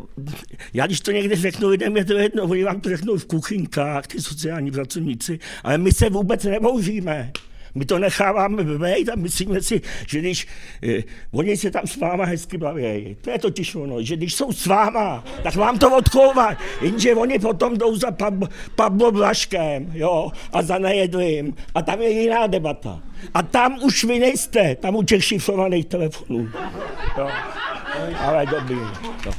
[0.74, 4.08] já když to někde řeknu lidem, je to jedno, oni vám to řeknou v kuchynkách,
[4.08, 7.32] ty sociální pracovníci, ale my se vůbec nebouříme.
[7.76, 10.48] My to necháváme vejít a myslíme si, že když
[10.84, 14.52] eh, oni se tam s váma hezky baví, to je totiž ono, že když jsou
[14.52, 18.34] s váma, tak vám to odkouvají, jenže oni potom jdou za Pab,
[18.76, 23.02] Pablo Blaškem, jo, a za nejedlým a tam je jiná debata.
[23.34, 26.50] A tam už vy nejste, tam u těch šifrovaných telefonů.
[27.18, 27.30] Jo.
[28.20, 28.80] Ale dobrý.
[29.26, 29.32] No.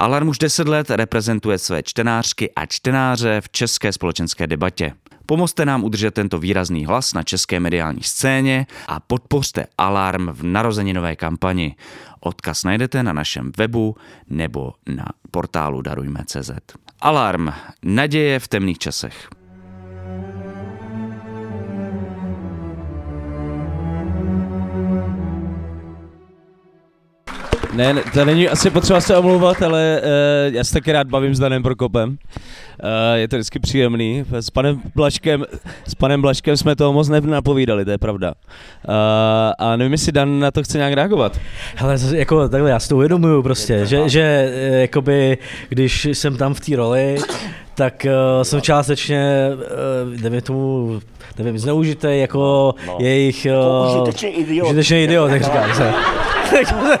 [0.00, 4.92] Alarm už 10 let reprezentuje své čtenářky a čtenáře v české společenské debatě.
[5.26, 11.16] Pomozte nám udržet tento výrazný hlas na české mediální scéně a podpořte Alarm v narozeninové
[11.16, 11.76] kampani.
[12.20, 13.96] Odkaz najdete na našem webu
[14.28, 16.50] nebo na portálu darujme.cz.
[17.00, 17.48] Alarm.
[17.82, 19.28] Naděje v temných časech.
[27.78, 30.02] Ne, to není asi potřeba se omlouvat, ale
[30.48, 32.08] uh, já se taky rád bavím s Danem Prokopem.
[32.10, 32.16] Uh,
[33.14, 34.24] je to vždycky příjemný.
[34.32, 35.44] S panem Blaškem,
[35.86, 38.34] s panem Blaškem jsme toho moc nenapovídali, to je pravda.
[38.88, 38.94] Uh,
[39.58, 41.40] a nevím, jestli Dan na to chce nějak reagovat.
[41.76, 46.60] Hele, jako takhle, já si to uvědomuju prostě, že, že jakoby, když jsem tam v
[46.60, 47.16] té roli,
[47.74, 51.00] tak uh, jsem částečně, uh, nevím tomu,
[51.38, 52.96] nevím, zneužitý jako no, no.
[53.00, 53.46] jejich...
[53.90, 54.66] Uh, užitečný idiot.
[54.66, 56.98] Užitečný idiot, tak říkám.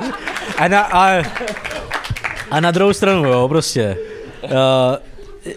[0.58, 1.22] A na, a,
[2.50, 3.96] a na druhou stranu, jo, prostě.
[4.42, 4.50] Uh,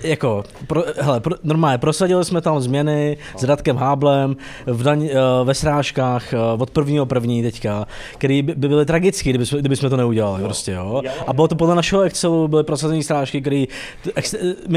[0.03, 4.35] jako, pro, hele, pro, normálně, prosadili jsme tam změny s Radkem Háblem
[4.65, 7.85] v daň, uh, ve srážkách uh, od prvního první teďka,
[8.17, 10.47] který by, by byly tragický, kdyby, jsme, kdyby jsme to neudělali, no.
[10.47, 11.01] prostě, jo.
[11.27, 13.65] A bylo to podle našeho Excelu, byly prosazené srážky, které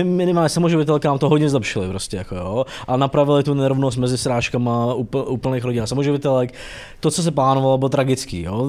[0.02, 2.64] minimálně samoživitelkám to hodně zlepšili, prostě, jako, jo.
[2.88, 6.54] A napravili tu nerovnost mezi srážkama úpl, úplných rodin a samoživitelek.
[7.00, 8.68] To, co se plánovalo, bylo tragický, jo.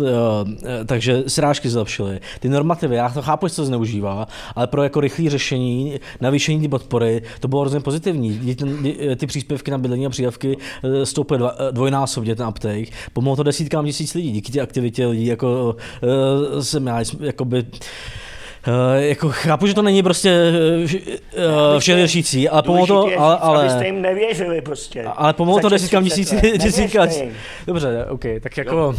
[0.86, 2.20] Takže srážky zlepšily.
[2.39, 6.35] Ty normativy, já to chápu, že se to zneužívá, ale pro jako rychlé řešení, navíc
[6.36, 8.56] navýšení ty podpory, to bylo hrozně pozitivní.
[8.56, 12.90] Ty, ty, příspěvky na bydlení a přídavky eh, stouply eh, dvojnásobně ten uptake.
[13.14, 15.76] Pomohlo to desítkám tisíc lidí díky té aktivitě lidí, jako
[16.62, 17.66] jsem já, jakoby,
[18.95, 20.51] jako chápu, že to není prostě
[21.74, 23.61] uh, vševěřící, ale pomohlo to, ale, ale...
[23.61, 25.03] Abyste jim nevěřili prostě.
[25.03, 27.09] Ale pomohlo to desítkám tisíc, desítkám
[27.68, 28.95] Dobře, OK, tak jako...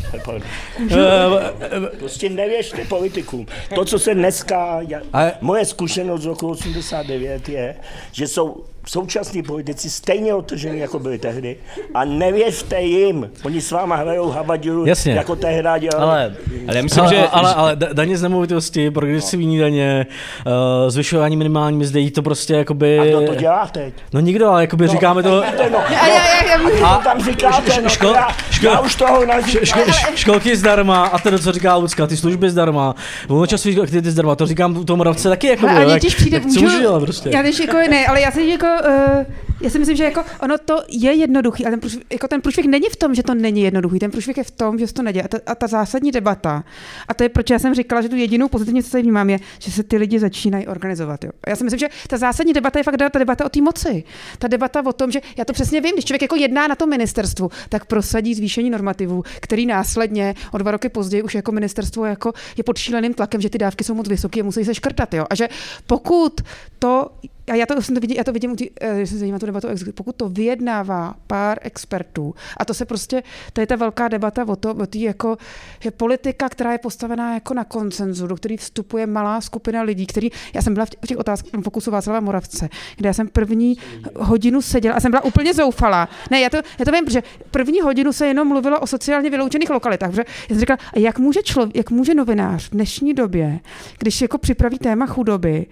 [1.99, 3.47] Prostě nevěřte politikům.
[3.75, 4.81] To, co se dneska...
[5.13, 5.33] Ale...
[5.41, 7.77] Moje zkušenost z roku 89 je,
[8.13, 11.57] že jsou současní politici stejně otržení, jako byli tehdy
[11.95, 13.31] a nevěřte jim.
[13.45, 15.13] Oni s váma hrajou habadžuru, Jasně.
[15.13, 16.11] jako tehdy dělali.
[16.11, 16.37] Ale,
[16.69, 19.63] ale, myslím, ale, že, ale, ale daně z nemovitosti, progresivní no.
[19.63, 20.07] daně,
[20.47, 22.99] uh, zvyšování minimální mzdy, to prostě jakoby...
[22.99, 23.95] A kdo to dělá teď?
[24.13, 25.29] No nikdo, ale jakoby no, říkáme to...
[25.29, 28.95] No, no, já, já, já, já, to tam říkáte, no, ško, já, ško, já už
[28.95, 29.23] toho
[29.65, 29.81] ško,
[30.15, 32.95] Školky zdarma a to, co říká Lucka, ty služby zdarma,
[33.29, 35.69] volnočasové aktivity zdarma, to říkám tomu Moravce taky jako.
[35.69, 37.31] Ale ani přijde, můžu, dělat prostě.
[37.33, 40.59] Já než jako ne, ale já si jako uh, já si myslím, že jako ono
[40.59, 43.63] to je jednoduchý, ale ten průšvih, jako ten průšvih není v tom, že to není
[43.63, 45.23] jednoduchý, ten průšvih je v tom, že se to neděje.
[45.23, 46.65] A ta, a ta zásadní debata,
[47.09, 49.39] a to je proč já jsem říkala, že tu jedinou pozitivní, co tady vnímám, je,
[49.59, 51.25] že se ty lidi začínají organizovat.
[51.25, 51.31] Jo.
[51.45, 54.05] A já si myslím, že ta zásadní debata je fakt ta debata o té moci.
[54.39, 56.91] Ta debata o tom, že já to přesně vím, když člověk jako jedná na tom
[56.91, 62.33] ministerstvu, tak prosadí zvýšení normativů, který následně o dva roky později už jako ministerstvo jako
[62.57, 65.15] je pod šíleným tlakem, že ty dávky jsou moc vysoké a musí se škrtat.
[65.15, 65.27] Jo.
[65.31, 65.49] A že
[65.87, 66.41] pokud
[66.79, 67.11] to
[67.51, 70.17] a já to, to vidím, já to vidím, eh, že se zajímá tu debatu, pokud
[70.17, 74.75] to vyjednává pár expertů, a to se prostě, to je ta velká debata o to,
[74.75, 75.37] o tý jako,
[75.81, 80.31] že politika, která je postavená jako na koncenzu, do který vstupuje malá skupina lidí, který,
[80.55, 83.77] já jsem byla v těch otázkách pokusu Václava Moravce, kde já jsem první
[84.17, 86.09] hodinu seděla a jsem byla úplně zoufalá.
[86.31, 89.71] Ne, já to, já to vím, protože první hodinu se jenom mluvilo o sociálně vyloučených
[89.71, 93.61] lokalitách, protože já jsem říkala, jak může, člověk, jak může novinář v dnešní době,
[93.99, 95.67] když jako připraví téma chudoby,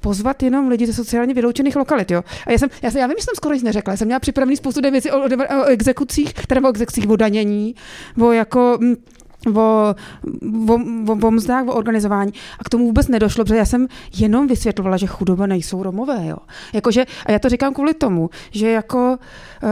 [0.00, 2.10] pozvat jenom lidi ze sociálně vyloučených lokalit.
[2.10, 2.24] Jo?
[2.46, 3.92] A já, jsem, já, jsem, já vím, že jsem skoro nic neřekla.
[3.92, 7.74] Já jsem měla připravený spoustu věcí o, o, o exekucích, teda o exekucích, o danění,
[8.20, 8.94] o jako mm,
[9.46, 9.94] o,
[10.68, 10.74] o,
[11.08, 12.32] o, o mzdách, o organizování.
[12.58, 13.86] A k tomu vůbec nedošlo, protože já jsem
[14.16, 16.26] jenom vysvětlovala, že chudoba nejsou Romové.
[16.26, 16.36] Jo.
[16.72, 19.18] Jakože, a já to říkám kvůli tomu, že jako
[19.62, 19.68] uh,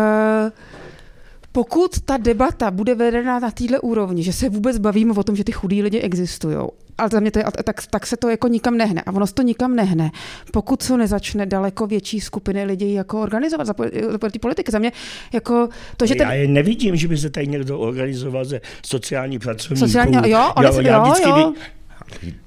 [1.53, 5.45] pokud ta debata bude vedena na této úrovni, že se vůbec bavíme o tom, že
[5.45, 6.57] ty chudí lidi existují,
[6.99, 9.03] ale za mě to je, tak, tak se to jako nikam nehne.
[9.07, 10.11] A ono se to nikam nehne,
[10.53, 13.75] pokud se nezačne daleko větší skupiny lidí jako organizovat za,
[14.23, 14.73] za ty politiky.
[14.73, 14.93] Za mě
[15.33, 16.29] jako to, že ten...
[16.29, 19.87] Já je nevidím, že by se tady někdo organizoval ze sociální pracovníků.
[19.87, 21.55] Sociální, jo, já, já jo, jo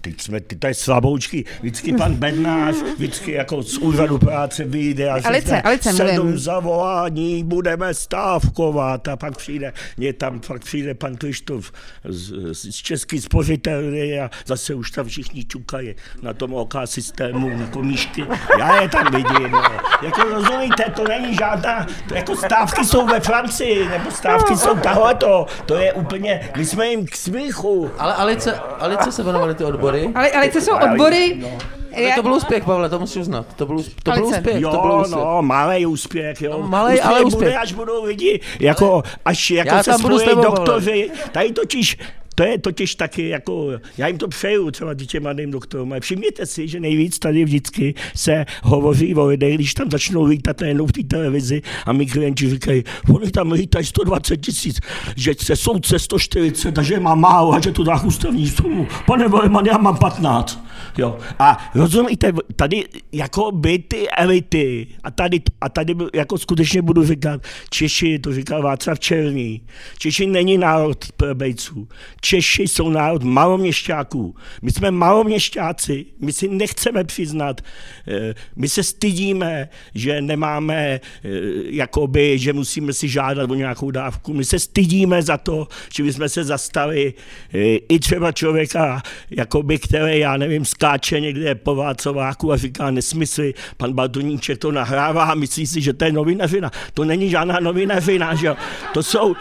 [0.02, 5.28] teď jsme, ty tady slaboučky, vždycky pan Bednář, vždycky jako z úřadu práce vyjde a
[5.28, 6.38] Alice, Alice, sedm mluvím.
[6.38, 11.72] zavolání, budeme stávkovat a pak přijde, mě tam pak přijde pan Krištof
[12.04, 17.84] z, z Český spořitelny a zase už tam všichni čukají na tom OK systému, jako
[17.84, 18.26] míšky.
[18.60, 19.52] Já je tam vidím.
[19.52, 19.64] No.
[20.02, 25.46] Jako rozumíte, to není žádná, to jako stávky jsou ve Francii, nebo stávky jsou tohleto,
[25.66, 27.92] to je úplně, my jsme jim k smíchu.
[27.98, 30.10] Ale Alice, Alice se jmenovaly ty odbory?
[30.16, 31.38] Ale, ale co jsou odbory?
[31.42, 31.58] No.
[31.98, 33.46] Ale to byl úspěch, Pavle, to musíš uznat.
[33.56, 34.62] To byl, to byl úspěch.
[34.62, 35.24] Jo, to byl úspěch.
[35.24, 36.52] no, malý úspěch, jo.
[36.52, 37.50] No, malej, úspěch ale úspěch.
[37.50, 41.12] Bude, až budou lidi, jako, až jako Já se spojí doktoři.
[41.32, 41.98] Tady totiž
[42.36, 46.46] to je totiž taky jako, já jim to přeju třeba těm mladým doktorům, ale všimněte
[46.46, 50.92] si, že nejvíc tady vždycky se hovoří o lidech, když tam začnou lítat najednou v
[50.92, 54.80] té televizi a my klienti říkají, oni tam lítají 120 tisíc,
[55.16, 58.88] že se soudce 140, takže má málo a že to dá ústavní soudu.
[59.06, 60.72] Pane Vojman, já mám 15.
[60.98, 61.18] Jo.
[61.40, 67.42] A rozumíte, tady jako by ty elity, a tady, a tady jako skutečně budu říkat,
[67.70, 69.62] Češi, to říkal Václav Černý,
[69.98, 71.88] Češi není národ plebejců.
[72.22, 74.36] Češi jsou národ maloměšťáků.
[74.62, 77.62] My jsme maloměšťáci, my si nechceme přiznat,
[78.08, 81.30] eh, my se stydíme, že nemáme, eh,
[81.70, 84.34] jakoby, že musíme si žádat o nějakou dávku.
[84.34, 87.14] My se stydíme za to, že bychom se zastali
[87.54, 87.58] eh,
[87.90, 89.02] i třeba člověka,
[89.32, 93.54] jakoby, který, já nevím, skáče někde po Václaváku a říká nesmysly.
[93.78, 96.72] Pan Baltoníček to nahrává a myslí si, že to je novinařina.
[96.94, 98.56] To není žádná novinařina, že jo.
[98.94, 99.36] To jsou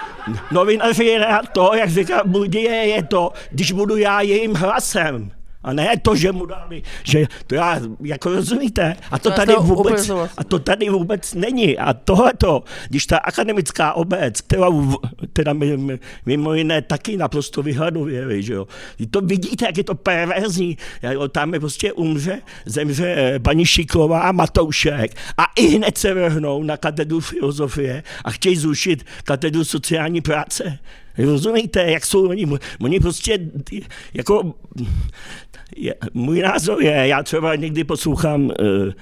[0.51, 2.23] novinařina to, jak říká
[2.71, 5.31] Budie, je to, když budu já jejím hlasem.
[5.63, 10.11] A ne to, že mu dali, že to já, jako rozumíte, a to tady vůbec,
[10.37, 11.79] a to tady vůbec není.
[11.79, 14.67] A tohleto, když ta akademická obec, která
[15.33, 15.53] teda
[16.27, 18.67] mimo jiné taky naprosto vyhladově, že jo,
[19.11, 24.21] to vidíte, jak je to perverzní, jo, tam je prostě umře, zemře eh, paní Šiklová
[24.21, 30.21] a Matoušek a i hned se vrhnou na katedru filozofie a chtějí zrušit katedru sociální
[30.21, 30.79] práce.
[31.25, 32.47] Rozumíte, jak jsou oni,
[32.81, 33.39] oni prostě
[34.15, 34.55] jako
[35.77, 38.53] je, můj názor je, já třeba někdy poslouchám uh,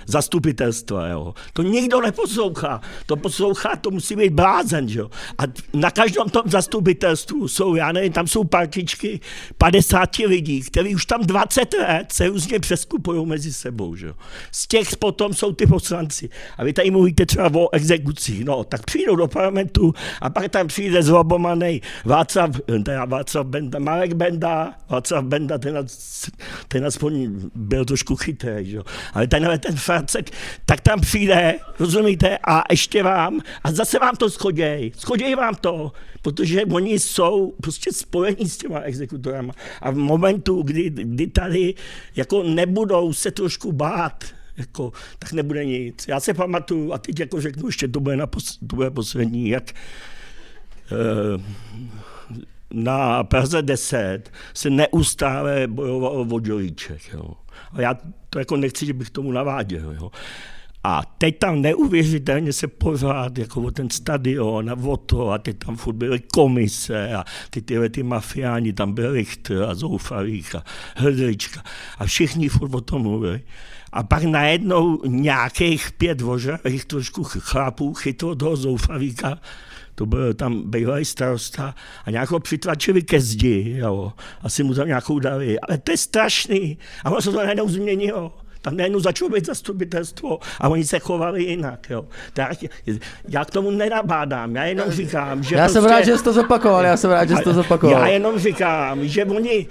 [0.07, 1.35] zastupitelstva, jo.
[1.53, 2.81] To nikdo neposlouchá.
[3.07, 5.11] To poslouchá, to musí být blázen, jo.
[5.39, 5.43] A
[5.75, 9.21] na každém tom zastupitelstvu jsou, já nevím, tam jsou partičky
[9.59, 14.15] 50 lidí, kteří už tam 20 let se různě přeskupují mezi sebou, jo.
[14.53, 16.29] Z těch potom jsou ty poslanci.
[16.59, 20.67] A vy tady mluvíte třeba o exekucích, no, tak přijdou do parlamentu a pak tam
[20.67, 22.51] přijde zlobomanej Václav,
[22.85, 25.87] teda Václav Benda, Marek Benda, Václav Benda, ten
[26.69, 28.79] ten aspoň byl trošku chytrý, že?
[29.15, 30.31] ale tenhle ten Francek,
[30.67, 35.93] tak tam přijde, rozumíte, a ještě vám, a zase vám to schoděj, schoděj vám to,
[36.23, 41.75] protože oni jsou prostě spojení s těma exekutorama a v momentu, kdy, kdy tady
[42.17, 44.25] jako nebudou se trošku bát,
[44.57, 46.09] jako, tak nebude nic.
[46.09, 49.49] Já se pamatuju, a teď jako řeknu, ještě to bude, na pos, to bude poslední,
[49.49, 49.73] jak
[50.93, 51.43] uh,
[52.73, 57.01] na Praze 10 se neustále bojovalo o Jolíček.
[57.15, 57.31] Jo.
[57.73, 57.97] A já
[58.31, 59.95] to jako nechci, že bych tomu naváděl.
[60.01, 60.11] Jo.
[60.85, 65.59] A teď tam neuvěřitelně se pořád, jako o ten stadion a o to, a teď
[65.59, 70.65] tam furt byly komise a ty tyhle ty mafiáni, tam byl Richter a Zoufalík a
[70.97, 71.63] Hrdlička
[71.99, 73.41] a všichni furt o tom mluvili.
[73.93, 79.39] A pak najednou nějakých pět vožavých trošku chlapů chytlo toho Zoufalíka
[79.99, 81.75] to byl tam bývalý starosta
[82.05, 84.13] a nějak ho přitlačili ke zdi, jo.
[84.43, 86.79] asi mu tam nějakou dali, ale to je strašný.
[87.05, 88.33] A ono se to najednou změnilo.
[88.61, 91.91] Tam najednou začalo být zastupitelstvo a oni se chovali jinak.
[91.91, 92.05] Jo.
[92.33, 92.59] Tak
[93.29, 95.55] já k tomu nenabádám, já jenom říkám, že...
[95.55, 98.01] Já prostě, jsem rád, že jsi to zopakoval, já jsem rád, že jsi to zopakoval.
[98.01, 99.67] Já jenom říkám, že oni,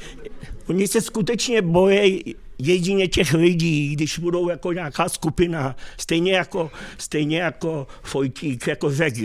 [0.67, 7.39] oni se skutečně bojí jedině těch lidí, když budou jako nějaká skupina, stejně jako, stejně
[7.39, 9.21] jako Fojtík, jako řekl,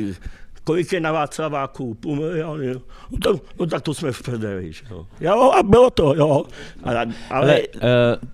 [0.65, 5.07] kolik je na Václaváku, půl milionu, no, to, no tak to jsme v prdeli, jo.
[5.21, 5.53] jo.
[5.59, 6.45] a bylo to, jo,
[6.83, 7.81] ale, ale, ale uh,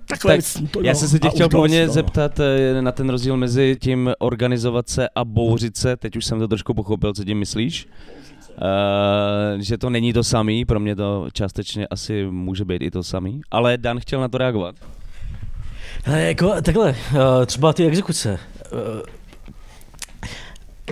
[0.08, 1.92] takhle tak to, Já jsem se tě chtěl původně no.
[1.92, 6.38] zeptat eh, na ten rozdíl mezi tím organizovat se a bouřit se, teď už jsem
[6.38, 7.88] to trošku pochopil, co tím myslíš.
[8.58, 13.02] Uh, že to není to samý, pro mě to částečně asi může být i to
[13.02, 14.74] samý, ale Dan chtěl na to reagovat.
[16.04, 16.94] Hele, jako, takhle,
[17.46, 18.38] třeba ty exekuce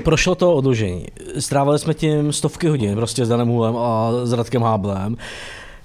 [0.04, 1.06] prošlo to odložení.
[1.38, 5.16] Strávili jsme tím stovky hodin prostě s Danem Hulem a s Radkem Háblem.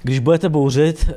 [0.03, 1.09] Když budete bouřit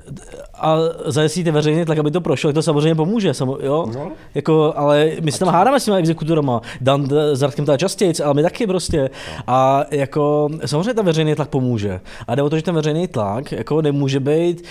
[0.55, 0.77] a
[1.07, 3.35] zajistíte veřejně tak, aby to prošlo, to samozřejmě pomůže.
[3.35, 3.87] Samo, jo?
[3.95, 4.13] No.
[4.35, 6.61] Jako, ale my se tam hádáme s těmi exekutorama.
[6.81, 9.11] Dan s Radkem teda častěji, ale my taky prostě.
[9.47, 12.01] A jako, samozřejmě ten veřejný tlak pomůže.
[12.29, 14.65] A jde o to, že ten veřejný tlak jako nemůže být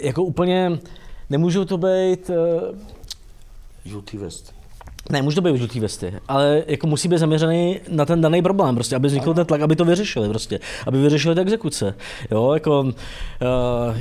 [0.00, 0.78] jako úplně,
[1.30, 2.30] nemůžou to být...
[2.30, 2.78] Uh,
[3.84, 4.55] Žlutý vest.
[5.10, 8.74] Ne, může to být žlutý vesty, ale jako musí být zaměřený na ten daný problém,
[8.74, 11.94] prostě, aby vznikl ten tlak, aby to vyřešili, prostě, aby vyřešili ty exekuce.
[12.30, 12.92] Jo, jako, uh,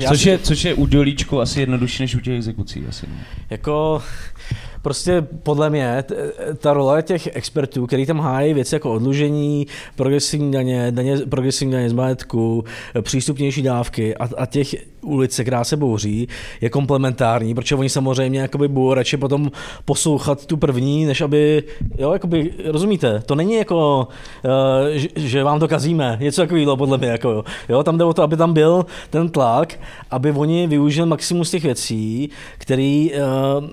[0.08, 0.30] což, si...
[0.30, 2.86] je, což je u dělíčku asi jednodušší než u těch exekucí.
[2.90, 3.06] Asi.
[3.50, 4.02] Jako,
[4.86, 6.04] prostě podle mě
[6.58, 11.90] ta role těch expertů, který tam hájí věci jako odlužení, progresivní daně, daně progresivní daně
[11.90, 12.64] z majetku,
[13.02, 14.76] přístupnější dávky a, a těch
[15.06, 16.28] ulice, která se bouří,
[16.62, 19.52] je komplementární, protože oni samozřejmě jakoby budou radši potom
[19.86, 21.64] poslouchat tu první, než aby,
[21.98, 24.08] jo, jakoby, rozumíte, to není jako,
[24.44, 24.52] uh,
[25.16, 28.38] že, vám to kazíme, něco takového podle mě, jako, jo, tam jde o to, aby
[28.38, 29.80] tam byl ten tlak,
[30.12, 33.70] aby oni využili maximum z těch věcí, který uh, uh,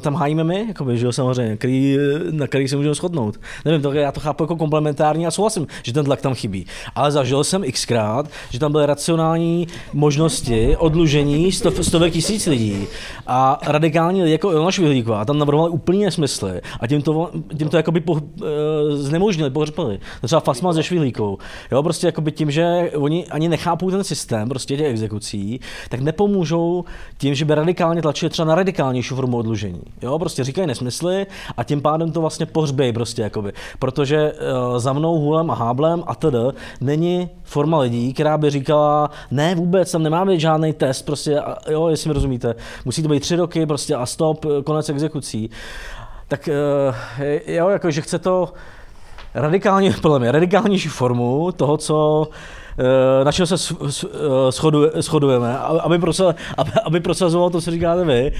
[0.00, 1.96] tam hájíme my, jakoby, že jo, samozřejmě, který,
[2.30, 3.40] na který se můžeme shodnout.
[3.64, 6.66] Nevím, to, já to chápu jako komplementární a souhlasím, že ten tlak tam chybí.
[6.94, 12.86] Ale zažil jsem xkrát, že tam byly racionální možnosti odlužení stov, stovek tisíc lidí
[13.26, 17.76] a radikální lidi jako Ilona Švihlíková tam navrhovali úplně nesmysly a tím to, tím to
[17.76, 19.98] jakoby po, e, znemožnili, pohřpali.
[20.22, 21.38] Třeba Fasma ze Švihlíkou.
[21.72, 26.84] Jo, prostě jakoby tím, že oni ani nechápou ten systém prostě těch exekucí, tak nepomůžou
[27.18, 29.82] tím, že by radikálně tlačili třeba na radikálnější formu odlužení.
[30.02, 31.26] Jo, prostě říkají nesmysly
[31.56, 33.52] a tím pádem to vlastně pohřbějí prostě jakoby.
[33.78, 36.56] Protože uh, za mnou, Hůlem a Háblem a td.
[36.80, 41.56] není forma lidí, která by říkala, ne vůbec, tam nemá být žádný test, prostě, a,
[41.70, 45.50] jo, jestli mi rozumíte, musí to být tři roky prostě a stop, konec exekucí.
[46.28, 48.52] Tak uh, jo, jako, že chce to
[49.34, 52.28] radikálně, podle mě, radikálnější formu toho, co
[53.24, 53.74] na čem se
[55.00, 55.94] shodujeme, aby,
[56.56, 58.32] aby, aby prosazoval to, co říkáte vy,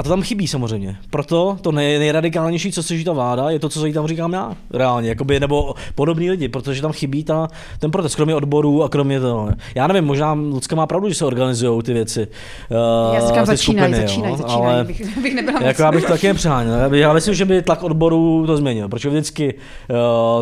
[0.00, 0.96] A to tam chybí samozřejmě.
[1.10, 5.08] Proto to nej, nejradikálnější, co se ta vláda, je to, co tam říkám já, reálně,
[5.08, 7.48] jakoby, nebo podobní lidi, protože tam chybí ta,
[7.78, 9.50] ten protest, kromě odborů a kromě toho.
[9.74, 12.28] Já nevím, možná Lucka má pravdu, že se organizují ty věci.
[12.70, 16.26] Uh, já říkám, začínají, začínají, začínají, ale bych, bych nebyla jako já bych to taky
[16.26, 16.94] nepřáněl.
[16.94, 19.96] Já myslím, že by tlak odborů to změnil, protože vždycky uh,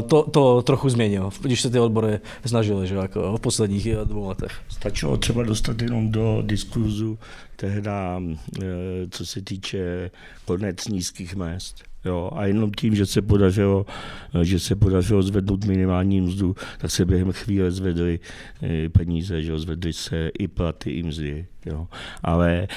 [0.08, 4.52] to, to, trochu změnil, když se ty odbory snažili, že jako v posledních dvou letech.
[4.68, 7.18] Stačilo třeba dostat jenom do diskurzu
[7.60, 8.64] tehda, eh,
[9.10, 10.10] co se týče
[10.44, 11.84] konec nízkých mest.
[12.04, 13.86] Jo, a jenom tím, že se podařilo,
[14.34, 18.20] eh, že se podařilo zvednout minimální mzdu, tak se během chvíle zvedly
[18.62, 21.46] eh, peníze, že jo, zvedly se i platy, i mzdy.
[21.66, 21.88] Jo.
[22.22, 22.68] Ale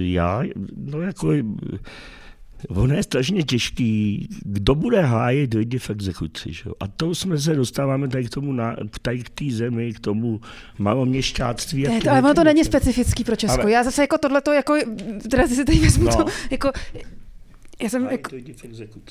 [0.00, 0.42] já,
[0.76, 1.32] no jako,
[2.68, 6.52] Ono je strašně těžký, kdo bude hájit lidi v exekuci.
[6.52, 6.70] Že?
[6.80, 10.40] A to jsme se dostáváme tady k tomu, na, tady k té zemi, k tomu
[10.78, 11.82] maloměšťáctví.
[11.82, 13.62] Ne, to, ale ono to není specifický pro Česko.
[13.62, 13.70] Ale...
[13.70, 14.74] Já zase jako tohleto, jako,
[15.30, 16.16] teda si tady vezmu no.
[16.16, 16.70] to, jako,
[17.82, 18.30] já jsem jako,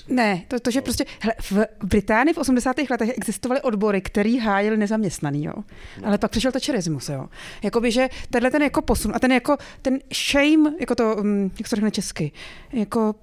[0.08, 2.76] ne, to, to, že prostě, hele, v Británii v 80.
[2.90, 5.54] letech existovaly odbory, který hájil nezaměstnaný, jo.
[6.02, 6.08] No.
[6.08, 7.28] Ale pak přišel tačerismus, jo.
[7.64, 11.68] Jakoby, že tenhle ten jako posun a ten jako, ten shame, jako to, mm, jak
[11.68, 12.32] se řekne česky,
[12.74, 13.16] jako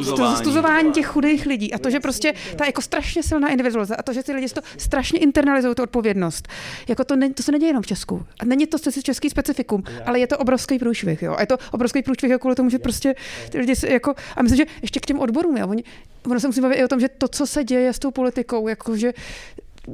[0.00, 4.12] Zostuzování těch chudých lidí a to, že prostě ta jako strašně silná individualizace a to,
[4.12, 6.48] že ty lidi to strašně internalizují tu odpovědnost.
[6.88, 8.26] Jako to, ne, to se neděje jenom v Česku.
[8.40, 11.22] A není to český specifikum, ale je to obrovský průšvih.
[11.22, 11.34] Jo?
[11.34, 13.14] A je to obrovský průšvih jako kvůli tomu, že prostě
[13.50, 15.68] ty lidi se jako, a myslím, že ještě k těm odborům, jo?
[15.68, 15.84] Oni,
[16.26, 18.68] ono se musí bavit i o tom, že to, co se děje s tou politikou,
[18.68, 19.12] jako že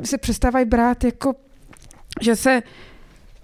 [0.04, 1.34] se přestávají brát jako
[2.20, 2.62] že se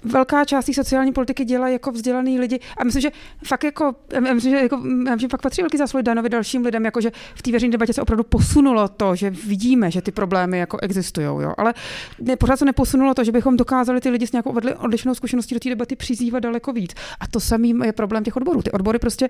[0.06, 2.60] velká část sociální politiky dělají jako vzdělaný lidi.
[2.78, 3.10] A myslím, že
[3.44, 7.00] fakt jako, myslím, že, jako, myslím, že fakt patří velký zásluhy Danovi dalším lidem, jako
[7.00, 10.78] že v té veřejné debatě se opravdu posunulo to, že vidíme, že ty problémy jako
[10.82, 11.26] existují.
[11.26, 11.54] Jo.
[11.58, 11.74] Ale
[12.20, 15.60] ne, pořád se neposunulo to, že bychom dokázali ty lidi s nějakou odlišnou zkušeností do
[15.60, 16.94] té debaty přizývat daleko víc.
[17.20, 18.62] A to samý je problém těch odborů.
[18.62, 19.28] Ty odbory prostě,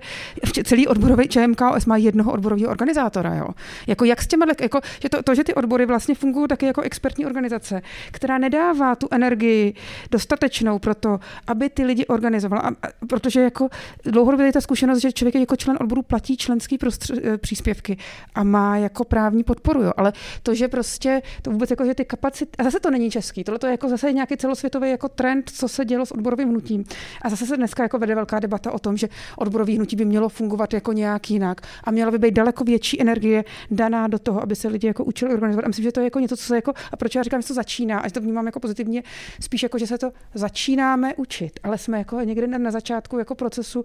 [0.63, 3.35] celý odborový ČMKOS má jednoho odborového organizátora.
[3.35, 3.47] Jo.
[3.87, 6.81] Jako jak s těma, jako, že to, to, že ty odbory vlastně fungují taky jako
[6.81, 9.73] expertní organizace, která nedává tu energii
[10.11, 12.61] dostatečnou většinou proto, aby ty lidi organizovala.
[12.61, 13.69] A, a, protože jako
[14.05, 17.97] dlouhodobě je ta zkušenost, že člověk jako člen odboru platí členský prostř- eh, příspěvky
[18.35, 19.83] a má jako právní podporu.
[19.83, 19.91] Jo.
[19.97, 20.13] Ale
[20.43, 23.59] to, že prostě to vůbec jako, že ty kapacity, a zase to není český, tohle
[23.59, 26.83] to je jako zase nějaký celosvětový jako trend, co se dělo s odborovým hnutím.
[27.21, 29.07] A zase se dneska jako vede velká debata o tom, že
[29.37, 33.45] odborový hnutí by mělo fungovat jako nějak jinak a měla by být daleko větší energie
[33.71, 35.65] daná do toho, aby se lidi jako učili organizovat.
[35.65, 37.47] A myslím, že to je jako něco, co se jako, a proč já říkám, že
[37.47, 39.03] to začíná, a to vnímám jako pozitivně,
[39.41, 43.35] spíš jako, že se to začíná začínáme učit, ale jsme jako někde na začátku jako
[43.35, 43.83] procesu,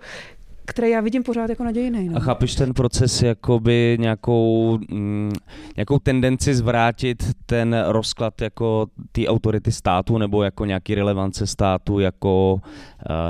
[0.65, 2.09] který já vidím pořád jako nadějný.
[2.09, 2.17] No.
[2.17, 5.33] A chápeš ten proces jakoby nějakou, mm,
[5.77, 12.55] nějakou tendenci zvrátit ten rozklad jako ty autority státu nebo jako nějaký relevance státu jako,
[12.55, 12.61] uh,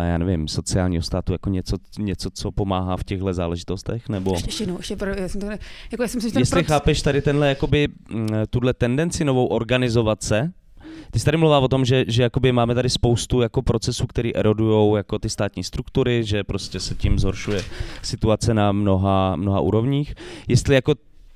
[0.08, 4.08] já nevím, sociálního státu jako něco, něco, co pomáhá v těchto záležitostech?
[4.08, 4.32] Nebo...
[4.32, 5.46] Ještě, ještě, no, ještě, já jsem to,
[5.90, 6.66] jako já jsem si, Jestli proces...
[6.66, 10.52] chápeš tady tenhle, jakoby, mm, tuhle tendenci novou organizovat se,
[11.12, 14.30] ty jsi tady mluvila o tom, že, že jakoby máme tady spoustu jako procesů, které
[14.34, 17.62] erodují jako ty státní struktury, že prostě se tím zhoršuje
[18.02, 20.14] situace na mnoha, mnoha úrovních.
[20.48, 20.94] Jestli jako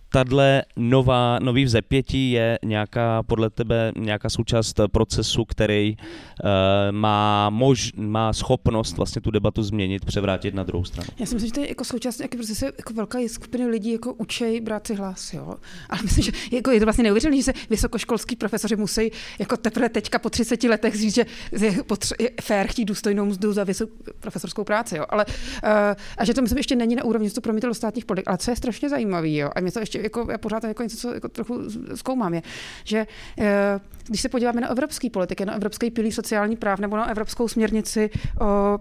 [0.08, 6.48] tahle nová, nový vzepětí je nějaká, podle tebe, nějaká součást procesu, který uh,
[6.90, 11.08] má, mož, má schopnost vlastně tu debatu změnit, převrátit na druhou stranu?
[11.18, 14.14] Já si myslím, že to je jako součást nějaký procesu, jako velká skupiny lidí jako
[14.14, 15.54] učej brát si hlas, jo.
[15.90, 19.88] Ale myslím, že jako je to vlastně neuvěřitelné, že se vysokoškolský profesoři musí jako teprve
[19.88, 23.88] teďka po 30 letech říct, že je, potře- je fér chtít důstojnou mzdu za vysok-
[24.20, 25.04] profesorskou práci, jo.
[25.08, 25.70] Ale, uh,
[26.18, 28.28] a že to myslím ještě není na úrovni, že to promítlo do státních politik.
[28.28, 29.50] Ale co je strašně zajímavé, jo.
[29.56, 31.62] A mě to ještě jako, já pořád jako něco, co jako trochu
[31.94, 32.42] zkoumám, je,
[32.84, 33.06] že
[33.38, 37.48] eh, když se podíváme na evropský politiky, na evropský pilíř sociální práv nebo na evropskou
[37.48, 38.78] směrnici o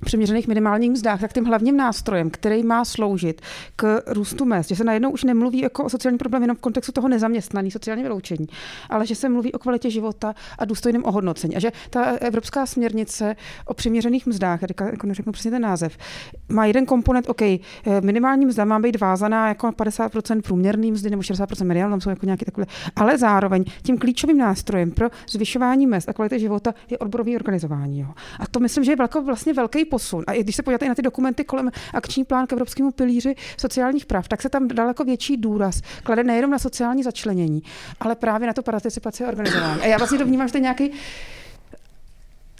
[0.00, 3.40] přiměřených minimálních mzdách, tak tím hlavním nástrojem, který má sloužit
[3.76, 6.92] k růstu mest, že se najednou už nemluví jako o sociální problém jenom v kontextu
[6.92, 8.46] toho nezaměstnaný, sociální vyloučení,
[8.90, 11.56] ale že se mluví o kvalitě života a důstojném ohodnocení.
[11.56, 13.36] A že ta evropská směrnice
[13.66, 15.96] o přiměřených mzdách, jako neřeknu přesně ten název,
[16.48, 17.60] má jeden komponent, OK, eh,
[18.00, 22.26] minimální mzda má být vázaná jako 50% průměrný mzdy nebo 60% medián, tam jsou jako
[22.26, 27.34] nějaké takové, ale zároveň tím klíčovým nástrojem pro zvyšování mest a kvality života je odborové
[27.34, 28.00] organizování.
[28.00, 28.08] Jo.
[28.40, 30.24] A to myslím, že je vlastně velký posun.
[30.26, 34.06] A když se podíváte i na ty dokumenty kolem akční plán k Evropskému pilíři sociálních
[34.06, 37.62] práv, tak se tam daleko větší důraz klade nejenom na sociální začlenění,
[38.00, 39.80] ale právě na to participaci organizování.
[39.80, 40.90] A já vlastně to vnímám, že to je nějaký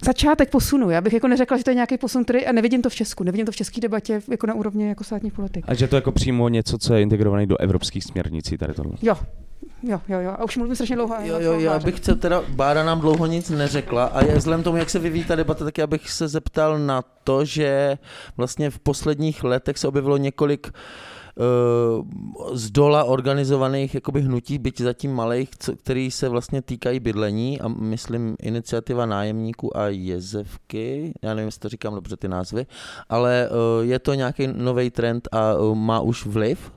[0.04, 0.90] začátek posunu.
[0.90, 3.24] Já bych jako neřekla, že to je nějaký posun, který, a nevidím to v Česku,
[3.24, 5.64] nevidím to v české debatě jako na úrovni jako státních politik.
[5.68, 8.92] A že to jako přímo něco, co je integrované do evropských směrnicí, tady tohle.
[9.02, 9.16] Jo,
[9.82, 10.30] Jo, jo, jo.
[10.30, 11.14] A už mluvím strašně dlouho.
[11.22, 14.76] Jo, jo, já bych se teda, Bára nám dlouho nic neřekla a je vzhledem tomu,
[14.76, 17.98] jak se vyvíjí ta debata, tak já bych se zeptal na to, že
[18.36, 20.72] vlastně v posledních letech se objevilo několik uh,
[22.52, 27.68] z dola organizovaných jakoby hnutí, byť zatím malých, co, který se vlastně týkají bydlení a
[27.68, 32.66] myslím iniciativa nájemníků a jezevky, já nevím, jestli to říkám dobře ty názvy,
[33.08, 36.72] ale uh, je to nějaký nový trend a uh, má už vliv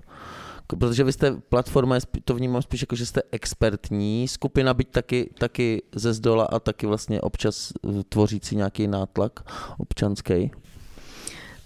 [0.77, 1.95] protože vy jste platforma,
[2.25, 6.87] to vnímám spíš jako, že jste expertní skupina, byť taky, taky ze zdola a taky
[6.87, 7.73] vlastně občas
[8.09, 9.39] tvořící nějaký nátlak
[9.77, 10.51] občanský.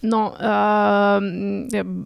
[0.04, 0.38] No, uh,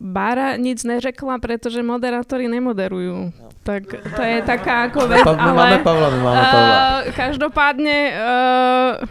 [0.02, 3.34] Bára nic neřekla, protože moderátory nemoderujú.
[3.36, 3.50] No.
[3.64, 3.84] Tak
[4.16, 5.36] to je taká ako vec, ale...
[5.36, 7.04] My máme Pavla, my máme Pavla.
[7.04, 8.14] Uh, každopádne...
[8.16, 9.04] Uh,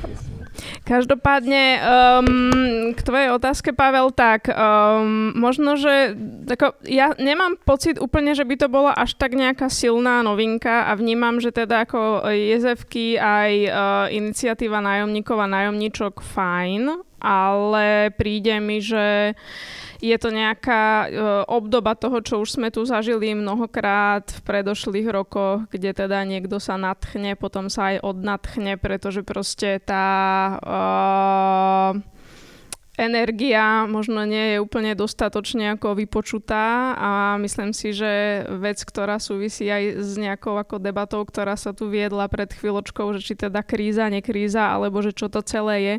[0.81, 6.17] Každopádne um, k tvojej otázke, Pavel, tak um, možno, že
[6.49, 10.97] tako, ja nemám pocit úplne, že by to bola až tak nejaká silná novinka a
[10.97, 13.75] vnímam, že teda ako jezevky aj uh,
[14.09, 19.37] iniciatíva nájomníkov a nájomníčok fajn, ale príde mi, že
[20.01, 21.07] je to nejaká uh,
[21.45, 26.75] obdoba toho, čo už sme tu zažili mnohokrát v predošlých rokoch, kde teda niekto sa
[26.75, 30.09] natchne, potom sa aj odnatchne, pretože proste tá
[30.57, 32.01] uh,
[33.01, 37.09] energia možno nie je úplne dostatočne ako vypočutá a
[37.41, 42.29] myslím si, že vec, ktorá súvisí aj s nejakou ako debatou, ktorá sa tu viedla
[42.29, 45.95] pred chvíľočkou, že či teda kríza, nekríza, alebo že čo to celé je,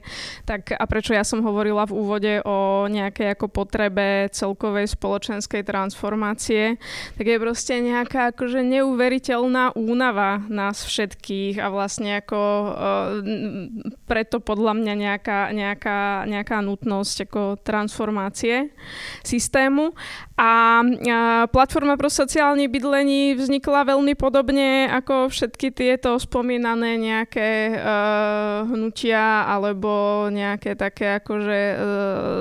[0.46, 6.78] tak a prečo ja som hovorila v úvode o nejakej ako potrebe celkovej spoločenskej transformácie,
[7.18, 12.70] tak je proste nejaká akože neuveriteľná únava nás všetkých a vlastne ako uh,
[14.06, 18.68] preto podľa mňa nejaká, nejaká, nejaká nutnosť možnosť ako transformácie
[19.24, 19.96] systému.
[20.32, 20.80] A
[21.52, 30.26] platforma pro sociálne bydlení vznikla veľmi podobne ako všetky tieto spomínané nejaké uh, hnutia alebo
[30.32, 31.76] nejaké také akože uh,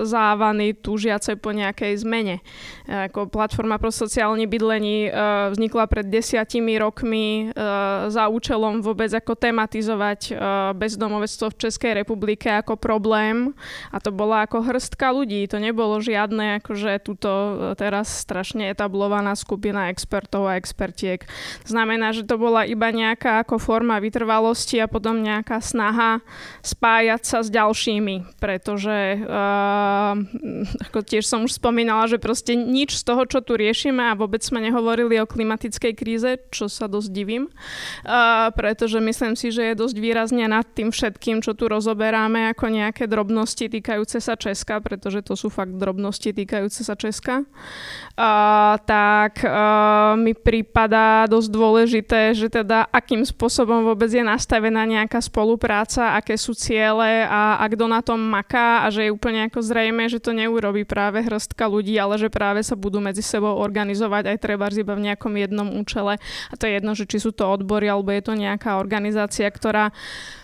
[0.07, 2.39] závany túžiace po nejakej zmene.
[2.87, 9.35] Ako platforma pro sociálne bydlení uh, vznikla pred desiatimi rokmi uh, za účelom vôbec ako
[9.35, 10.37] tematizovať uh,
[10.79, 13.51] bezdomovectvo v Českej republike ako problém
[13.91, 17.29] a to bola ako hrstka ľudí, to nebolo žiadne akože túto
[17.82, 21.25] teraz strašne etablovaná skupina expertov a expertiek.
[21.65, 26.21] Znamená, že to bola iba nejaká ako forma vytrvalosti a potom nejaká snaha
[26.61, 30.13] spájať sa s ďalšími, pretože uh,
[30.86, 34.45] ako tiež som už spomínala, že proste nič z toho, čo tu riešime a vôbec
[34.45, 39.82] sme nehovorili o klimatickej kríze, čo sa dosť divím, uh, pretože myslím si, že je
[39.82, 45.25] dosť výrazne nad tým všetkým, čo tu rozoberáme ako nejaké drobnosti týkajúce sa Česka, pretože
[45.25, 47.41] to sú fakt drobnosti týkajúce sa Česka
[48.17, 55.24] uh, tak uh, mi prípada dosť dôležité, že teda akým spôsobom vôbec je nastavená nejaká
[55.24, 59.63] spolupráca, aké sú ciele a, a kto na tom maká a že je úplne ako
[59.63, 64.36] zrejme, že to neurobí práve hrstka ľudí, ale že práve sa budú medzi sebou organizovať
[64.36, 66.15] aj treba iba v nejakom jednom účele.
[66.49, 69.91] A to je jedno, že či sú to odbory alebo je to nejaká organizácia, ktorá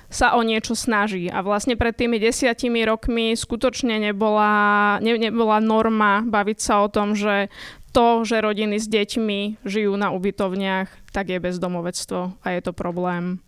[0.08, 1.28] sa o niečo snaží.
[1.28, 7.14] A vlastne pred tými desiatimi rokmi skutočne nebola, ne, nebola norma baviť sa o tom,
[7.16, 7.52] že
[7.92, 13.42] to, že rodiny s deťmi žijú na ubytovniach, tak je bezdomovectvo a je to problém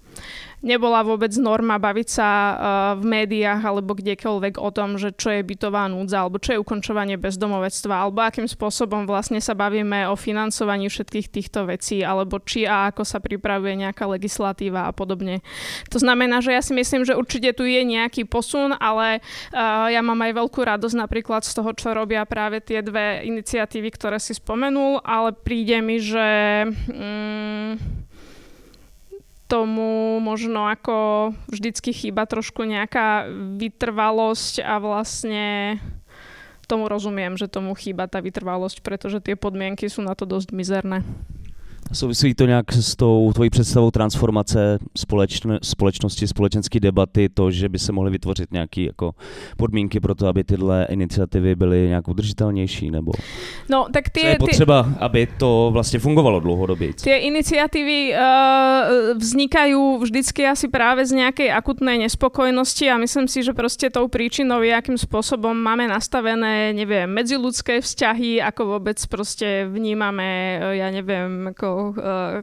[0.59, 2.55] nebola vôbec norma baviť sa uh,
[2.99, 7.15] v médiách alebo kdekoľvek o tom, že čo je bytová núdza, alebo čo je ukončovanie
[7.15, 12.91] bezdomovectva, alebo akým spôsobom vlastne sa bavíme o financovaní všetkých týchto vecí, alebo či a
[12.91, 15.39] ako sa pripravuje nejaká legislatíva a podobne.
[15.95, 19.23] To znamená, že ja si myslím, že určite tu je nejaký posun, ale
[19.55, 23.95] uh, ja mám aj veľkú radosť napríklad z toho, čo robia práve tie dve iniciatívy,
[23.95, 26.27] ktoré si spomenul, ale príde mi, že...
[26.91, 27.98] Um,
[29.49, 33.25] tomu možno ako vždycky chýba trošku nejaká
[33.57, 35.81] vytrvalosť a vlastne
[36.69, 41.01] tomu rozumiem, že tomu chýba tá vytrvalosť, pretože tie podmienky sú na to dosť mizerné.
[41.93, 47.79] Souvisí to nějak s tou tvojí představou transformace společn- společnosti, společenské debaty, to, že by
[47.79, 49.11] se mohly vytvořit nějaké jako
[49.57, 53.11] podmínky pro to, aby tyhle iniciativy byly nějak udržitelnější, nebo
[53.69, 56.93] no, tak ty, je potřeba, ty, aby to vlastně fungovalo dlouhodobě?
[56.93, 63.53] Ty iniciatívy uh, vznikají vždycky asi právě z nějaké akutné nespokojnosti a myslím si, že
[63.53, 70.59] prostě tou příčinou je, jakým způsobem máme nastavené, nevím, medziludské vzťahy, ako vůbec prostě vnímáme,
[70.71, 71.93] ja nevím, jako uh,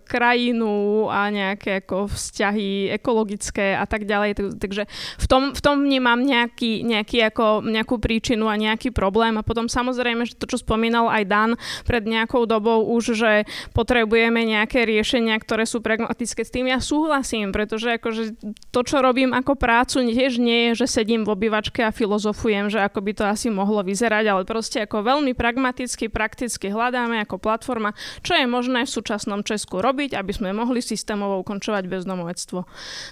[0.02, 4.58] krajinu a nejaké ako vzťahy ekologické a tak ďalej.
[4.58, 4.82] Takže
[5.22, 9.38] v tom, v tom vnímam nejaký, nejaký ako, nejakú príčinu a nejaký problém.
[9.38, 11.50] A potom samozrejme, že to, čo spomínal aj Dan
[11.86, 16.42] pred nejakou dobou už, že potrebujeme nejaké riešenia, ktoré sú pragmatické.
[16.42, 18.36] S tým ja súhlasím, pretože akože
[18.74, 22.80] to, čo robím ako prácu, tiež nie je, že sedím v obývačke a filozofujem, že
[22.82, 27.92] ako by to asi mohlo vyzerať, ale proste ako veľmi pragmaticky, prakticky hľadáme ako platforma,
[28.24, 28.90] čo je možné v
[29.26, 32.62] súčasnom Česku robiť, aby sme mohli systémovo ukončovať bezdomovectvo.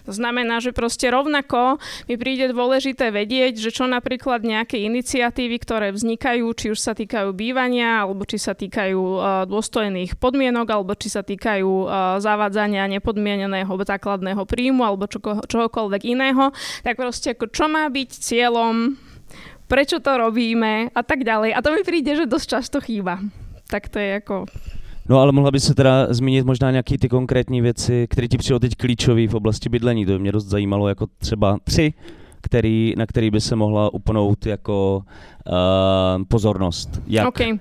[0.06, 5.90] To znamená, že proste rovnako mi príde dôležité vedieť, že čo napríklad nejaké iniciatívy, ktoré
[5.90, 11.10] vznikajú, či už sa týkajú bývania, alebo či sa týkajú uh, dôstojných podmienok, alebo či
[11.10, 16.54] sa týkajú uh, zavádzania nepodmieneného základného príjmu, alebo čo, čohokoľvek iného,
[16.86, 18.94] tak proste ako čo má byť cieľom
[19.64, 21.56] prečo to robíme a tak ďalej.
[21.56, 23.18] A to mi príde, že dosť často chýba.
[23.66, 24.44] Tak to je jako...
[25.08, 28.58] No ale mohla by se teda zmínit možná nějaké ty konkrétní věci, které ti přijdou
[28.58, 30.06] teď klíčové v oblasti bydlení.
[30.06, 31.92] To by mě dost zajímalo, jako třeba tři,
[32.40, 35.02] který, na který by se mohla upnout jako
[35.44, 37.00] uh, pozornost.
[37.06, 37.58] Jak okay.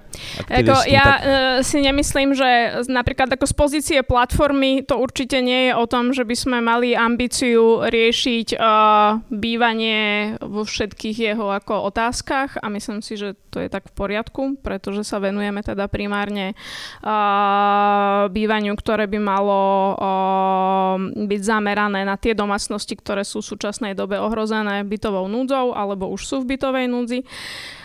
[0.49, 1.19] Jako ja tak...
[1.21, 1.31] uh,
[1.61, 6.23] si nemyslím, že napríklad ako z pozície platformy to určite nie je o tom, že
[6.23, 13.20] by sme mali ambíciu riešiť uh, bývanie vo všetkých jeho ako otázkach a myslím si,
[13.20, 16.58] že to je tak v poriadku, pretože sa venujeme teda primárne
[17.03, 19.62] uh, bývaniu, ktoré by malo
[19.93, 26.09] uh, byť zamerané na tie domácnosti, ktoré sú v súčasnej dobe ohrozené bytovou núdzou alebo
[26.09, 27.20] už sú v bytovej núdzi.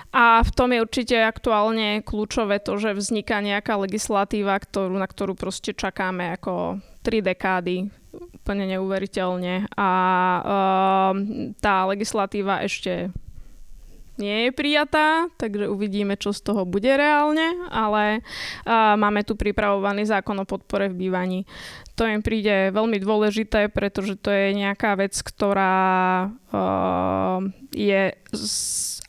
[0.08, 5.36] A v tom je určite aktuálne kľúčové to, že vzniká nejaká legislatíva, ktorú, na ktorú
[5.36, 9.68] proste čakáme ako tri dekády úplne neuveriteľne.
[9.76, 9.88] A
[10.40, 11.12] uh,
[11.60, 13.12] tá legislatíva ešte
[14.18, 18.24] nie je prijatá, takže uvidíme, čo z toho bude reálne, ale
[18.66, 21.40] uh, máme tu pripravovaný zákon o podpore v bývaní.
[21.98, 27.42] To im príde veľmi dôležité, pretože to je nejaká vec, ktorá uh,
[27.74, 28.14] je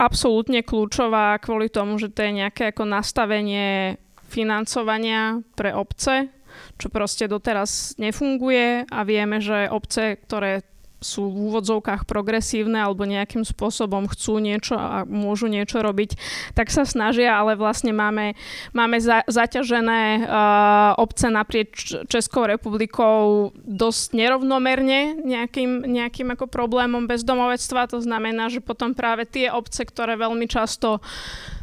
[0.02, 3.94] absolútne kľúčová kvôli tomu, že to je nejaké ako nastavenie
[4.26, 6.34] financovania pre obce,
[6.82, 10.66] čo proste doteraz nefunguje a vieme, že obce, ktoré
[11.00, 16.16] sú v úvodzovkách progresívne alebo nejakým spôsobom chcú niečo a môžu niečo robiť,
[16.52, 18.36] tak sa snažia, ale vlastne máme,
[18.76, 27.90] máme za, zaťažené uh, obce naprieč Českou republikou dosť nerovnomerne nejakým, nejakým ako problémom bezdomovectva.
[27.96, 31.00] To znamená, že potom práve tie obce, ktoré veľmi často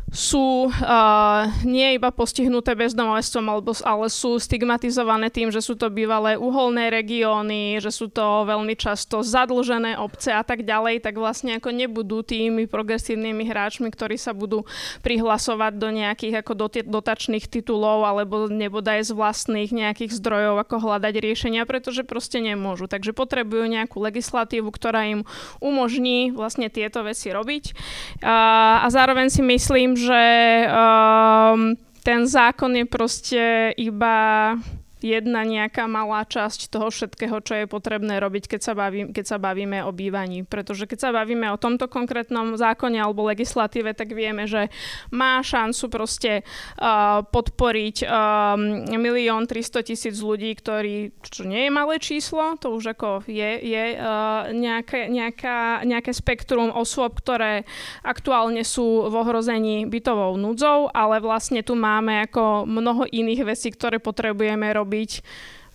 [0.07, 6.39] sú uh, nie iba postihnuté bezdomovstvom, alebo, ale sú stigmatizované tým, že sú to bývalé
[6.39, 11.75] uholné regióny, že sú to veľmi často zadlžené obce a tak ďalej, tak vlastne ako
[11.75, 14.63] nebudú tými progresívnymi hráčmi, ktorí sa budú
[15.03, 16.55] prihlasovať do nejakých ako
[16.87, 22.87] dotačných titulov alebo nebodaj z vlastných nejakých zdrojov, ako hľadať riešenia, pretože proste nemôžu.
[22.87, 25.27] Takže potrebujú nejakú legislatívu, ktorá im
[25.59, 27.75] umožní vlastne tieto veci robiť.
[28.23, 30.23] Uh, a zároveň si myslím, že
[30.69, 34.55] um, ten zákon je proste iba
[35.01, 39.37] jedna nejaká malá časť toho všetkého, čo je potrebné robiť, keď sa, baví, keď sa
[39.37, 40.43] bavíme o bývaní.
[40.43, 44.73] Pretože keď sa bavíme o tomto konkrétnom zákone alebo legislatíve, tak vieme, že
[45.13, 52.01] má šancu proste uh, podporiť um, milión 300 tisíc ľudí, ktorí, čo nie je malé
[52.01, 57.63] číslo, to už ako je, je uh, nejaké, nejaká, nejaké spektrum osôb, ktoré
[58.01, 64.01] aktuálne sú v ohrození bytovou núdzou, ale vlastne tu máme ako mnoho iných vecí, ktoré
[64.01, 65.11] potrebujeme robiť robiť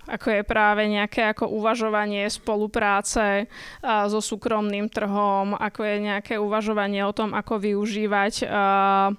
[0.02, 7.06] ako je práve nejaké ako uvažovanie spolupráce uh, so súkromným trhom, ako je nejaké uvažovanie
[7.06, 9.14] o tom, ako využívať uh,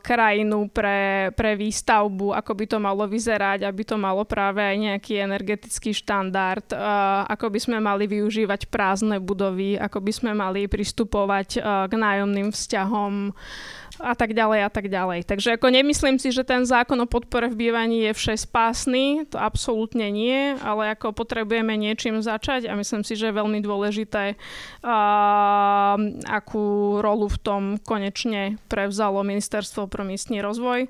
[0.00, 5.20] krajinu pre, pre výstavbu, ako by to malo vyzerať, aby to malo práve aj nejaký
[5.20, 6.64] energetický štandard,
[7.28, 13.36] ako by sme mali využívať prázdne budovy, ako by sme mali pristupovať k nájomným vzťahom
[14.00, 15.28] a tak ďalej a tak ďalej.
[15.28, 20.08] Takže ako nemyslím si, že ten zákon o podpore v bývaní je všespásny, to absolútne
[20.08, 26.98] nie, ale ako potrebujeme niečím začať a myslím si, že je veľmi dôležité, uh, akú
[27.04, 30.88] rolu v tom konečne prevzalo Ministerstvo pro místní rozvoj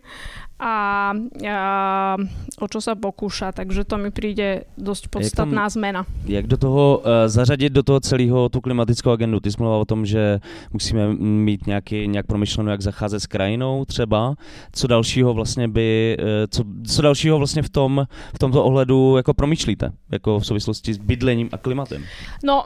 [0.63, 1.11] a,
[1.51, 2.17] a
[2.63, 6.01] o čo sa pokúša, takže to mi príde dosť podstatná jak tam, zmena.
[6.23, 9.41] Jak do toho uh, zařadit do toho celého tu klimatickou agendu?
[9.41, 10.41] Ty jsi mluvil o tom, že
[10.73, 14.35] musíme mít nějaký, nějak promyšleno, jak zacházet s krajinou třeba.
[14.73, 16.63] Co dalšího vlastně by, uh, co,
[16.95, 21.49] co dalšího vlastně v, tom, v tomto ohledu jako promýšlíte, jako v souvislosti s bydlením
[21.53, 22.05] a klimatem?
[22.45, 22.65] No,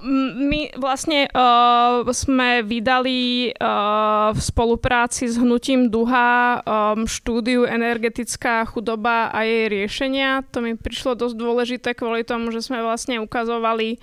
[0.51, 8.66] my vlastně uh, jsme vydali uh, v spolupráci s Hnutím Duha um, štúdiu energie energetická
[8.66, 10.42] chudoba a jej riešenia.
[10.50, 14.02] To mi prišlo dosť dôležité kvôli tomu, že sme vlastne ukazovali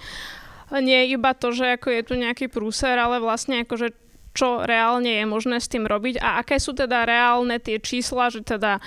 [0.82, 3.88] nie iba to, že ako je tu nejaký prúser, ale vlastne ako, že
[4.34, 8.42] čo reálne je možné s tým robiť a aké sú teda reálne tie čísla, že
[8.42, 8.82] teda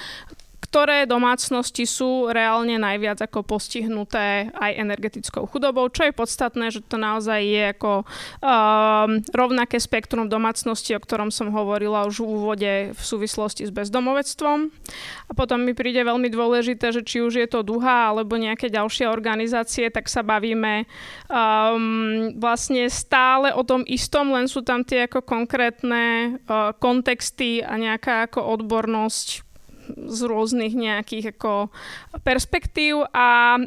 [0.66, 6.98] ktoré domácnosti sú reálne najviac ako postihnuté aj energetickou chudobou, čo je podstatné, že to
[6.98, 13.00] naozaj je ako um, rovnaké spektrum domácnosti, o ktorom som hovorila už v úvode v
[13.00, 14.74] súvislosti s bezdomovectvom.
[15.30, 19.06] A potom mi príde veľmi dôležité, že či už je to duha alebo nejaké ďalšie
[19.06, 20.90] organizácie, tak sa bavíme
[21.30, 27.78] um, vlastne stále o tom istom, len sú tam tie ako konkrétne uh, kontexty a
[27.78, 29.45] nejaká ako odbornosť
[29.94, 31.70] z rôznych nejakých ako
[32.22, 33.58] perspektív a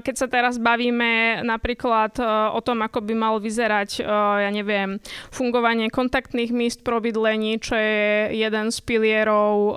[0.00, 2.24] keď sa teraz bavíme napríklad e,
[2.54, 4.02] o tom, ako by mal vyzerať, e,
[4.46, 4.98] ja neviem,
[5.30, 9.72] fungovanie kontaktných míst pro bydlení, čo je jeden z pilierov e,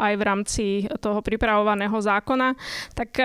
[0.00, 0.64] aj v rámci
[0.98, 2.56] toho pripravovaného zákona,
[2.94, 3.16] tak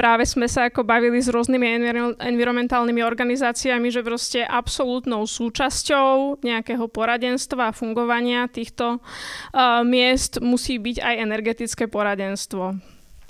[0.00, 7.68] práve sme sa ako bavili s rôznymi environmentálnymi organizáciami, že proste absolútnou súčasťou nejakého poradenstva
[7.68, 12.80] a fungovania týchto uh, miest musí byť aj energetické poradenstvo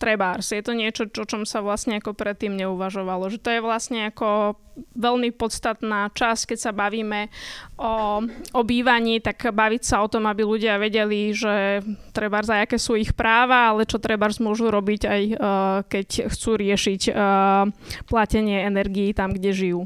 [0.00, 0.48] trebárs.
[0.48, 3.28] Je to niečo, o čom sa vlastne ako predtým neuvažovalo.
[3.28, 4.56] Že to je vlastne ako
[4.96, 7.28] veľmi podstatná časť, keď sa bavíme
[7.76, 8.24] o,
[8.56, 11.84] o bývaní, tak baviť sa o tom, aby ľudia vedeli, že
[12.16, 15.38] treba za aké sú ich práva, ale čo treba môžu robiť aj uh,
[15.84, 17.68] keď chcú riešiť uh,
[18.08, 19.82] platenie energií tam, kde žijú.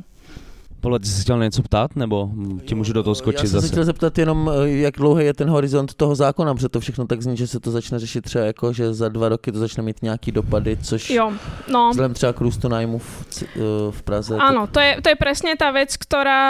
[0.84, 2.28] Pole, ty jsi chtěl něco ptát, nebo
[2.64, 3.66] ti můžu do toho skočit Já jsem zase?
[3.66, 7.06] se chtěl zeptat jenom, eh, jak dlouhý je ten horizont toho zákona, protože to všechno
[7.06, 9.82] tak zní, že se to začne řešit třeba jako, že za dva roky to začne
[9.82, 11.32] mít nějaký dopady, což jo,
[11.72, 11.90] no.
[11.90, 13.58] vzhledem třeba k růstu nájmu v, eh,
[13.90, 14.36] v Praze.
[14.36, 16.44] Áno, to je, to je presne tá vec, ktorá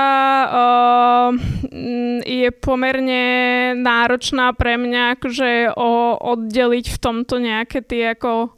[0.50, 1.30] uh,
[2.26, 3.22] je pomerne
[3.78, 8.50] náročná pre mňa, akože o, oddeliť v tomto nejaké tie ako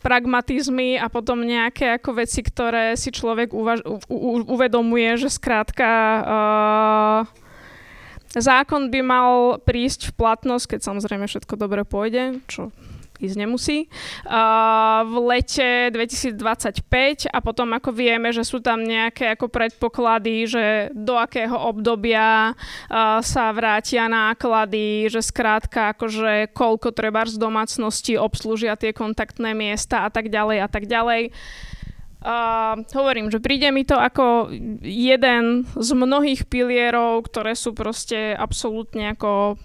[0.00, 5.88] pragmatizmy a potom nejaké ako veci, ktoré si človek uvaž- u- u- uvedomuje, že skrátka
[5.88, 7.20] uh,
[8.32, 12.72] zákon by mal prísť v platnosť, keď samozrejme všetko dobre pôjde, čo
[13.20, 13.86] ísť nemusí,
[14.26, 20.64] uh, v lete 2025 a potom ako vieme, že sú tam nejaké ako predpoklady, že
[20.96, 28.74] do akého obdobia uh, sa vrátia náklady, že skrátka akože koľko treba z domácnosti obslúžia
[28.74, 31.30] tie kontaktné miesta a tak ďalej a tak ďalej.
[32.20, 34.52] Uh, hovorím, že príde mi to ako
[34.84, 39.56] jeden z mnohých pilierov, ktoré sú proste absolútne ako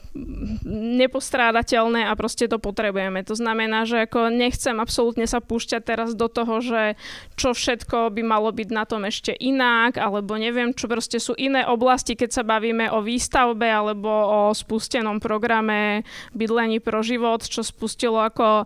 [0.66, 3.20] nepostrádateľné a proste to potrebujeme.
[3.28, 6.96] To znamená, že ako nechcem absolútne sa púšťať teraz do toho, že
[7.36, 11.68] čo všetko by malo byť na tom ešte inak, alebo neviem, čo proste sú iné
[11.68, 18.24] oblasti, keď sa bavíme o výstavbe alebo o spustenom programe Bydlení pro život, čo spustilo
[18.24, 18.64] ako,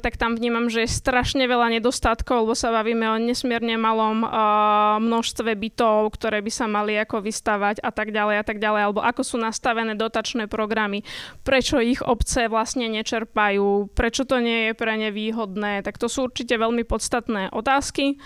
[0.00, 4.96] tak tam vnímam, že je strašne veľa nedostatkov, lebo sa bavíme o nesmierne malom uh,
[5.02, 9.00] množstve bytov, ktoré by sa mali ako vystavať a tak ďalej a tak ďalej, alebo
[9.04, 10.77] ako sú nastavené dotačné programy,
[11.42, 16.30] prečo ich obce vlastne nečerpajú, prečo to nie je pre ne výhodné, tak to sú
[16.30, 18.20] určite veľmi podstatné otázky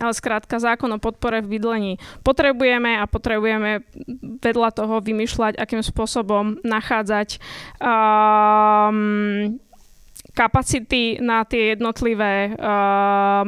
[0.00, 1.92] ale skrátka zákon o podpore v bydlení
[2.24, 3.84] potrebujeme a potrebujeme
[4.40, 7.36] vedľa toho vymýšľať, akým spôsobom nachádzať
[7.76, 9.60] um,
[10.32, 13.44] kapacity na tie jednotlivé uh,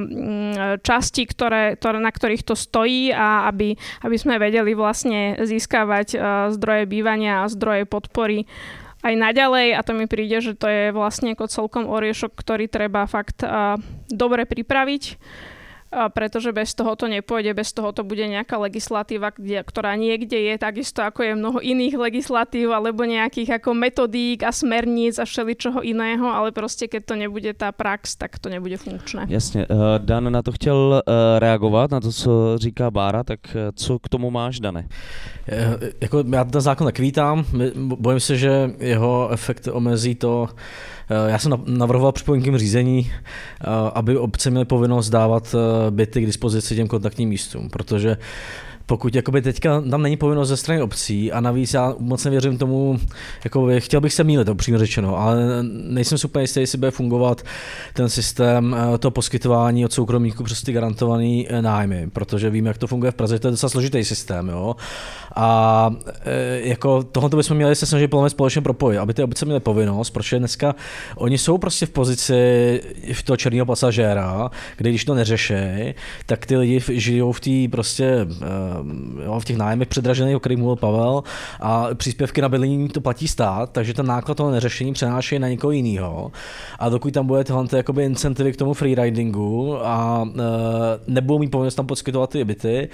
[0.84, 3.72] časti, ktoré, ktoré, na ktorých to stojí a aby,
[4.04, 6.20] aby sme vedeli vlastne získavať uh,
[6.52, 8.44] zdroje bývania a zdroje podpory
[9.00, 9.76] aj naďalej.
[9.76, 13.80] A to mi príde, že to je vlastne ako celkom oriešok, ktorý treba fakt uh,
[14.12, 15.02] dobre pripraviť
[16.14, 20.54] pretože bez toho to nepôjde, bez toho to bude nejaká legislatíva, kde, ktorá niekde je,
[20.58, 26.26] takisto ako je mnoho iných legislatív alebo nejakých ako metodík a smerníc a všeličoho iného,
[26.26, 29.26] ale proste keď to nebude tá prax, tak to nebude funkčné.
[29.28, 29.66] Jasně.
[29.66, 33.98] Uh, Dan na to chtěl uh, reagovat, na to, co říká Bára, tak uh, co
[33.98, 34.88] k tomu máš, Dane?
[36.00, 37.44] Jako já ten zákon tak vítám,
[37.76, 40.93] bojím se, že jeho efekt omezí to, Eh,
[41.26, 43.64] já jsem navrhoval připomínkovým řízení, eh,
[43.94, 48.16] aby obce měly povinnost dávat eh, byty k dispozici těm kontaktním místům, protože
[48.86, 52.98] pokud jakoby teďka tam není povinnost ze strany obcí a navíc já moc nevěřím tomu,
[53.44, 57.42] jako chtěl bych se mílit, upřímně řečeno, ale nejsem úplně jistý, jestli bude fungovat
[57.94, 63.12] ten systém to poskytování od soukromníků přes ty garantované nájmy, protože vím, jak to funguje
[63.12, 64.76] v Praze, to je docela složitý systém, jo.
[65.36, 65.90] A
[66.24, 70.10] e, jako tohoto bychom měli se snažit plně společně propojit, aby ty obce měly povinnost,
[70.10, 70.74] protože dneska
[71.16, 72.80] oni jsou prostě v pozici
[73.12, 75.54] v toho černého pasažéra, kde když to neřeší,
[76.26, 78.26] tak ty lidi žijou v té prostě
[79.24, 81.22] jo, v těch nájemech předražených, o kterých mluvil Pavel,
[81.60, 85.70] a příspěvky na bydlení to platí stát, takže ten náklad toho neřešení přenáší na někoho
[85.70, 86.32] jiného.
[86.78, 90.40] A dokud tam bude tyhle jakoby incentivy k tomu freeridingu a e,
[91.06, 92.88] nebudou mít povinnost tam poskytovat ty byty,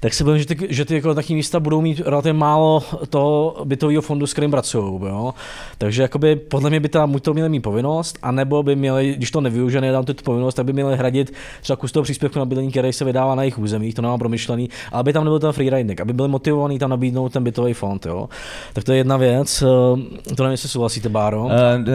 [0.00, 3.56] tak se bojím, že ty, že ty jako taky místa budou mít relativně málo toho
[3.64, 5.00] bytového fondu, s kterým pracují.
[5.06, 5.34] Jo?
[5.78, 9.30] Takže jakoby, podle mě by tam buď to měli mít povinnost, anebo by měli, když
[9.30, 12.70] to nevyužije, nedám tu povinnost, tak by měli hradit třeba kus toho příspěvku na bydlení,
[12.70, 16.00] který se vydává na jejich územích, to nemám promyšlený, ale aby tam nebyl ten freeriding,
[16.00, 18.06] aby byli motivovaní tam nabídnout ten bytový fond.
[18.06, 18.28] Jo?
[18.72, 21.44] Tak to je jedna věc, eh, to nevím, jestli souhlasíte, Báro.
[21.44, 21.50] Uh,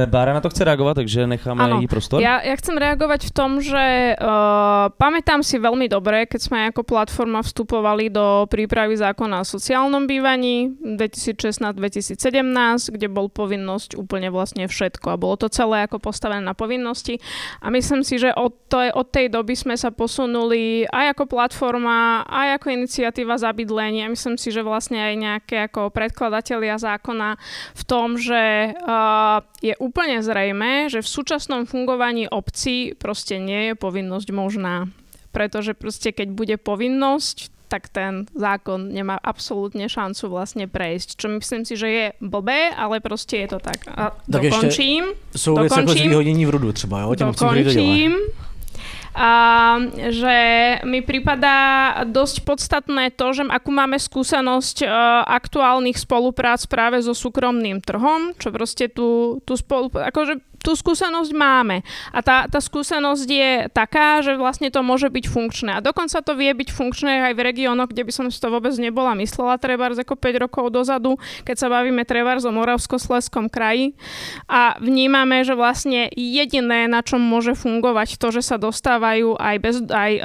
[0.06, 2.22] Bára na to chce reagovat, takže necháme ano, jí prostor.
[2.22, 4.28] Já, já chcem reagovat v tom, že uh,
[4.98, 10.06] pamätám si velmi dobře, keď jsme jako platforma vstupovali vstupovali do prípravy zákona o sociálnom
[10.06, 12.22] bývaní 2016-2017,
[12.94, 17.18] kde bol povinnosť úplne vlastne všetko a bolo to celé ako postavené na povinnosti.
[17.66, 22.30] A myslím si, že od, to, od tej doby sme sa posunuli aj ako platforma,
[22.30, 24.06] aj ako iniciatíva za bydlenie.
[24.14, 27.42] Myslím si, že vlastne aj nejaké ako predkladatelia zákona
[27.74, 33.74] v tom, že uh, je úplne zrejme, že v súčasnom fungovaní obcí proste nie je
[33.74, 34.86] povinnosť možná
[35.30, 41.22] pretože proste keď bude povinnosť, tak ten zákon nemá absolútne šancu vlastne prejsť.
[41.22, 43.78] Čo myslím si, že je blbé, ale prostě je to tak.
[43.88, 45.04] A tak dokončím.
[45.36, 47.16] jsou věci jako zvýhodnění v rudu třeba, jo?
[47.16, 48.16] Těm dokončím.
[49.16, 50.38] A, že
[50.86, 54.90] mi pripadá dosť podstatné to, že akú máme skúsenosť uh,
[55.26, 61.82] aktuálnych spoluprác práve so súkromným trhom, čo proste tu, tu spolu, akože tú skúsenosť máme.
[62.12, 65.72] A tá, tá skúsenosť je taká, že vlastne to môže byť funkčné.
[65.80, 68.76] A dokonca to vie byť funkčné aj v regiónoch, kde by som si to vôbec
[68.76, 71.16] nebola myslela, trebárs ako 5 rokov dozadu,
[71.48, 73.96] keď sa bavíme trebárs o Moravskosleskom kraji.
[74.52, 79.76] A vnímame, že vlastne jediné, na čom môže fungovať to, že sa dostávajú aj, bez,
[79.88, 80.24] aj uh,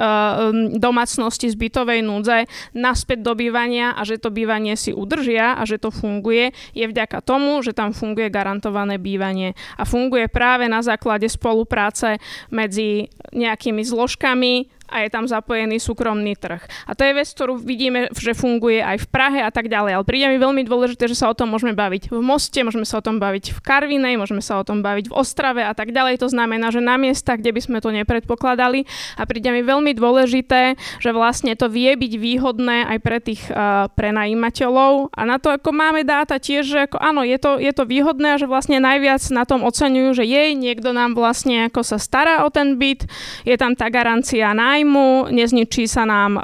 [0.75, 2.45] domácnosti z bytovej núdze
[2.75, 7.23] naspäť do bývania a že to bývanie si udržia a že to funguje, je vďaka
[7.23, 9.55] tomu, že tam funguje garantované bývanie.
[9.79, 12.17] A funguje funguje práve na základe spolupráce
[12.49, 16.61] medzi nejakými zložkami a je tam zapojený súkromný trh.
[16.85, 19.91] A to je vec, ktorú vidíme, že funguje aj v Prahe a tak ďalej.
[19.97, 23.01] Ale príde mi veľmi dôležité, že sa o tom môžeme baviť v Moste, môžeme sa
[23.01, 26.21] o tom baviť v Karvinej, môžeme sa o tom baviť v Ostrave a tak ďalej.
[26.21, 28.85] To znamená, že na miestach, kde by sme to nepredpokladali
[29.17, 33.87] a príde mi veľmi dôležité, že vlastne to vie byť výhodné aj pre tých uh,
[33.93, 37.83] prenajímateľov a na to ako máme dáta tiež, že ako áno, je to, je to
[37.87, 41.97] výhodné a že vlastne najviac na tom oceňujú, že jej, niekto nám vlastne ako sa
[41.97, 43.07] stará o ten byt,
[43.47, 46.43] je tam tá garancia nájmu, nezničí sa nám uh,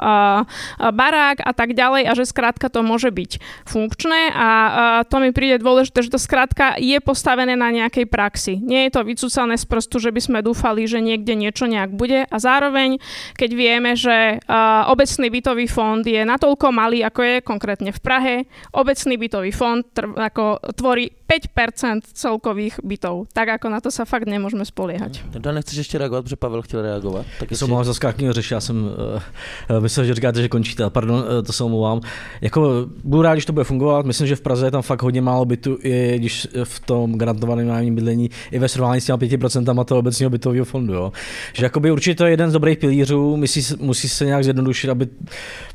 [0.80, 3.36] barák a tak ďalej a že skrátka to môže byť
[3.68, 4.72] funkčné a uh,
[5.04, 8.56] to mi príde dôležité, že to skrátka je postavené na nejakej praxi.
[8.56, 12.24] Nie je to vycúcané z prstu, že by sme dúfali, že niekde niečo nejak bude
[12.24, 12.96] a zároveň,
[13.36, 14.40] keď vieme, že
[14.88, 18.34] obecný bytový fond je natoľko malý, ako je konkrétne v Prahe,
[18.72, 23.26] obecný bytový fond tr- ako tvorí 5% celkových bytov.
[23.32, 25.24] Tak ako na to sa fakt nemôžeme spoliehať.
[25.38, 27.26] Dan, nechceš ještě reagovat, protože Pavel chtěl reagovat.
[27.40, 27.66] Tak ještě...
[27.66, 31.64] Jsem zaskakního řešit, já jsem uh, myslel, že říkáte, že končíte, pardon, uh, to se
[31.64, 32.00] omlouvám.
[32.40, 35.22] Jako, budu rád, když to bude fungovat, myslím, že v Praze je tam fakt hodně
[35.22, 39.84] málo bytu, i když v tom garantovaném nájemním bydlení, i ve srovnání s těmi 5%
[39.84, 40.94] toho obecního bytového fondu.
[40.94, 41.12] Jo.
[41.52, 45.08] Že jakoby určitě to je jeden z dobrých pilířů, musí, musí se nějak zjednodušit, aby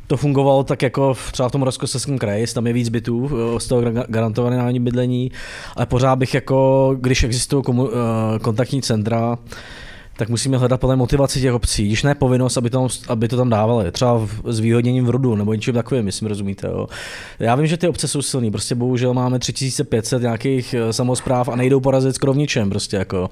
[0.07, 3.59] to fungovalo tak jako v, třeba v tom Moravskoslezském kraji, tam je víc bytů eh,
[3.59, 5.31] z toho garantované nájemní bydlení,
[5.75, 9.37] ale pořád bych jako, když existují komu, eh, kontaktní centra,
[10.17, 13.49] tak musíme hledat podle motivaci těch obcí, když ne povinnost, aby to, aby to tam
[13.49, 16.67] dávali, třeba s výhodněním v rodu nebo něčím takovým, myslím, rozumíte.
[16.67, 16.87] Jo.
[17.39, 21.55] Já vím, že ty obce jsou silné, prostě bohužel máme 3500 nějakých eh, samozpráv a
[21.55, 23.29] nejdou porazit skoro v ničem, prostě jako,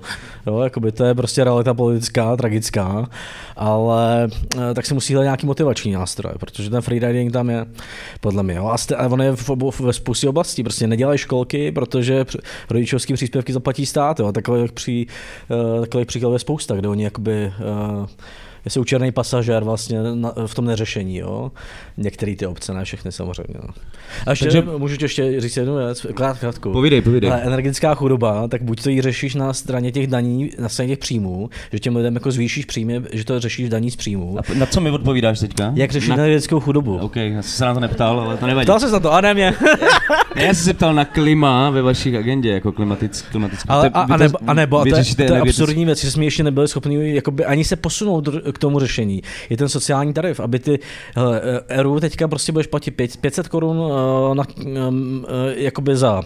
[0.48, 3.10] jo, jakoby to je prostě realita politická, tragická,
[3.56, 7.66] ale eh, tak se musí hledat nějaký motivační nástroj, protože ten freeriding tam je,
[8.22, 8.68] podle mě, jo.
[8.68, 12.26] a, jste, a on je v, ve spoustě oblastí, prostě nedělají školky, protože
[12.70, 14.32] rodičovský příspěvky zaplatí stát, jo.
[14.32, 15.06] takových, při,
[15.76, 18.06] uh, takových příkladů je spousta kde oni jakoby uh,
[18.70, 21.52] jsou černý pasažér vlastně na, v tom neřešení, jo.
[21.98, 23.54] Některé ty obce, ne všechny samozřejmě.
[23.64, 23.74] No.
[24.26, 26.72] A ještě, Takže, můžu ti ještě říct jednu věc, krát, krátku.
[26.72, 27.32] Povídej, povídej.
[27.32, 31.00] Ale energetická chudoba, tak buď to ji řešíš na straně těch daní, na straně těch
[31.00, 34.38] příjmů, že těm lidem jako zvýšíš příjmy, že to řešíš v daní z příjmů.
[34.40, 35.72] A na co mi odpovídáš teďka?
[35.76, 36.16] Jak řešit na...
[36.16, 36.98] energetickou chudobu?
[36.98, 38.66] OK, já jsem se na to neptal, ale to nevadí.
[38.66, 39.54] Ptal se na to, a ne mě.
[40.36, 43.70] já jsem se ptal na klima ve vašich agendě, jako klimatický, klimatický.
[43.70, 46.24] Ale, a, a, nebo, a nebo, a to, je, to je absurdní věc, že jsme
[46.24, 50.60] ještě nebyli schopni jakoby ani se posunout k tomu řešení je ten sociální tarif, aby
[50.60, 50.80] ty
[51.16, 53.78] hele, ERU teďka prostě budeš platit 500 korun
[54.34, 54.44] na,
[55.56, 56.22] jakoby za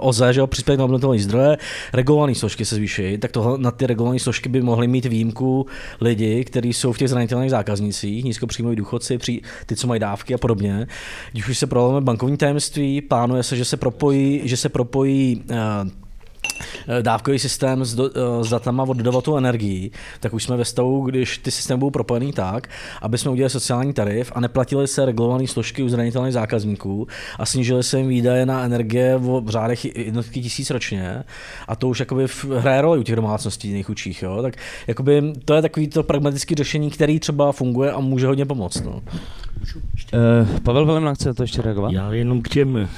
[0.00, 1.56] OZE, že jo, přispět na obnovitelné zdroje,
[1.92, 5.66] regulované složky se zvýší, tak to, na ty regulované složky by mohly mít výjimku
[6.00, 9.18] lidi, kteří jsou v těch zranitelných zákaznicích, nízkopříjmoví důchodci,
[9.66, 10.86] ty, co mají dávky a podobně.
[11.32, 15.56] Když už se prolomíme bankovní tajemství, plánuje se, že se propojí, že se propojí uh,
[17.02, 18.10] dávkový systém s, do,
[18.44, 22.32] s datama od dodavatelů energií, tak už jsme ve stavu, když ty systémy budou propojený
[22.32, 22.68] tak,
[23.02, 27.06] aby jsme udělali sociální tarif a neplatili se regulované složky u zranitelných zákazníků
[27.38, 31.24] a snížili se jim výdaje na energie v řádech jednotky tisíc ročně
[31.68, 32.26] a to už jakoby
[32.58, 34.22] hraje roli u těch domácností nejchudších.
[34.22, 34.42] Jo?
[34.42, 34.54] Tak
[34.86, 38.80] jakoby to je takový to pragmatické řešení, který třeba funguje a může hodně pomoct.
[38.80, 39.02] No.
[40.14, 41.92] Uh, Pavel Velemna chce to ještě reagovat?
[41.92, 42.88] Já jenom k těm,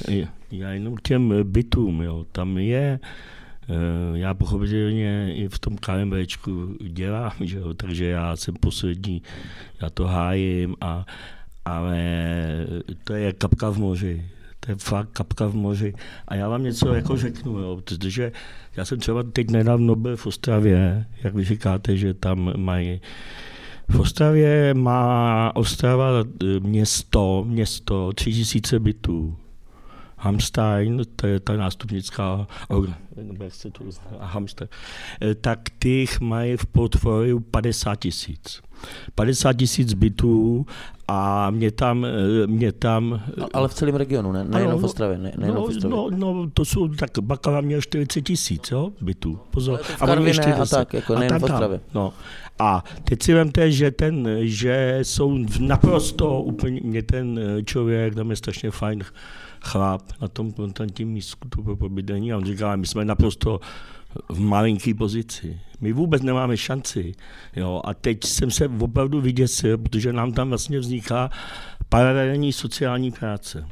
[0.50, 2.24] já jenom k těm bytům, jo.
[2.32, 3.33] tam je Eh,
[4.14, 9.22] já pochopitelně i v tom KMBčku dělám, že jo, takže já jsem poslední,
[9.82, 11.06] já to hájím, a,
[11.64, 11.98] ale
[13.04, 14.30] to je kapka v moři.
[14.60, 15.94] To je fakt kapka v moři.
[16.28, 18.32] A já vám něco jako řeknu, jo, protože
[18.76, 23.00] já jsem třeba teď nedávno byl v Ostravě, jak vy říkáte, že tam mají
[23.88, 29.36] v Ostravě má Ostrava eh, město, město, tři tisíce bytů.
[30.24, 32.46] Hamstein, to je ta nástupnická
[34.20, 34.68] Hamstein,
[35.22, 38.62] eh, tak těch mají v portfoliu 50 tisíc.
[39.14, 40.66] 50 tisíc bytů
[41.08, 42.04] a mě tam...
[42.04, 43.22] Eh, mě tam
[43.52, 45.18] ale v celém regionu, ne, nejenom v Ostravě.
[45.18, 45.90] Ne, no, v Ostravě.
[45.90, 49.38] No, no, to jsou, tak Bakala měl 40 tisíc jo, bytů.
[49.50, 49.78] Pozor.
[49.82, 51.80] v Karviné a, a tak, jako nejen v Ostravě.
[51.94, 52.12] No.
[52.58, 58.70] A teď si vemte, že, ten, že jsou naprosto úplně, ten člověk, tam je strašně
[58.70, 59.02] fajn
[59.60, 63.60] chlap na tom kontantním místku pro bydlení a on říká, my jsme naprosto
[64.28, 65.60] v malinké pozici.
[65.80, 67.12] My vůbec nemáme šanci.
[67.56, 67.80] Jo?
[67.84, 71.30] A teď jsem se opravdu vyděsil, protože nám tam vlastně vzniká
[71.88, 73.66] paralelní sociální práce.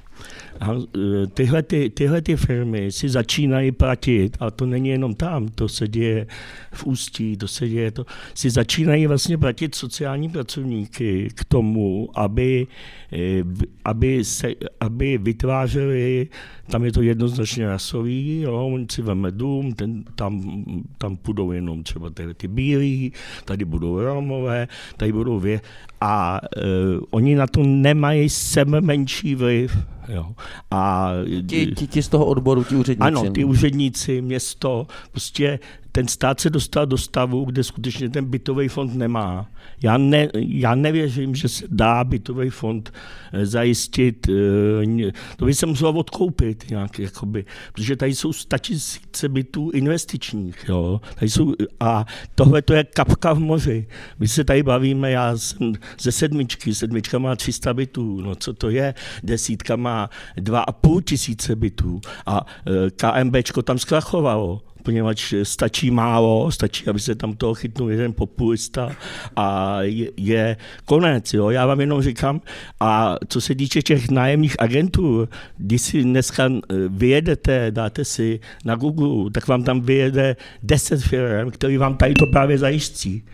[0.60, 5.48] A e, tyhle, ty, tyhle ty firmy si začínají platit, a to není jenom tam,
[5.48, 6.26] to se děje
[6.72, 12.66] v Ústí, to se děje, to si začínají vlastně platit sociální pracovníky k tomu, aby,
[13.12, 13.44] e,
[13.84, 14.48] aby, se,
[14.80, 16.28] aby vytvářeli,
[16.70, 20.64] tam je to jednoznačně rasový, jo, oni si veme dům, ten, tam,
[20.98, 23.12] tam půjdou jenom třeba ty, ty bílí,
[23.44, 25.60] tady budou Romové, tady budou vě,
[26.00, 29.76] a uh, oni na to nemají sebe menší vliv.
[30.08, 30.26] Jo.
[30.70, 31.10] A,
[31.46, 33.06] ti, ti, ti z toho odboru, ti úředníci.
[33.06, 35.58] Ano, ty úředníci, město, prostě
[35.92, 39.50] ten stát se dostal do stavu, kde skutečně ten bytový fond nemá.
[39.82, 42.92] Já, ne, já nevěřím, že se dá bytový fond
[43.32, 49.70] eh, zajistit, eh, to by se muselo odkoupit nějak, jakoby, protože tady jsou statisíce bytů
[49.70, 50.64] investičních.
[50.68, 51.00] Jo?
[51.14, 53.86] Tady jsou, a tohle to je kapka v moři.
[54.18, 58.70] My se tady bavíme, já jsem ze sedmičky, sedmička má 300 bytů, no co to
[58.70, 58.94] je?
[59.22, 67.00] Desítka má 2,5 tisíce bytů a eh, KMBčko tam zkrachovalo poněvadž stačí málo, stačí, aby
[67.00, 68.96] se tam toho chytnul jeden populista
[69.36, 71.34] a je, je konec.
[71.34, 71.50] Jo?
[71.50, 72.40] Já vám jenom říkám,
[72.80, 78.74] a co se týče těch nájemních agentů, když si dneska eh, vyjedete, dáte si na
[78.74, 83.24] Google, tak vám tam vyjede 10 firm, který vám tady to právě zajistí.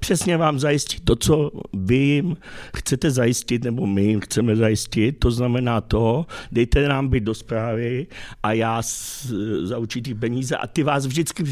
[0.00, 2.36] Přesně vám zajistí to, co vy jim
[2.76, 8.06] chcete zajistit, nebo my jim chceme zajistit, to znamená to, dejte nám být do zprávy
[8.42, 8.82] a já
[9.62, 11.44] za určitý peníze a ty vás vždycky,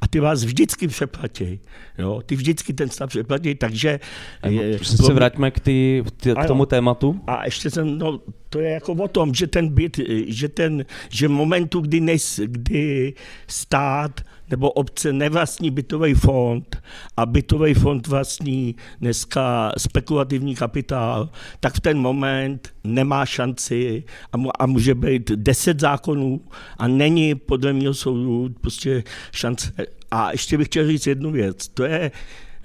[0.00, 1.60] a ty vás vždycky přeplatí.
[1.98, 2.22] Jo?
[2.26, 4.00] Ty vždycky ten stav přeplatí, takže...
[4.46, 7.20] Je, se vrátíme k, tý, tý, k tomu tématu.
[7.26, 11.28] A ještě jsem, no, to je jako o tom, že ten byt, že ten, že
[11.28, 13.14] momentu, kdy, nejs, kdy
[13.46, 14.20] stát
[14.50, 16.82] nebo obce nevlastní bytový fond
[17.16, 21.28] a bytový fond vlastní dneska spekulativní kapitál,
[21.60, 24.04] tak v ten moment nemá šanci
[24.58, 26.40] a, může být deset zákonů
[26.78, 29.72] a není podle mého soudu prostě šance.
[30.10, 31.68] A ještě bych chtěl říct jednu věc.
[31.68, 32.10] To je,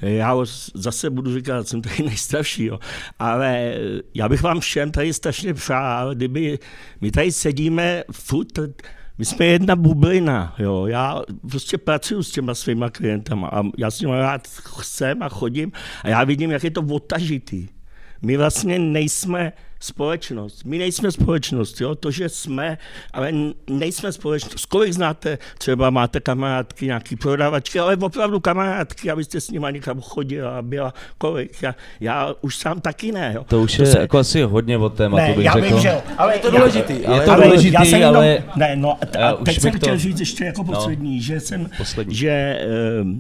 [0.02, 0.38] já
[0.74, 2.80] zase budu říkat, jsem tady nejstarší, jo.
[3.20, 3.76] ale
[4.14, 6.60] já bych vám všem tady strašně přál, kdyby
[7.02, 8.60] my tady sedíme furt
[9.18, 10.88] my jsme jedna bublina, jo.
[10.88, 14.48] Já prostě pracuji s těma svýma klientama a já s nimi rád
[14.82, 15.72] jsem a chodím
[16.04, 17.68] a já vidím, jak je to otažitý.
[18.22, 19.54] My vlastně nejsme
[19.86, 20.64] společnost.
[20.66, 21.96] My nejsme společnost, jo?
[21.96, 22.78] to, že jsme,
[23.14, 23.32] ale
[23.70, 24.66] nejsme společnost.
[24.66, 30.58] Kolik znáte, třeba máte kamarádky, nějaký prodavačky, ale opravdu kamarádky, abyste s nimi někam chodila
[30.58, 31.62] a byla kolik.
[31.62, 33.32] Já, já už sám taky ne.
[33.36, 33.44] Jo?
[33.48, 34.00] To už to je se...
[34.00, 35.68] jako asi hodně od tématu, ne, bych já řekl.
[35.68, 37.06] Vím, že, ale je to důležitý.
[37.06, 38.44] Ale, je to ale, důležitý, já jsem jenom, ale...
[38.56, 40.00] Ne, no, a, a teď jsem chtěl to...
[40.00, 42.16] říct ještě jako no, poslední, no, že jsem, poslední.
[42.16, 42.60] že
[43.02, 43.20] uh,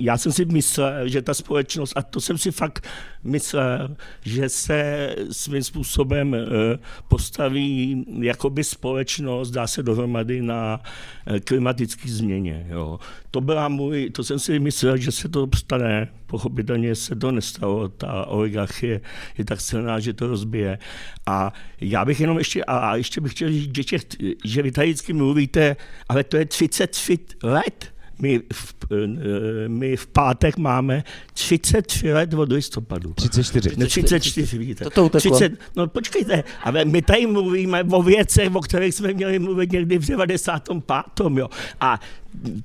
[0.00, 2.88] já jsem si myslel, že ta společnost, a to jsem si fakt
[3.24, 6.78] myslel, že se svým způsobem eh,
[7.08, 10.80] postaví jakoby společnost, dá se dohromady na
[11.26, 12.66] eh, klimatické změně.
[12.68, 12.98] Jo.
[13.30, 17.88] To byla můj, to jsem si myslel, že se to stane, pochopitelně se to nestalo,
[17.88, 19.00] ta oligarchie
[19.38, 20.78] je tak silná, že to rozbije.
[21.26, 23.98] A já bych jenom ještě, a ještě bych chtěl říct, že,
[24.44, 25.76] že vy tady vždycky mluvíte,
[26.08, 32.52] ale to je 33 let my v, eh, my v pátek máme 33 let od
[32.52, 33.12] listopadu.
[33.14, 33.76] 34.
[33.76, 34.84] No 34, vidíte.
[34.84, 35.36] To to uteklo.
[35.36, 39.98] 30, no počkejte, ale my tady mluvíme o věcech, o kterých jsme měli mluvit někdy
[39.98, 41.38] v 95.
[41.38, 41.48] Jo.
[41.80, 42.00] A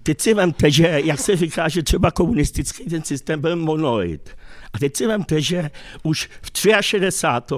[0.04, 4.30] teď si vemte, že jak se říká, že třeba komunistický ten systém byl monoid.
[4.74, 5.72] A teď si vemte, že
[6.04, 7.56] už v 63.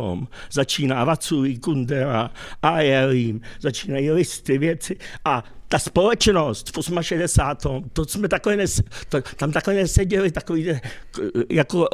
[0.51, 7.89] začíná Vaculí, Kundera, Ajelím, začínají listy, věci a ta společnost v 68.
[7.93, 10.79] To jsme takhle nes, to, tam takhle neseděli takový
[11.49, 11.87] jako,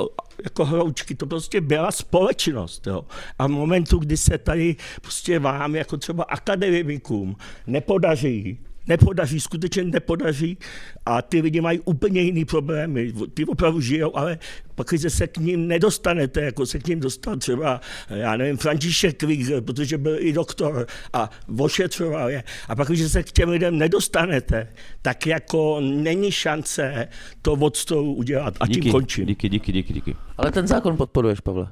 [0.43, 2.87] jako hroučky, to prostě byla společnost.
[2.87, 3.05] Jo.
[3.39, 7.35] A v momentu, kdy se tady prostě vám, jako třeba akademikům,
[7.67, 10.57] nepodaří nepodaří, skutečně nepodaří
[11.05, 13.13] a ty lidi mají úplně jiný problémy.
[13.33, 14.37] Ty opravdu žijou, ale
[14.75, 19.17] pak, když se k ním nedostanete, jako se k ním dostal třeba, já nevím, František
[19.17, 21.29] Krieger, protože byl i doktor a
[21.59, 22.43] ošetřoval je.
[22.67, 24.67] A pak, když se k těm lidem nedostanete,
[25.01, 27.07] tak jako není šance
[27.41, 28.53] to od stolu udělat.
[28.59, 29.25] A díky, tím končím.
[29.25, 30.15] Díky, díky, díky, díky.
[30.37, 31.67] Ale ten zákon podporuješ, Pavle?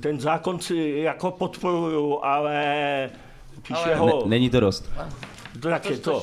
[0.00, 3.10] Ten zákon si jako podporuju, ale
[3.62, 4.06] píše ale ho...
[4.06, 4.92] Ne, není to dost.
[5.60, 6.22] To tak je to,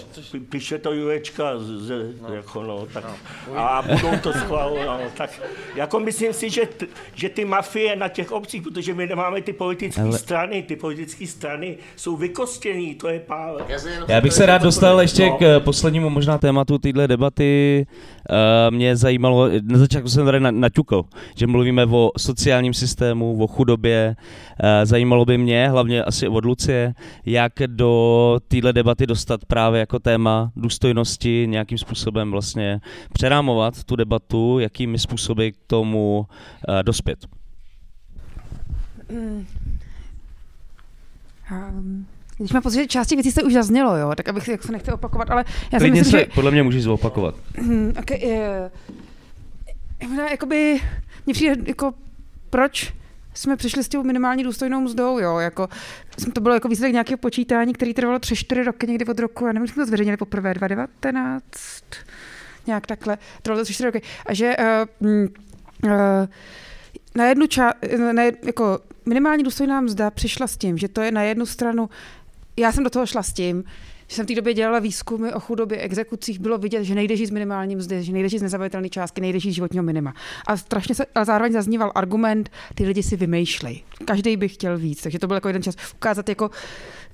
[0.50, 1.90] píše to Jurečka, z,
[2.22, 2.34] no.
[2.34, 3.04] jako no, tak,
[3.48, 3.60] no.
[3.60, 5.42] a budou to schvalovat, no, tak
[5.76, 9.54] jako myslím si, že, t, že ty mafie na těch obcích, protože my nemáme ty
[9.54, 10.18] politické Ale...
[10.18, 13.56] strany, ty politické strany jsou vykostěný, to je pár.
[14.08, 15.38] Já bych se rád dostal ještě no.
[15.38, 17.86] k poslednímu možná tématu téhle debaty.
[18.30, 24.16] Uh, mě zajímalo, na začátku jsem tady naťukl, že mluvíme o sociálním systému, o chudobě.
[24.64, 26.94] Uh, zajímalo by mě, hlavně asi od Lucie,
[27.26, 32.80] jak do téhle debaty dostat dostat právě jako téma důstojnosti, nějakým způsobem vlastně
[33.14, 36.28] přerámovat tu debatu, jakými způsoby k tomu
[36.68, 37.20] uh, dospět.
[39.12, 39.46] Mm.
[41.52, 42.08] Um.
[42.38, 44.92] Když mám pocit, že části věcí se už zaznělo, jo, tak abych jak se nechci
[44.92, 46.26] opakovat, ale já si myslím, se, že...
[46.36, 47.36] podle mě můžeš zopakovat.
[47.58, 48.20] Hmm, okay,
[50.02, 50.80] uh, jakoby,
[51.26, 51.94] mně přijde, jako,
[52.50, 52.94] proč
[53.40, 55.70] jsme přišli s tou minimální důstojnou mzdou, jo, jako
[56.34, 59.68] to bylo jako výsledek nějakého počítání, který trvalo 3-4 roky, někdy od roku, já nevím,
[59.68, 61.44] jsme to zveřejnili poprvé, 2019,
[62.68, 64.02] nějak takhle, trvalo to 3-4 roky.
[64.26, 64.56] A že
[65.00, 65.10] uh,
[65.84, 65.92] uh,
[67.16, 67.46] na jednu
[68.22, 71.90] jed, jako minimální důstojná mzda přišla s tím, že to je na jednu stranu,
[72.58, 73.64] já jsem do toho šla s tím,
[74.10, 77.26] že jsem v té době dělala výzkumy o chudobě, exekucích, bylo vidět, že nejde žít
[77.26, 80.14] z minimální mzdy, že nejde žít z nezabavitelné částky, nejde žít životního minima.
[80.48, 83.84] A strašně se, a zároveň zazníval argument, ty lidi si vymýšlej.
[84.06, 86.50] Každý by chtěl víc, takže to byl jako jeden čas ukázat jako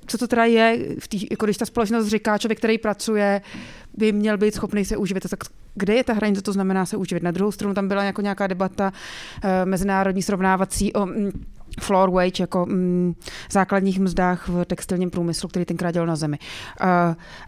[0.08, 3.42] co to teda je, v tý, jako když ta společnost říká, člověk, který pracuje,
[3.98, 5.30] by měl být schopný se uživit.
[5.30, 5.40] Tak
[5.76, 7.24] kde je ta hranice, to znamená se uživit?
[7.24, 8.94] Na druhou stranu tam byla jako nějaká debata
[9.44, 11.32] uh, mezinárodní srovnávací o mm,
[11.80, 13.14] floor wage jako mm,
[13.52, 16.40] základních mzdách v textilním průmyslu, který tenkrát dělal na zemi.
[16.82, 16.88] Uh,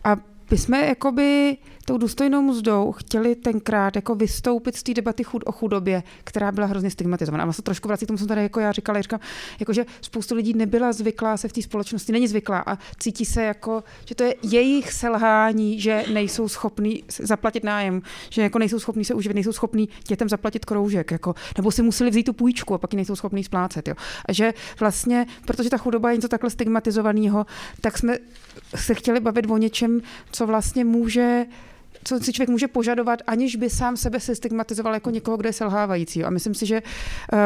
[0.04, 0.18] a
[0.52, 5.52] my jsme jakoby tou důstojnou mzdou chtěli tenkrát jako vystoupit z té debaty chud o
[5.52, 7.44] chudobě, která byla hrozně stigmatizovaná.
[7.44, 9.20] A vlastně trošku vrací k tomu, co tady jako já říkala, říkám,
[9.60, 13.44] jako že spoustu lidí nebyla zvyklá se v té společnosti, není zvyklá a cítí se
[13.44, 19.06] jako, že to je jejich selhání, že nejsou schopní zaplatit nájem, že jako nejsou schopní
[19.06, 22.78] se uživit, nejsou schopní dětem zaplatit kroužek, jako, nebo si museli vzít tu půjčku a
[22.78, 23.88] pak ji nejsou schopní splácet.
[23.88, 23.96] Jo.
[24.26, 27.46] A že vlastně, protože ta chudoba je něco takhle stigmatizovaného,
[27.82, 28.18] tak jsme
[28.76, 30.02] se chtěli bavit o něčem,
[30.32, 31.46] co vlastně může
[32.08, 35.54] co si člověk může požadovat, aniž by sám sebe se stigmatizoval jako někoho, kdo je
[35.54, 36.24] selhávající.
[36.24, 37.40] A myslím si, že uh,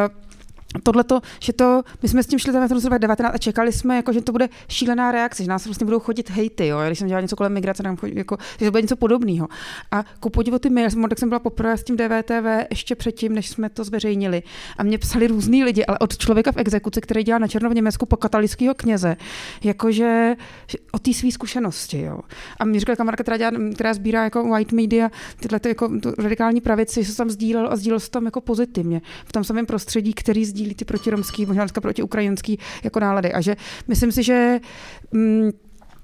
[0.83, 1.03] tohle
[1.39, 4.13] že to, my jsme s tím šli tam v roce 2019 a čekali jsme, jako,
[4.13, 6.79] že to bude šílená reakce, že nás vlastně budou chodit hejty, jo.
[6.87, 9.47] Když jsem dělala něco kolem migrace, nám chodí, jako, že to bude něco podobného.
[9.91, 13.49] A ku podivu ty maily, tak jsem byla poprvé s tím DVTV ještě předtím, než
[13.49, 14.43] jsme to zveřejnili.
[14.77, 17.73] A mě psali různý lidi, ale od člověka v exekuci, který dělá na Černo v
[17.73, 19.17] Německu po katalického kněze,
[19.63, 20.35] jakože
[20.91, 22.01] o té své zkušenosti.
[22.01, 22.19] Jo.
[22.59, 26.61] A mě říkala kamarka, která, která sbírá jako white media, tyhle to, jako, to radikální
[26.61, 30.13] pravici, že se tam sdílel a sdílel se tam jako pozitivně v tom samém prostředí,
[30.13, 33.33] který sdílí sdílí ty protiromský, možná dneska protiukrajinský jako nálady.
[33.33, 33.55] A že
[33.87, 34.59] myslím si, že
[35.11, 35.51] mm,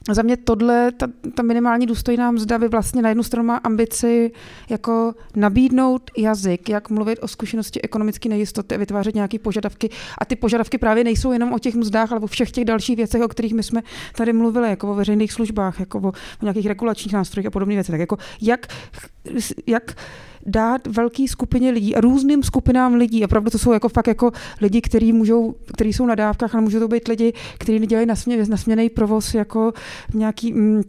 [0.10, 4.32] za mě tohle, ta, ta minimální důstojná mzda by vlastně na jednu stranu má ambici
[4.70, 9.90] jako nabídnout jazyk, jak mluvit o zkušenosti ekonomické nejistoty a vytvářet nějaké požadavky.
[10.18, 13.22] A ty požadavky právě nejsou jenom o těch mzdách, ale o všech těch dalších věcech,
[13.22, 13.82] o kterých my jsme
[14.16, 17.92] tady mluvili, jako o veřejných službách, jako o, o nějakých regulačních nástrojích a podobné věci.
[17.92, 18.68] Tak jako jak,
[19.68, 19.96] jak
[20.48, 23.24] dát velké skupině lidí a různým skupinám lidí.
[23.24, 26.64] A pravda to jsou jako fakt jako lidi, kteří můžou, kteří jsou na dávkách, ale
[26.64, 29.74] můžou to být lidi, kteří nedělají nasmě, nasměný provoz jako
[30.14, 30.82] nějaký mm,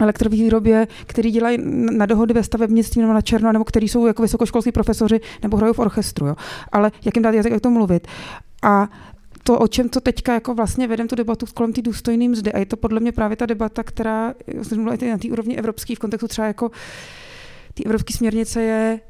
[0.00, 1.58] elektrovýrobě, který dělají
[1.96, 5.72] na dohody ve stavebnictví nebo na černo, nebo kteří jsou jako vysokoškolský profesoři nebo hrajou
[5.72, 6.26] v orchestru.
[6.26, 6.36] Jo.
[6.72, 8.06] Ale jak jim dát jazyk, jak to mluvit.
[8.62, 8.88] A
[9.42, 12.52] to, o čem to teďka jako vlastně vedem tu debatu kolem té důstojné mzdy.
[12.52, 14.34] A je to podle mě právě ta debata, která
[15.00, 16.70] i na té úrovni evropské v kontextu třeba jako
[17.74, 19.00] ty evropské směrnice je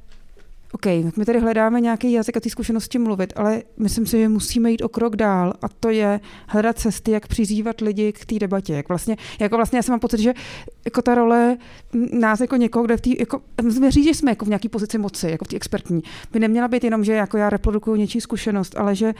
[0.75, 0.87] OK,
[1.17, 4.83] my tady hledáme nějaký jazyk a ty zkušenosti mluvit, ale myslím si, že musíme jít
[4.83, 8.75] o krok dál a to je hledat cesty, jak přizývat lidi k té debatě.
[8.75, 10.35] Jak vlastně, jako vlastně já jsem mám pocit, že
[10.85, 11.57] jako ta role
[12.13, 14.99] nás jako někoho, kde v té, jako, musíme říct, že jsme jako v nějaké pozici
[14.99, 18.75] moci, jako v té expertní, by neměla být jenom, že jako já reprodukuju něčí zkušenost,
[18.77, 19.15] ale že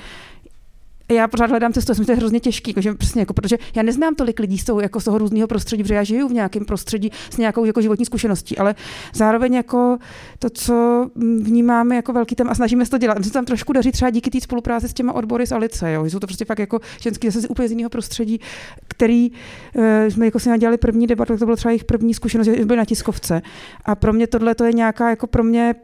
[1.13, 3.83] já pořád hledám cestu, jsem to je hrozně těžký, jako, že přesně, jako, protože já
[3.83, 6.65] neznám tolik lidí z toho, jako z toho různého prostředí, protože já žiju v nějakém
[6.65, 8.75] prostředí s nějakou jako životní zkušeností, ale
[9.15, 9.99] zároveň jako
[10.39, 11.07] to, co
[11.41, 13.25] vnímáme jako velký téma a snažíme se to dělat.
[13.25, 16.05] Se tam trošku daří třeba díky té spolupráci s těma odbory z Alice, jo.
[16.05, 18.41] Jsou to prostě fakt jako ženský zase z úplně z jiného prostředí,
[18.89, 22.65] který uh, jsme jako si nadělali první debatu, to bylo třeba jejich první zkušenost, že
[22.65, 23.43] byli na tiskovce.
[23.85, 25.75] A pro mě tohle to je nějaká jako pro mě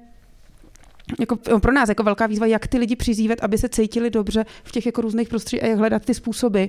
[1.18, 4.72] jako pro nás jako velká výzva, jak ty lidi přizývat, aby se cítili dobře v
[4.72, 6.64] těch jako různých prostředích a jak hledat ty způsoby,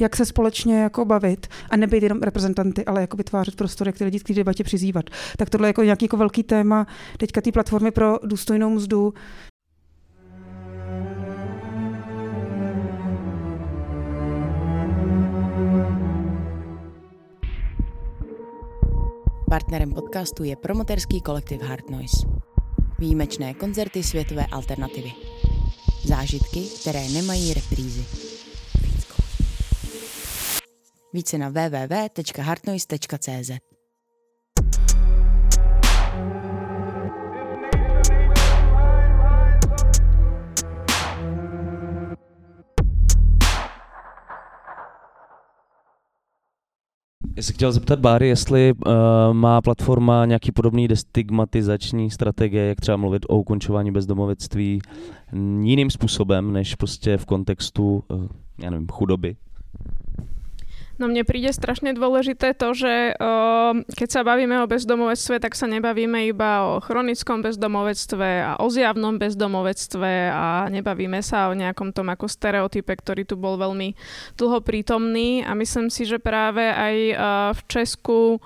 [0.00, 4.04] jak se společně jako bavit a nebyt jenom reprezentanty, ale jako vytvářet prostor, jak ty
[4.04, 5.04] lidi k té debatě přizývat.
[5.38, 6.86] Tak tohle je jako nějaký jako velký téma
[7.18, 9.14] teďka té platformy pro důstojnou mzdu,
[19.52, 22.51] Partnerem podcastu je promoterský kolektiv Hard Noise
[23.02, 25.12] výjimečné koncerty světové alternativy.
[26.04, 28.04] Zážitky, které nemají reprízy.
[31.12, 33.71] Více na www.hartnoise.cz
[47.40, 48.92] se chtěl zeptat Báry, jestli uh,
[49.32, 54.80] má platforma nějaký podobný destigmatizační strategie, jak třeba mluvit o ukončování bezdomovectví
[55.62, 58.26] jiným způsobem, než prostě v kontextu, uh,
[58.62, 59.36] já nevím, chudoby?
[61.00, 65.64] No mne príde strašne dôležité to, že uh, keď sa bavíme o bezdomovectve, tak sa
[65.64, 72.12] nebavíme iba o chronickom bezdomovectve a o zjavnom bezdomovectve a nebavíme sa o nejakom tom
[72.12, 73.96] ako stereotype, ktorý tu bol veľmi
[74.36, 75.40] dlho prítomný.
[75.48, 77.16] A myslím si, že práve aj uh,
[77.56, 78.44] v Česku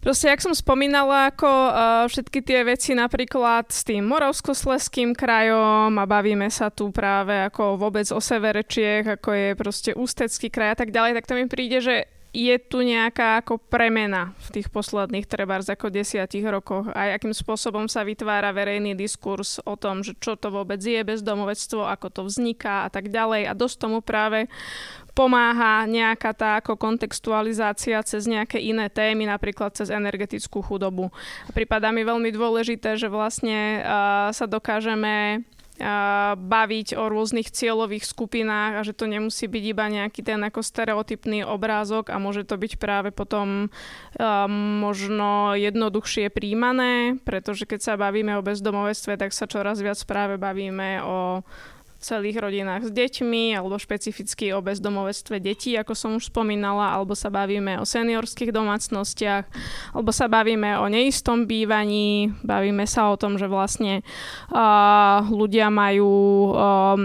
[0.00, 1.72] Proste, jak som spomínala, ako uh,
[2.08, 8.08] všetky tie veci napríklad s tým Moravskosleským krajom a bavíme sa tu práve ako vôbec
[8.08, 11.84] o severe Čiech, ako je proste Ústecký kraj a tak ďalej, tak to mi príde,
[11.84, 17.34] že je tu nejaká ako premena v tých posledných trebárs ako desiatich rokoch a akým
[17.34, 22.22] spôsobom sa vytvára verejný diskurs o tom, že čo to vôbec je bezdomovectvo, ako to
[22.30, 24.46] vzniká a tak ďalej a dosť tomu práve
[25.10, 31.10] pomáha nejaká tá ako kontextualizácia cez nejaké iné témy, napríklad cez energetickú chudobu.
[31.44, 35.42] A prípada mi veľmi dôležité, že vlastne uh, sa dokážeme
[36.36, 41.48] baviť o rôznych cieľových skupinách a že to nemusí byť iba nejaký ten ako stereotypný
[41.48, 43.72] obrázok a môže to byť práve potom
[44.80, 51.00] možno jednoduchšie príjmané, pretože keď sa bavíme o bezdomovectve, tak sa čoraz viac práve bavíme
[51.00, 51.40] o
[52.00, 57.28] celých rodinách s deťmi alebo špecificky o bezdomovectve detí, ako som už spomínala, alebo sa
[57.28, 59.44] bavíme o seniorských domácnostiach,
[59.92, 64.00] alebo sa bavíme o neistom bývaní, bavíme sa o tom, že vlastne
[64.50, 66.10] uh, ľudia majú
[66.50, 66.96] um,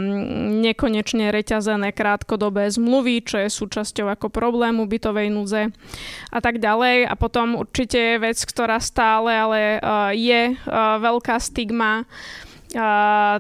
[0.64, 5.62] nekonečne reťazené krátkodobé zmluvy, čo je súčasťou ako problému bytovej núdze
[6.32, 7.12] a tak ďalej.
[7.12, 12.08] A potom určite je vec, ktorá stále ale uh, je uh, veľká stigma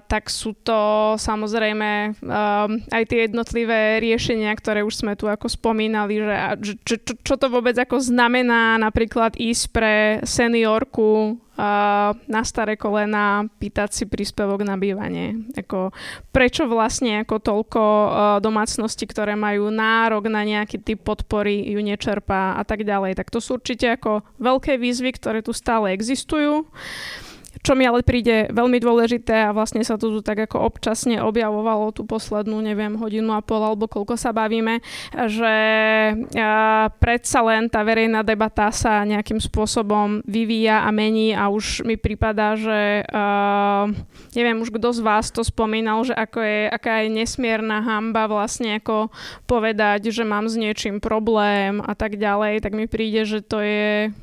[0.05, 6.21] Tak sú to samozrejme uh, aj tie jednotlivé riešenia, ktoré už sme tu ako spomínali,
[6.21, 11.41] že, že čo, čo to vôbec ako znamená napríklad ísť pre seniorku
[12.27, 15.47] na staré kolena, pýtať si príspevok na bývanie.
[15.55, 15.95] Ako,
[16.35, 18.09] prečo vlastne ako toľko uh,
[18.43, 23.15] domácností, ktoré majú nárok na nejaký typ podpory, ju nečerpá a tak ďalej.
[23.15, 26.67] Tak to sú určite ako veľké výzvy, ktoré tu stále existujú.
[27.65, 31.89] Čo mi ale príde veľmi dôležité a vlastne sa to tu tak ako občasne objavovalo
[31.89, 35.55] tú poslednú, neviem, hodinu a pol alebo koľko sa bavíme, že
[37.01, 42.53] predsa len tá verejná debata sa nejakým spôsobom vyvíja a mení a už mi prípada,
[42.53, 43.01] že
[44.37, 48.77] neviem už kto z vás to spomínal, že ako je, aká je nesmierna hamba vlastne
[48.77, 49.09] ako
[49.49, 54.13] povedať, že mám s niečím problém a tak ďalej, tak mi príde, že to je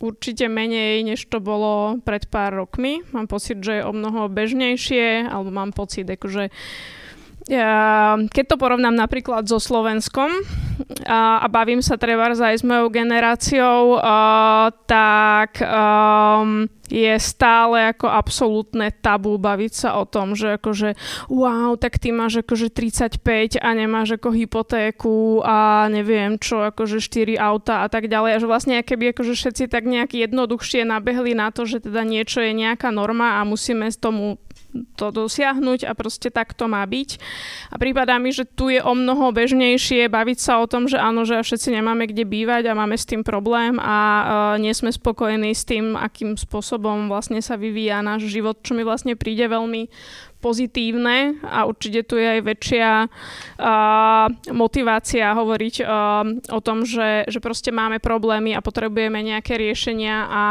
[0.00, 3.04] určite menej, než to bolo pred pár rokmi.
[3.12, 6.48] Mám pocit, že je o mnoho bežnejšie, alebo mám pocit, akože
[8.30, 10.30] keď to porovnám napríklad so Slovenskom
[11.02, 18.10] a, a bavím sa treba aj s mojou generáciou, a, tak um, je stále ako
[18.10, 20.98] absolútne tabu baviť sa o tom, že akože
[21.30, 27.38] wow, tak ty máš akože 35 a nemáš ako hypotéku a neviem čo, akože 4
[27.38, 28.30] auta a tak ďalej.
[28.36, 32.42] A že vlastne keby akože všetci tak nejak jednoduchšie nabehli na to, že teda niečo
[32.42, 34.42] je nejaká norma a musíme tomu
[34.94, 37.18] to dosiahnuť a proste tak to má byť.
[37.70, 41.26] A prípadá mi, že tu je o mnoho bežnejšie baviť sa o tom, že áno,
[41.26, 44.26] že všetci nemáme kde bývať a máme s tým problém a uh,
[44.62, 49.18] nie sme spokojní s tým, akým spôsobom vlastne sa vyvíja náš život, čo mi vlastne
[49.18, 49.90] príde veľmi
[50.40, 55.86] pozitívne a určite tu je aj väčšia uh, motivácia hovoriť uh,
[56.50, 60.42] o tom, že, že proste máme problémy a potrebujeme nejaké riešenia a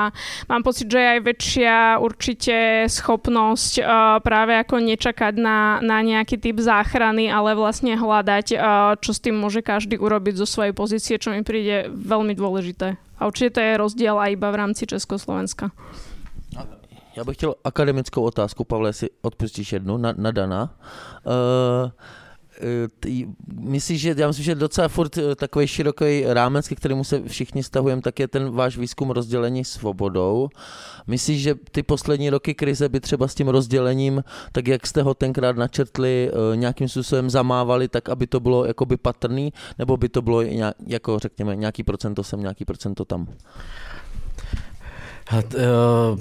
[0.45, 2.57] mám pocit, že je aj väčšia určite
[2.87, 3.85] schopnosť uh,
[4.21, 9.35] práve ako nečakať na, na nejaký typ záchrany, ale vlastne hľadať, uh, čo s tým
[9.35, 12.95] môže každý urobiť zo svojej pozície, čo mi príde veľmi dôležité.
[13.19, 15.75] A určite to je rozdiel aj iba v rámci Československa.
[17.15, 20.77] Já bych chtěl akademickou otázku, Pavle, si odpustíš jednu na, na Dana.
[21.25, 21.91] Uh,
[22.99, 27.21] ty, myslíš, že já myslím, že docela furt eh, takový široký rámec, ke kterému se
[27.27, 30.49] všichni stahujeme, tak je ten váš výzkum rozdělení svobodou.
[31.07, 35.13] Myslíš, že ty poslední roky krize by třeba s tím rozdělením, tak jak jste ho
[35.13, 40.41] tenkrát načrtli, nějakým způsobem zamávali, tak aby to bylo jakoby patrný, nebo by to bylo
[40.41, 43.27] nějak, jako řekněme nějaký procento sem, nějaký procento tam?
[45.33, 46.19] Uh,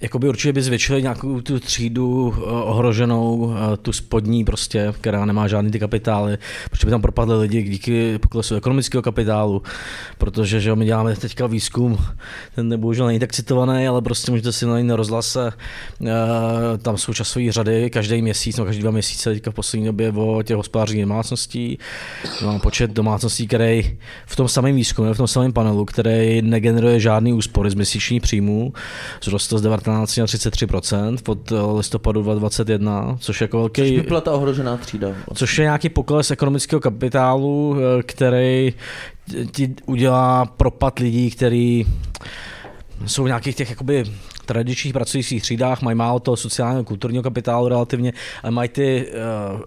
[0.00, 5.48] jakoby určitě by zvětšili nějakou tu třídu uh, ohroženou, uh, tu spodní prostě, která nemá
[5.48, 6.38] žádný ty kapitály,
[6.70, 9.62] protože by tam propadly lidi díky poklesu ekonomického kapitálu,
[10.18, 11.98] protože že my děláme teďka výzkum,
[12.54, 15.52] ten bohužel není tak citovaný, ale prostě můžete si na rozhlase,
[16.82, 20.42] tam jsou časové řady, každý měsíc, no každý dva měsíce teďka v poslední době o
[20.42, 21.78] těch hospodářích domácností.
[22.44, 27.32] Mám počet domácností, který v tom samém výzkumu, v tom samém panelu, který negeneruje žádný
[27.32, 28.72] úspory z měsíčních příjmů,
[29.22, 33.82] zrostl z 19 na 33% od listopadu 2021, což je jako velký...
[33.82, 35.08] Což by byla ta ohrožená třída.
[35.34, 38.74] Což je nějaký pokles ekonomického kapitálu, eh, který
[39.52, 41.86] ti udělá propad lidí, který
[43.06, 44.04] jsou v nějakých těch jakoby
[44.46, 48.12] tradičních pracujících třídách, mají málo toho sociálního kulturního kapitálu relativně,
[48.42, 49.06] ale mají ty
[49.54, 49.60] uh,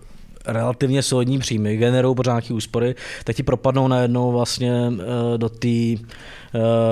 [0.45, 5.67] relativně solidní příjmy, generují pořád nějaké úspory, tak ti propadnou najednou vlastně uh, do té
[5.67, 6.44] Eh,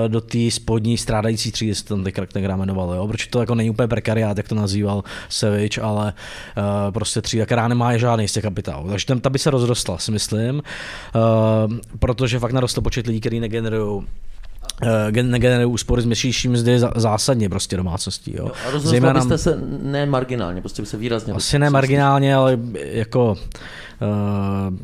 [0.08, 3.08] do té spodní strádající třídy, se tam tenkrát jmenovalo, jo?
[3.08, 6.14] protože to jako není úplně prekariát, jak to nazýval Sevič, ale
[6.58, 8.90] uh, prostě třída, která nemá žádný z těch kapitálů.
[8.90, 13.40] Takže tam, ta by se rozrostla, si myslím, uh, protože fakt narostl počet lidí, kteří
[13.40, 14.04] negenerují
[15.12, 18.36] negenerují úspory z měsíční mzdy zásadně prostě domácností.
[18.38, 18.52] Jo.
[18.68, 21.34] a rozhodl byste se ne marginálně, prostě by se výrazně...
[21.34, 23.38] Asi ne marginálně, ale jako uh,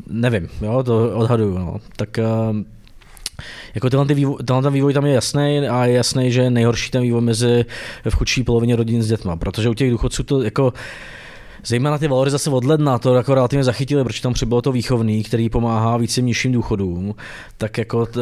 [0.06, 1.58] nevím, jo, to odhaduju.
[1.58, 1.76] No.
[1.96, 2.18] Tak
[2.50, 2.56] uh,
[3.74, 6.90] jako tenhle, vývoj, tenhle ten vývoj tam je jasný a je jasný, že je nejhorší
[6.90, 7.64] ten vývoj mezi
[8.08, 10.72] v chudší polovině rodin s dětma, protože u těch důchodců to jako
[11.64, 15.48] Zejména ty valorizace od ledna to jako relativně zachytili, protože tam přibylo to výchovný, který
[15.48, 17.14] pomáhá více nižším důchodům,
[17.56, 18.20] tak jako t,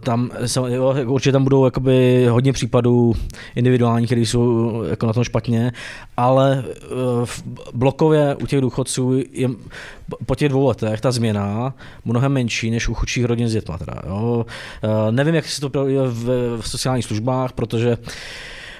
[0.00, 0.30] tam
[0.68, 3.14] jo, jako určitě tam budou jakoby hodně případů
[3.54, 5.72] individuálních, které jsou jako na tom špatně,
[6.16, 6.84] ale e,
[7.24, 7.42] v
[7.74, 9.48] blokově u těch důchodců je
[10.26, 11.74] po těch dvou letech ta změna
[12.04, 13.78] mnohem menší než u chudších rodin s dětma.
[13.78, 14.46] Teda, jo.
[14.82, 15.70] E, nevím, jak se to
[16.08, 17.96] v, v sociálních službách, protože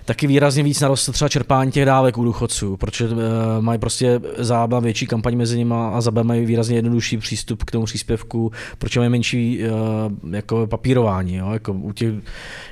[0.05, 3.18] taky výrazně víc narostl třeba čerpání těch dávek u důchodců, protože uh,
[3.60, 7.85] mají prostě zába větší kampaň mezi nimi a za mají výrazně jednodušší přístup k tomu
[7.85, 11.35] příspěvku, protože mají menší uh, jako papírování.
[11.35, 11.52] Jo?
[11.52, 12.14] Jako u těch,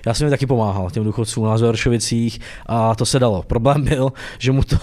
[0.07, 3.43] já jsem jim taky pomáhal těm důchodcům na Zoršovicích a to se dalo.
[3.43, 4.77] Problém byl, že mu to,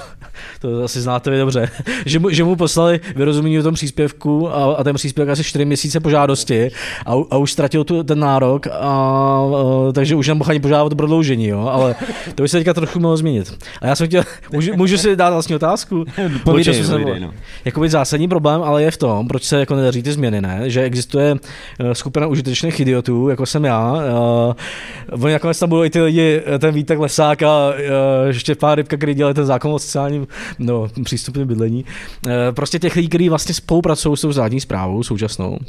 [0.62, 1.70] to asi znáte vy dobře,
[2.06, 5.66] že mu, že mu poslali vyrozumění o tom příspěvku a, a ten příspěvek asi 4
[5.66, 6.72] měsíce po žádosti
[7.06, 9.48] a, a už ztratil tu, ten nárok, a, a,
[9.94, 11.68] takže už nemohl ani požádat o prodloužení, jo?
[11.72, 11.96] ale
[12.36, 13.58] to by se teďka trochu mohlo změnit.
[13.82, 16.06] A já jsem chtěl, můžu, můžu si dát vlastně otázku?
[16.44, 17.32] Povídej, povídej, no.
[17.66, 20.62] Jakoby zásadní problém, ale je v tom, proč se jako nedaří ty změny, ne?
[20.66, 21.36] Že existuje
[21.80, 23.94] eh, skupina užitečných idiotů, jako jsem já.
[23.94, 28.74] Uh, oni nakonec tam budou i ty lidi, eh, ten Vítek Lesák a uh, Štěpán
[28.74, 30.28] Rybka, který dělají ten zákon o sociálním
[30.60, 31.86] no, přístupném bydlení.
[32.26, 35.60] Uh, prostě těch lidí, kteří vlastně spolupracují s tou zádní zprávou současnou.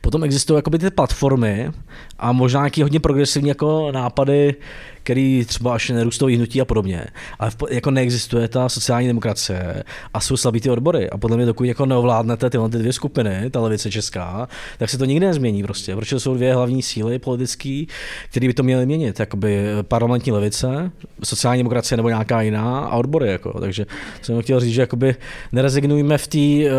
[0.00, 1.70] Potom existují jakoby ty platformy
[2.18, 4.54] a možná nějaký hodně progresivní jako nápady,
[5.02, 7.04] který třeba až nerůstou hnutí a podobně.
[7.38, 9.84] Ale jako neexistuje ta sociální demokracie
[10.14, 11.10] a jsou slabý ty odbory.
[11.10, 14.48] A podle mě, dokud jako neovládnete tyhle ty dvě skupiny, ta levice česká,
[14.78, 15.96] tak se to nikdy nezmění prostě.
[15.96, 17.84] Protože jsou dvě hlavní síly politické,
[18.30, 19.20] které by to měly měnit.
[19.20, 20.90] Jakoby parlamentní levice,
[21.24, 23.28] sociální demokracie nebo nějaká jiná a odbory.
[23.28, 23.60] Jako.
[23.60, 23.86] Takže
[24.22, 25.14] jsem chtěl říct, že jakoby
[25.52, 26.72] nerezignujeme v, tý, eh,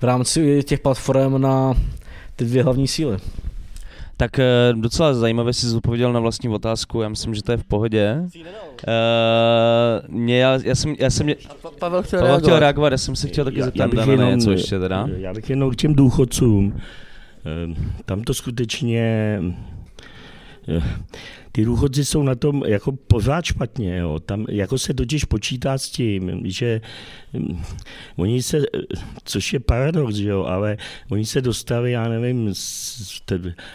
[0.00, 1.74] v rámci těch platform na
[2.36, 3.16] ty dvě hlavní síly.
[4.16, 7.64] Tak eh, docela zajímavě jsi zodpověděl na vlastní otázku, já myslím, že to je v
[7.64, 8.16] pohodě.
[8.24, 8.30] Uh,
[10.08, 11.26] mě, já, já, jsem, já jsem,
[11.78, 12.42] Pavel chtěl, Pavel reagovat.
[12.42, 15.08] chtěl reagovat, já jsem si chtěl taky zeptat na jenom, něco ještě teda.
[15.16, 16.76] Já bych jenom k těm důchodcům.
[17.46, 17.74] Eh,
[18.04, 19.40] Tam to skutečně
[21.56, 23.96] ty důchodci jsou na tom jako pořád špatně.
[23.96, 24.20] Jo.
[24.20, 26.80] Tam jako se totiž počítá s tím, že
[27.32, 27.62] hm,
[28.16, 28.62] oni se,
[29.24, 30.76] což je paradox, že jo, ale
[31.10, 32.52] oni se dostali, já nevím,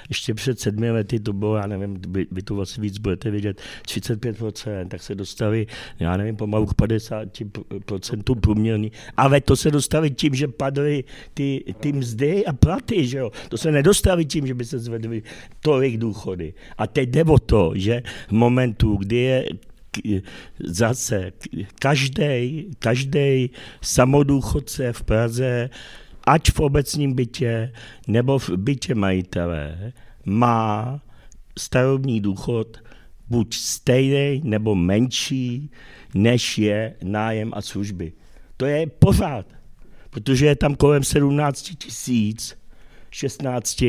[0.09, 3.61] ještě před sedmi lety to bylo, já nevím, vy, vy to vlastně víc budete vidět,
[3.87, 5.67] 35%, tak se dostali,
[5.99, 11.03] já nevím, pomalu k 50% průměrný, ale to se dostali tím, že padly
[11.33, 13.31] ty, ty mzdy a platy, že jo.
[13.49, 15.23] To se nedostali tím, že by se zvedly
[15.61, 16.53] tolik důchody.
[16.77, 19.45] A teď jde o to, že v momentu, kdy je
[20.59, 21.31] zase
[21.79, 23.49] každý, každý
[23.81, 25.69] samodůchodce v Praze,
[26.27, 27.73] ať v obecním bytě
[28.07, 29.93] nebo v bytě majitele,
[30.25, 31.01] má
[31.59, 32.77] starobní důchod
[33.29, 35.71] buď stejný nebo menší,
[36.13, 38.13] než je nájem a služby.
[38.57, 39.45] To je pořád,
[40.09, 42.57] protože je tam kolem 17 tisíc,
[43.11, 43.83] 16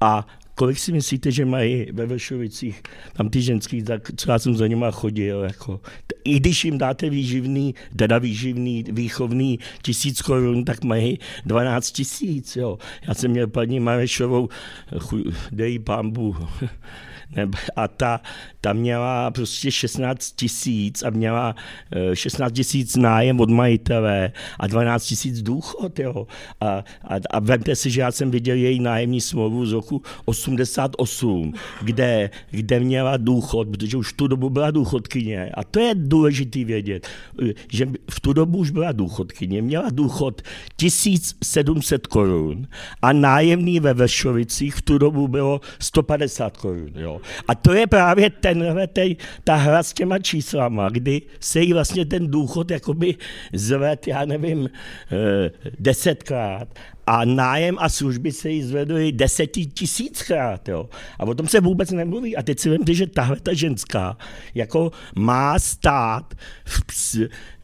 [0.00, 4.54] a kolik si myslíte, že mají ve Vršovicích tam ty ženský, tak co já jsem
[4.54, 5.80] za nima chodil, jako.
[6.24, 12.78] I když jim dáte výživný, teda výživný, výchovný tisíc korun, tak mají 12 tisíc, jo.
[13.08, 14.48] Já jsem měl paní Marešovou,
[15.52, 16.36] dej pambu,
[17.76, 18.20] a ta,
[18.60, 21.54] ta měla prostě 16 tisíc a měla
[21.92, 26.26] eh, 16 tisíc nájem od majitele a 12 tisíc důchod, jo.
[26.60, 26.66] A,
[27.04, 31.52] a, a vemte si, že já jsem viděl její nájemní smlouvu z roku 88,
[31.82, 35.50] kde, kde měla důchod, protože už v tu dobu byla důchodkyně.
[35.54, 37.08] A to je důležitý vědět,
[37.42, 40.42] eh, že v tu dobu už byla důchodkyně, měla důchod
[40.76, 42.66] 1700 korun
[43.02, 46.90] a nájemný ve Vršovicích v tu dobu bylo 150 korun.
[46.94, 47.20] Jo.
[47.48, 52.04] A to je právě tenhle, tej, ta hra s těma číslama, kdy se jí vlastně
[52.04, 53.14] ten důchod jakoby
[53.52, 54.70] zved, já nevím,
[55.12, 56.68] eh, desetkrát
[57.06, 60.68] a nájem a služby se jí zvedly deseti tisíckrát.
[60.68, 60.88] Jo.
[61.18, 62.36] A o tom se vůbec nemluví.
[62.36, 64.16] A teď si vemte, že tahle ta ženská
[64.54, 66.34] jako má stát
[66.64, 66.80] v,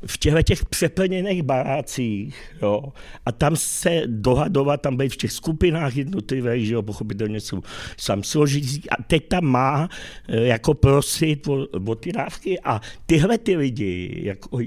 [0.07, 2.83] v těchto těch přeplněných barácích jo,
[3.27, 7.63] a tam se dohadovat, tam být v těch skupinách jednotlivých, že jo, pochopitelně jsou
[7.97, 9.89] sam složitý a teď tam má
[10.29, 14.59] eh, jako prosit o, o ty dávky a tyhle ty lidi, jako,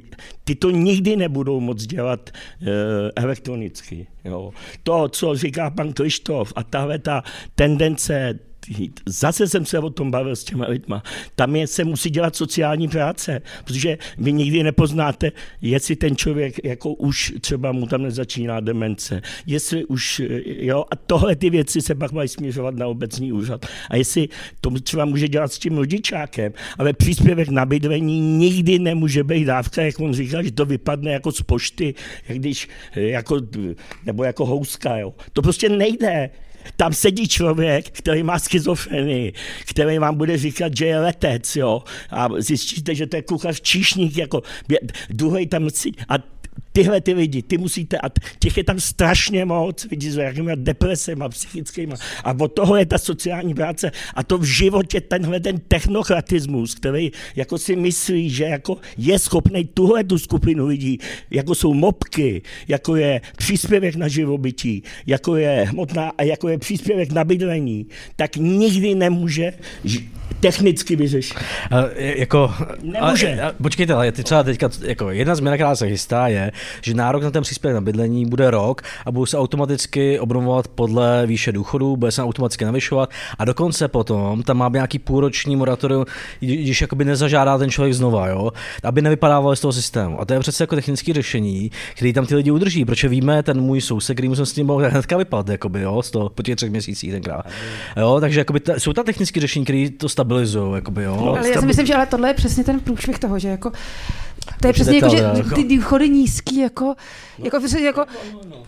[0.44, 4.08] ty to nikdy nebudou moc dělat eh, elektronicky.
[4.26, 4.52] Jo.
[4.84, 7.24] To, co říká pan Krištof a tahle ta
[7.56, 8.40] tendence
[9.06, 11.04] Zase jsem se o tom bavil s těma lidma.
[11.36, 15.32] Tam je, se musí dělat sociální práce, protože vy nikdy nepoznáte,
[15.62, 21.36] jestli ten člověk jako už třeba mu tam nezačíná demence, jestli už, jo, a tohle
[21.36, 23.66] ty věci se pak mají směřovat na obecní úřad.
[23.90, 24.30] A jestli
[24.62, 29.82] to třeba může dělat s tím rodičákem, ale příspěvek na bydlení nikdy nemůže být dávka,
[29.82, 31.96] jak on říká, že to vypadne jako z pošty,
[32.28, 33.42] jak když, jako,
[34.06, 35.14] nebo jako houska, jo.
[35.34, 36.30] To prostě nejde.
[36.76, 39.34] Tam sedí člověk, který má schizofrenii,
[39.66, 44.18] který vám bude říkat, že je letec, jo, a zjistíte, že to je kuchař číšník,
[44.18, 44.42] jako
[45.10, 45.68] druhý tam
[46.10, 46.16] a
[46.72, 51.24] tyhle ty lidi, ty musíte, a těch je tam strašně moc, vidíte, s jakými depresemi,
[51.30, 51.94] psychickými.
[52.24, 53.92] A od toho je ta sociální práce.
[54.16, 59.66] A to v životě tenhle ten technokratismus, který jako si myslí, že jako je schopný
[59.66, 60.98] tuhle tu skupinu lidí,
[61.32, 67.12] jako jsou mopky, jako je příspěvek na živobytí, jako je hmotná a jako je příspěvek
[67.12, 69.54] na bydlení, tak nikdy nemůže
[70.40, 71.38] technicky vyřešit.
[71.96, 73.42] Jako, Nemůže.
[73.42, 76.52] A, a, počkejte, ale ty třeba teďka, jako jedna změna, která se chystá, je,
[76.82, 81.28] že nárok na ten příspěvek na bydlení bude rok a budou se automaticky obnovovat podle
[81.28, 86.06] výše důchodu, bude se automaticky navyšovat a dokonce potom tam má nějaký půlroční moratorium,
[86.40, 88.52] když jakoby nezažádá ten člověk znova, jo,
[88.84, 90.22] aby nevypadával z toho systému.
[90.22, 93.62] A to je přece jako technické řešení, který tam ty lidi udrží, protože víme, ten
[93.62, 96.56] můj soused, který jsem s tím mohl hnedka vypadat, jakoby, jo, z toho, po těch
[96.56, 97.46] třech měsících tenkrát.
[97.98, 101.16] Jo, takže jakoby ta, jsou ta technické řešení, které to stabilizují, jakoby, jo.
[101.16, 103.72] No, ale já si myslím, že ale tohle je přesně ten průšvih toho, že jako
[104.60, 105.24] to je přesně jako, že
[105.56, 106.96] ty důchody nízký, jako,
[107.44, 108.06] jako, jako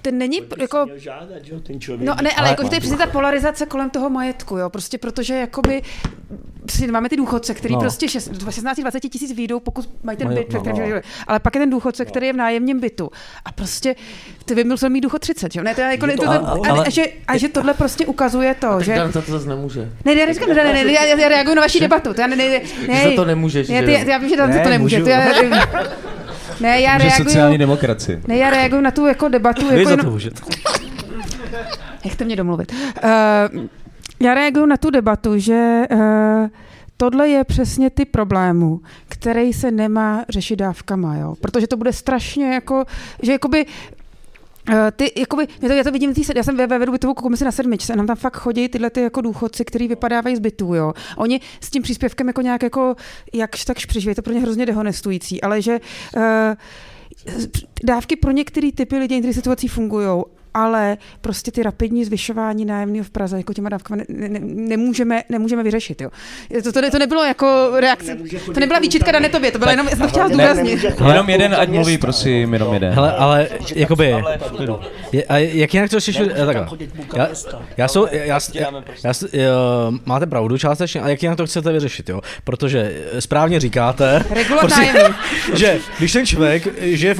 [0.02, 0.86] ten není, jako,
[1.98, 5.36] no ne, ale jako, to je přesně ta polarizace kolem toho majetku, jo, prostě protože,
[5.36, 5.82] jakoby,
[6.91, 7.80] máme ty důchodce, který no.
[7.80, 11.02] prostě 16-20 tisíc výjdou, pokud mají ten byt, no, no.
[11.28, 13.12] ale pak je ten důchodce, který je v nájemním bytu.
[13.45, 13.95] A prostě
[14.45, 15.64] ty by musel mít důchod 30, jo?
[15.64, 18.56] Ne, to je jako, to, to, a, a, a, že, a že tohle prostě ukazuje
[18.56, 18.95] to, že...
[19.14, 19.91] to, to zase nemůže.
[20.06, 22.14] Ne, ne, ne, ne, ne, ne, já, já reaguju na vaši debatu.
[22.14, 24.70] To já, ne, ne, ne, že to nemůžeš, ne, ty, já vím, že tam to
[24.70, 25.02] nemůže.
[25.04, 25.24] To já,
[26.59, 27.23] ne, já reaguju...
[27.23, 28.21] sociální demokracie.
[28.27, 29.69] Ne, já reaguju na tu jako debatu.
[29.69, 30.41] Vy jako za to můžete.
[32.05, 32.71] Nechte mě domluvit.
[32.71, 33.09] Uh,
[34.19, 35.99] já reaguju na tu debatu, že uh,
[36.97, 41.35] tohle je přesně ty problémů, který se nemá řešit dávkama, jo?
[41.41, 42.85] protože to bude strašně jako,
[43.21, 43.65] že jakoby
[44.95, 47.45] ty, jakoby, já to, já to vidím, tý, já jsem ve, ve vedu bytovou komisi
[47.45, 50.94] na sedmičce, nám tam fakt chodí tyhle ty jako důchodci, kteří vypadávají z bytů, jo.
[51.18, 52.95] Oni s tím příspěvkem jako nějak jako,
[53.34, 55.80] jakž takž přežijí, to pro ně hrozně dehonestující, ale že
[56.15, 56.23] uh,
[57.84, 60.23] dávky pro některé typy lidí, některé situací fungují,
[60.53, 65.63] ale prostě ty rapidní zvyšování nájemného v Praze jako těma dávkama ne, ne, nemůžeme, nemůžeme
[65.63, 66.01] vyřešit.
[66.01, 66.09] Jo.
[66.63, 68.17] To, to, to, nebylo jako reakce,
[68.53, 70.85] to nebyla výčitka Danetově, to byla jenom, já jsem chtěla zdůraznit.
[71.07, 72.93] Jenom jeden, ať mluví, prosím, jenom jeden.
[72.93, 74.15] Hele, ale jakoby,
[75.11, 76.67] je, a jak jinak to řešit, takhle,
[77.15, 77.27] já,
[77.77, 79.51] já, jsou, já, já, já, já,
[80.05, 82.21] máte pravdu částečně, ale jak jinak to chcete vyřešit, jo?
[82.43, 84.23] Protože správně říkáte,
[84.59, 84.93] prostě,
[85.53, 87.15] že když ten člověk žije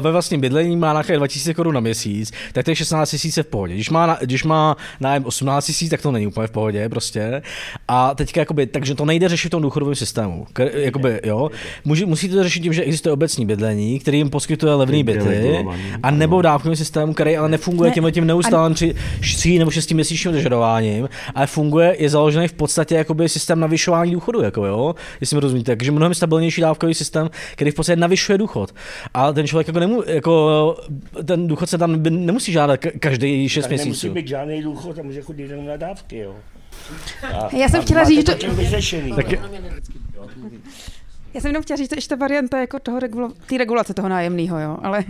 [0.00, 3.46] ve vlastním bydlení, má nějaké 2000 korun na měsíc, tak těch 16 tisíc je v
[3.46, 3.74] pohodě.
[3.74, 7.42] Když má, když má nájem 18 tisíc, tak to není úplně v pohodě prostě.
[7.88, 10.46] A teďka jakoby, takže to nejde řešit v tom důchodovém systému.
[10.52, 11.50] K, jakoby, jo.
[11.84, 15.66] Může, musíte to řešit tím, že existuje obecní bydlení, který jim poskytuje levný byty,
[16.02, 20.34] a nebo dávkový systém, který ale nefunguje tím tím neustálým tři, tři nebo šesti měsíčním
[20.34, 25.40] dožadováním, ale funguje, je založený v podstatě jakoby systém navyšování důchodu, jako jo, jestli mi
[25.40, 25.76] rozumíte.
[25.76, 28.74] Takže mnohem stabilnější dávkový systém, který v podstatě navyšuje důchod.
[29.14, 30.76] A ten člověk jako, nemů, jako
[31.24, 33.88] ten důchod se tam nemusí žádat každý 6 měsíců.
[33.88, 36.36] Nemusí být žádný důchod a může chodit jenom na dávky, jo.
[37.22, 38.46] A, Já jsem chtěla říct, že to...
[39.16, 39.32] Tak,
[41.34, 44.08] já jsem jenom chtěla říct, že ještě ta varianta jako toho regulo, té regulace toho
[44.08, 45.04] nájemného, jo, ale...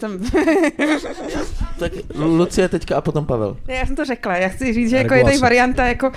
[0.00, 0.18] tam...
[1.78, 3.56] tak Lucie teďka a potom Pavel.
[3.68, 6.12] Já jsem to řekla, já chci říct, že jako je tady varianta jako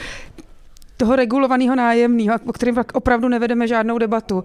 [0.97, 4.43] toho regulovaného nájemného, o kterém opravdu nevedeme žádnou debatu.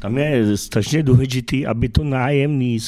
[0.00, 2.78] Tam je strašně důležitý, aby to nájemný,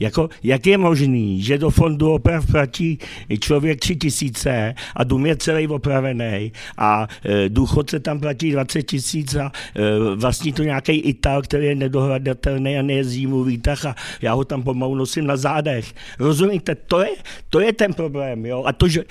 [0.00, 2.98] jako, jak je možný, že do fondu oprav platí
[3.40, 9.34] člověk tři tisíce a dům je celý opravený a e, důchodce tam platí 20 tisíc
[9.34, 14.34] a e, vlastní to nějaký Ital, který je nedohledatelný a nejezdí mu výtah a já
[14.34, 15.94] ho tam pomalu nosím na zádech.
[16.18, 17.10] Rozumíte, to je,
[17.50, 18.46] to je ten problém.
[18.46, 18.64] Jo?
[18.66, 19.04] A to, že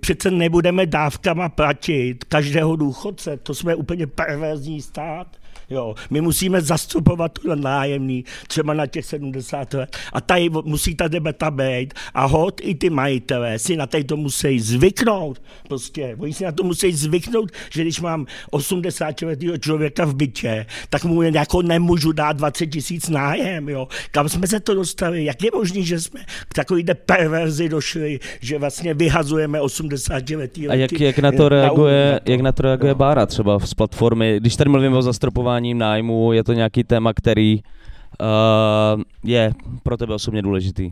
[0.00, 5.39] přece nebudeme dávkama platit každého důchodce, to jsme úplně perverzní stát.
[5.70, 11.08] Jo, my musíme zastupovat tuhle nájemný třeba na těch 70 let a tady musí ta
[11.08, 15.42] debata být a hod i ty majitelé si na to musí zvyknout.
[15.68, 20.66] Prostě, oni si na to musí zvyknout, že když mám 80 letého člověka v bytě,
[20.90, 23.68] tak mu jako nemůžu dát 20 tisíc nájem.
[23.68, 23.88] Jo.
[24.10, 25.24] Kam jsme se to dostali?
[25.24, 30.74] Jak je možné, že jsme k takový perverzi došli, že vlastně vyhazujeme 80 letý A
[30.74, 32.30] jak, jak, na to reaguje, na to.
[32.30, 36.32] jak na to reaguje Bára třeba z platformy, když tady mluvíme o zastropování zvyšováním nájmu,
[36.32, 40.90] je to nějaký téma, který uh, je pro tebe osobně důležitý.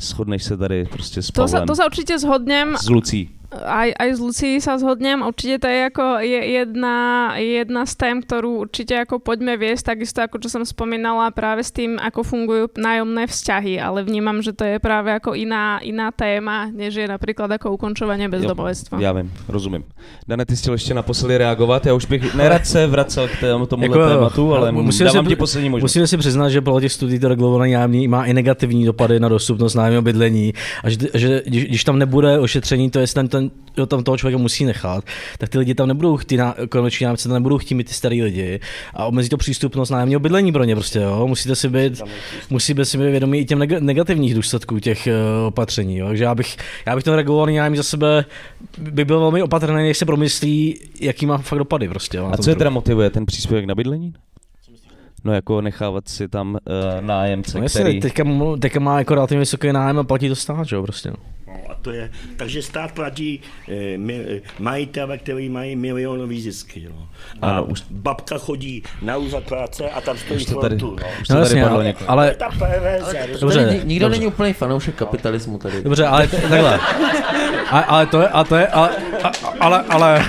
[0.00, 1.50] Shodneš se tady prostě s Pavlem.
[1.50, 2.76] To sa, to sa určite zhodnem.
[2.76, 5.26] S Lucí aj, aj s Lucí sa zhodnem.
[5.26, 6.96] Určite to je ako je jedna,
[7.36, 11.74] jedna z tém, ktorú určite ako poďme viesť, takisto ako čo som spomínala práve s
[11.74, 16.70] tým, ako fungujú nájomné vzťahy, ale vnímam, že to je práve ako iná, iná téma,
[16.70, 19.02] než je napríklad ako ukončovanie bezdomovectva.
[19.02, 19.84] Já vím, rozumím.
[20.28, 23.82] Dane, ty chtěl ještě naposledy reagovat, já už bych nerad se vracel k tomu tomu
[23.82, 25.90] jako, tématu, ale musím dávám si, ti poslední možnost.
[25.90, 29.28] Musíme si přiznat, že bylo těch studií to regulované nájemní má i negativní dopady na
[29.28, 30.54] dostupnost nájemního bydlení
[30.84, 33.50] a že, že když, když tam nebude ošetření, to je ten, ten
[33.86, 35.04] tam toho člověka musí nechat,
[35.38, 38.22] tak ty lidi tam nebudou chtít, na, koneční nájemce tam nebudou chtít mít ty starý
[38.22, 38.60] lidi
[38.94, 41.26] a omezí to přístupnost nájemního bydlení pro ně prostě, jo.
[41.26, 42.02] Musíte si být,
[42.50, 45.08] musíte si být vědomí i těm negativních důsledků těch
[45.40, 46.06] uh, opatření, jo.
[46.06, 48.24] Takže já bych, já bych ten regulovaný nájem za sebe
[48.78, 52.18] by byl velmi opatrný, než se promyslí, jaký má fakt dopady prostě.
[52.18, 54.12] Jo, a co je teda motivuje, ten příspěvek na bydlení?
[55.24, 56.58] No jako nechávat si tam uh,
[57.06, 58.00] nájemce, no, jasně, který...
[58.00, 58.24] Teďka,
[58.60, 61.10] teďka má jako relativně vysoký nájem a platí to stát, že jo, prostě.
[61.10, 61.16] No,
[61.68, 66.88] a to je, takže stát platí eh, mi, majitele, který mají milionový zisky.
[66.90, 67.08] No.
[67.42, 67.82] A ano, už...
[67.90, 70.96] babka chodí na úřad práce a tam stojí to tady- frontu.
[71.02, 71.08] No.
[71.22, 74.18] už No, tady jasně, padlo ale- ale- To je ta perverze, Dobře, Tady nikdo dobře.
[74.18, 75.82] není úplný fanoušek kapitalismu tady.
[75.82, 76.80] Dobře, ale takhle.
[77.70, 78.90] A, ale to je, a to je, ale,
[79.22, 79.30] a,
[79.60, 80.24] ale, ale,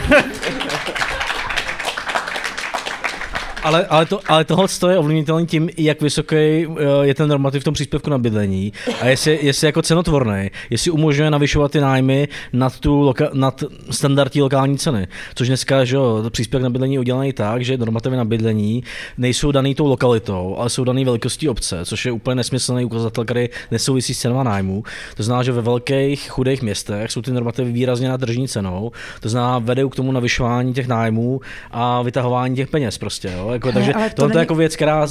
[3.63, 6.67] Ale, ale, to, ale tohle je ovlivnitelné tím, jak vysoký eh,
[7.01, 11.31] je ten normativ v tom příspěvku na bydlení a jestli, jestli jako cenotvorný, jestli umožňuje
[11.31, 15.07] navyšovat ty nájmy nad, tu loka, nad standardní lokální ceny.
[15.35, 18.83] Což dneska, že jo, příspěvek na bydlení je udělaný tak, že normativy na bydlení
[19.17, 23.49] nejsou daný tou lokalitou, ale jsou daný velikostí obce, což je úplně nesmyslný ukazatel, který
[23.71, 24.83] nesouvisí s cenama nájmu.
[25.17, 29.29] To znamená, že ve velkých chudých městech jsou ty normativy výrazně nad tržní cenou, to
[29.29, 33.31] znamená, vedou k tomu navyšování těch nájmů a vytahování těch peněz prostě.
[33.38, 33.50] Jo?
[33.53, 35.03] Jako, Hele, takže ale to tohle je není- jako věc, která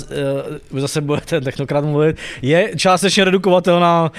[0.72, 4.12] uh, zase budete technokrat mluvit, je částečně redukovatelná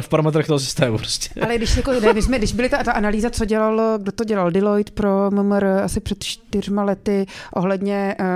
[0.00, 0.98] v parametrech toho systému.
[0.98, 1.40] Prostě.
[1.40, 4.24] Ale když, jako, ne, když, jsme, když byly ta, ta analýza, co dělal, kdo to
[4.24, 8.26] dělal, Deloitte pro MMR asi před čtyřma lety ohledně uh,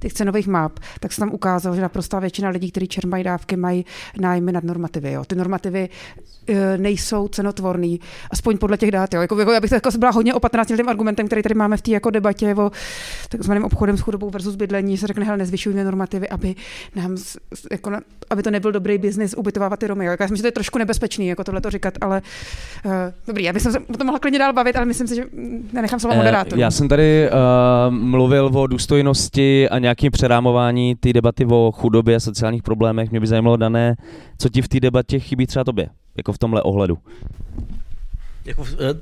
[0.00, 3.84] těch cenových map, tak se tam ukázalo, že naprostá většina lidí, kteří čerpají dávky, mají
[4.20, 5.12] nájmy nad normativy.
[5.12, 5.24] Jo.
[5.24, 5.88] Ty normativy
[6.48, 8.00] uh, nejsou cenotvorný,
[8.30, 9.14] aspoň podle těch dát.
[9.14, 9.20] Jo.
[9.20, 11.82] Jako, jako, já bych jako byla hodně opatrná s tím argumentem, který tady máme v
[11.82, 12.70] té jako debatě o
[13.28, 16.54] takzvaném obchodem s chudobou versus bydlení, že se řekne, hele, nezvyšujme normativy, aby,
[16.94, 17.16] nám,
[17.70, 17.92] jako,
[18.30, 20.04] aby to nebyl dobrý biznis ubytovávat ty Romy.
[20.04, 20.10] Jo.
[20.10, 22.22] Jako, já myslím, že to je trošku nebezpečný, jako tohle to říkat, ale
[22.84, 22.92] uh,
[23.26, 25.24] dobrý, já bych se o tom mohla klidně dál bavit, ale myslím si, že
[25.72, 26.60] nenechám slovo Eh, moderátoru.
[26.60, 32.20] Já jsem tady uh, mluvil o důstojnosti a nějakým přerámování té debaty o chudobě a
[32.20, 33.10] sociálních problémech.
[33.10, 33.96] Mě by zajímalo, Dané,
[34.38, 36.98] co ti v té debatě chybí třeba tobě, jako v tomhle ohledu.
[38.44, 38.94] Jako v, eh,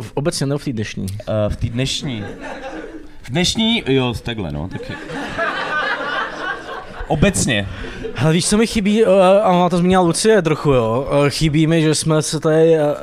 [0.00, 1.02] v, obecně nebo v té dnešní?
[1.02, 2.24] Uh, v té dnešní.
[3.30, 4.68] Dnešní, jo, takhle, no.
[4.68, 4.80] Tak...
[7.06, 7.68] Obecně.
[8.16, 11.66] Ale víš, co mi chybí, eh, a má to zmínila Lucie trochu, jo, eh, chybí
[11.66, 12.94] mi, že jsme se tady, eh,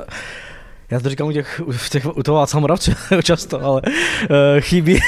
[0.91, 3.81] já to říkám u, těch, u, těch, u toho Václava Moravce často, ale
[4.59, 4.99] chybí,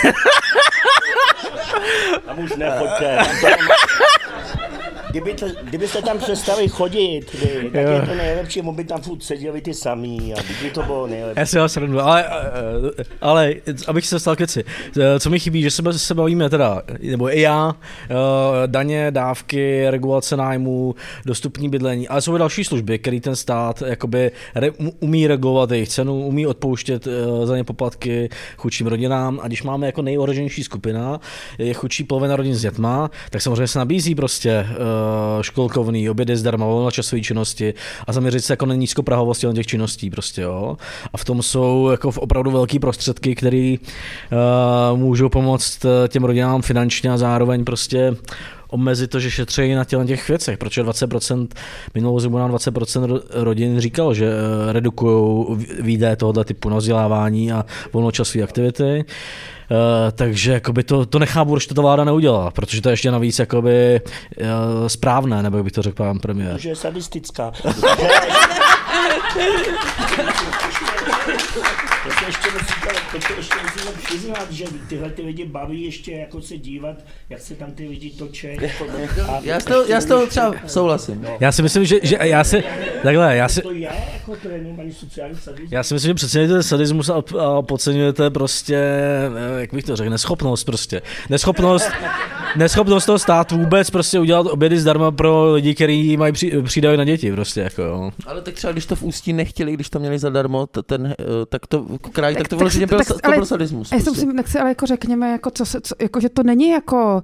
[2.26, 3.18] Tam už nechoďte.
[5.12, 7.92] Kdyby to, kdybyste tam přestali chodit, vy, tak Jo.
[7.92, 11.40] je to nejlepší, aby tam furt seděli ty samý a by to bylo nejlepší.
[11.40, 12.26] Já si vás srandu, ale,
[13.22, 13.54] ale
[13.88, 14.64] abych se dostal k věci.
[15.00, 17.76] Eh, Co mi chybí, že se, se bavíme teda, nebo i já,
[18.10, 18.14] eh,
[18.68, 20.96] daně, dávky, regulace nájmu,
[21.26, 25.72] dostupní bydlení, ale jsou i další služby, které ten stát jakoby re, um- umí regulovat
[25.72, 30.64] jejich cenu, umí odpouštět eh, za ně poplatky chudším rodinám a když máme jako nejohroženější
[30.64, 31.20] skupina,
[31.58, 34.76] je chudší polovina rodin s dětma, tak samozřejmě se nabízí prostě eh,
[35.42, 37.74] školkovný, obědy zdarma, volnočasové činnosti
[38.08, 40.78] a zaměřit se jako na nízkoprahovost těch činností prostě, jo.
[41.14, 43.76] A v tom jsou jako v opravdu velký prostředky, které
[44.92, 48.16] uh, můžou pomoct eh, těm rodinám finančně a zároveň prostě
[48.70, 51.48] omezit to, že šetří na těle těch věcech, protože 20%,
[51.94, 55.46] minulou zimu nám 20% ro- rodin říkalo, že eh, redukují
[55.82, 59.06] výdaje tohoto typu na vzdělávání a volnočasové aktivity.
[59.08, 59.59] Uh,
[60.12, 63.40] takže jakoby to, to nechápu, proč to ta vláda neudělá, protože to je ještě navíc
[63.40, 64.02] jakoby,
[64.42, 66.58] uh, správné, nebo jak bych to řekl pán premiér.
[66.60, 67.52] Že je sadistická.
[72.04, 72.79] To se ještě musíte,
[73.12, 76.96] to ještě musíte přiznat, že tyhle ty lidi baví ještě jako se dívat,
[77.30, 78.48] jak se tam ty lidi točí.
[78.62, 78.86] Jako,
[79.42, 81.28] Já s toho, já s toho třeba souhlasím.
[81.40, 82.64] Já si myslím, že, že já si,
[83.04, 85.72] takhle, já si, To je, jako to normální sociální sadismus.
[85.72, 90.10] Já si myslím, že přeceňujete sadismus a, a podceňujete prostě, eh, jak bych to řekl,
[90.10, 91.02] neschopnost prostě.
[91.30, 91.92] Neschopnost,
[92.56, 97.04] neschopnost toho státu vůbec prostě udělat obědy zdarma pro lidi, kteří mají při, přídavek na
[97.04, 98.12] děti prostě jako jo.
[98.26, 101.68] Ale tak třeba když to v Ústí nechtěli, když to měli zadarmo, ten, eh, tak
[101.68, 103.36] to kraj, tak to vyloženě byl, tak- to ale-.
[103.92, 104.26] A já si prostě.
[104.26, 107.24] musím, tak si ale jako řekněme, jako, co, se- co, jako, že to není jako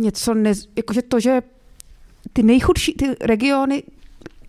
[0.00, 1.42] něco, ne, jako, že to, že
[2.32, 3.82] ty nejchudší, ty regiony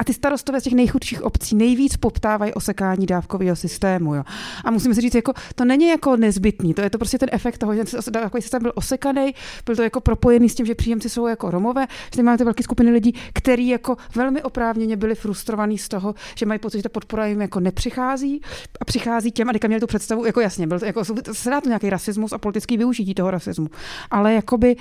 [0.03, 4.15] a ty starostové z těch nejchudších obcí nejvíc poptávají osekání dávkového systému.
[4.15, 4.23] Jo.
[4.65, 7.57] A musím si říct, jako, to není jako nezbytný, to je to prostě ten efekt
[7.57, 9.35] toho, že ten dávkový systém byl osekaný,
[9.65, 12.43] byl to jako propojený s tím, že příjemci jsou jako Romové, že tady máme ty
[12.43, 16.83] velké skupiny lidí, kteří jako velmi oprávněně byli frustrovaní z toho, že mají pocit, že
[16.83, 18.41] ta podpora jim jako nepřichází
[18.81, 21.61] a přichází těm, a teďka měli tu představu, jako jasně, byl to, jako, se dá
[21.61, 23.67] to nějaký rasismus a politický využití toho rasismu,
[24.11, 24.75] ale jakoby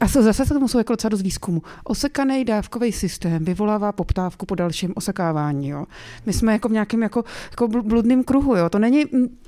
[0.00, 1.62] a jsou, zase se tomu jsou jako docela dost výzkumu.
[1.84, 5.68] Osekaný dávkový systém vyvolává poptávku po dalším osekávání.
[5.68, 5.84] Jo.
[6.26, 8.56] My jsme jako v nějakém jako, jako bl- bludným kruhu.
[8.56, 8.68] Jo.
[8.68, 9.04] To není...
[9.12, 9.38] mm,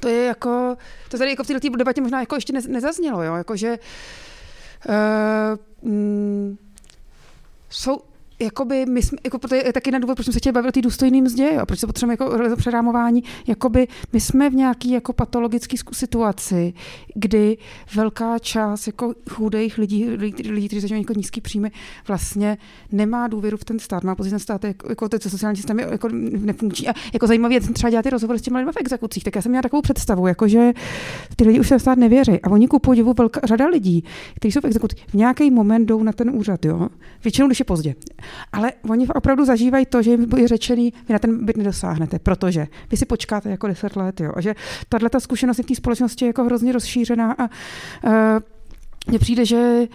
[0.00, 0.76] To je jako...
[1.08, 3.22] To tady jako v této debatě možná jako ještě nez- nezaznělo.
[3.22, 3.34] Jo.
[3.34, 3.78] Jako, že,
[5.82, 6.56] uh, mm,
[7.70, 7.98] jsou,
[8.38, 10.72] jakoby my jsme, jako, to je taky na důvod, proč jsme se chtěli bavit o
[10.72, 15.12] té důstojné mzdě, jo, proč se potřebujeme jako předámování, jakoby my jsme v nějaký jako
[15.12, 16.72] patologické situaci,
[17.14, 17.58] kdy
[17.94, 21.70] velká část jako chudých lidí, lidí, lidí kteří zažívají jako nízký příjmy,
[22.08, 22.58] vlastně
[22.92, 26.08] nemá důvěru v ten stát, má že ten stát jako, jako ty sociální systémy jako
[26.38, 26.88] nefunkční.
[26.88, 29.42] A jako zajímavé je třeba dělat ty rozhovory s těmi lidmi v exekucích, tak já
[29.42, 30.72] jsem měla takovou představu, jako že
[31.36, 34.04] ty lidi už se stát nevěří a oni kupují divu velká řada lidí,
[34.34, 36.88] kteří jsou v exekuci, v nějaký moment jdou na ten úřad, jo,
[37.24, 37.94] většinou, když je pozdě.
[38.52, 42.66] Ale oni opravdu zažívají to, že jim je řečený, vy na ten byt nedosáhnete, protože
[42.90, 44.20] vy si počkáte jako 10 let.
[44.20, 44.32] Jo.
[44.34, 44.54] A že
[44.88, 47.50] tahle ta zkušenost v té společnosti je jako hrozně rozšířená a uh,
[49.06, 49.88] mně přijde, že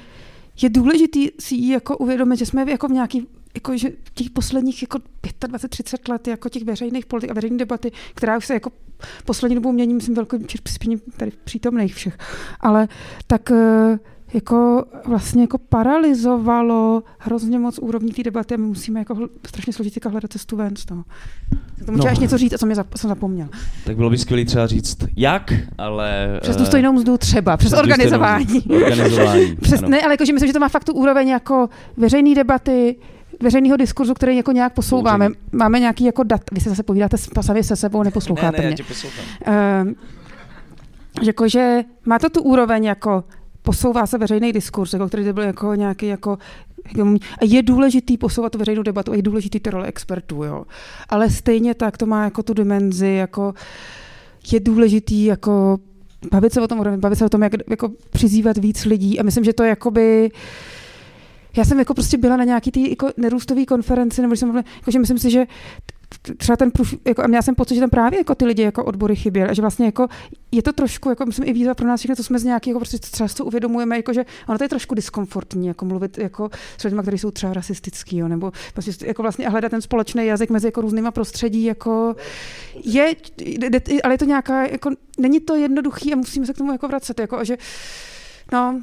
[0.61, 4.81] je důležitý si ji jako uvědomit, že jsme jako v nějaký jako, že těch posledních
[4.81, 8.71] jako 25-30 let jako těch veřejných politik a veřejné debaty, která už se jako
[9.25, 12.17] poslední dobou mění, myslím, velkým přispěním tady přítomných všech,
[12.59, 12.87] ale
[13.27, 13.57] tak uh,
[14.33, 19.99] jako vlastně jako paralizovalo hrozně moc úrovní té debaty a my musíme jako strašně složitě
[20.09, 21.03] hledat cestu ven z toho.
[21.81, 22.05] K tomu no.
[22.07, 23.47] ještě něco říct, a co mě zap, jsem zapomněl.
[23.85, 26.39] Tak bylo by skvělé třeba říct jak, ale...
[26.41, 28.61] Přes tu stejnou mzdu třeba, přes, přes organizování.
[28.61, 29.55] organizování.
[29.61, 32.95] přes, ne, ale jakože myslím, že to má fakt tu úroveň jako veřejné debaty,
[33.41, 35.25] veřejného diskurzu, který jako nějak posouváme.
[35.25, 35.47] Pouření.
[35.51, 38.75] Máme nějaký jako dat, vy se zase povídáte sami se sebou, neposloucháte ne, ne, mě.
[38.79, 39.25] Já poslouchám.
[39.87, 39.93] Uh,
[41.21, 43.23] jakože má to tu úroveň jako
[43.61, 46.37] posouvá se veřejný diskurs, jako který byl jako nějaký jako
[47.41, 50.65] a je důležitý posouvat veřejnou debatu a je důležitý ty role expertů, jo.
[51.09, 53.53] Ale stejně tak to má jako tu dimenzi, jako
[54.51, 55.79] je důležitý jako
[56.31, 59.43] bavit se o tom, bavit se o tom, jak jako přizývat víc lidí a myslím,
[59.43, 60.31] že to je jakoby
[61.57, 64.91] já jsem jako prostě byla na nějaký tý jako nerůstový konferenci, nebo jsem mluvila, jako,
[64.91, 65.45] že myslím si, že
[66.37, 68.83] třeba ten průf, jako, a měla jsem pocit, že tam právě jako ty lidi jako
[68.83, 70.07] odbory chyběly a že vlastně jako
[70.51, 72.79] je to trošku, jako myslím i výzva pro nás všechny, to jsme z nějaký, jako
[72.79, 76.83] prostě třeba to uvědomujeme, jako, že ono to je trošku diskomfortní, jako mluvit jako s
[76.83, 80.67] lidmi, kteří jsou třeba rasistický, jo, nebo prostě jako vlastně hledat ten společný jazyk mezi
[80.67, 82.15] jako různýma prostředí, jako
[82.83, 83.15] je,
[84.03, 87.19] ale je to nějaká, jako není to jednoduchý a musíme se k tomu jako vracet,
[87.19, 87.57] jako, že
[88.51, 88.81] no,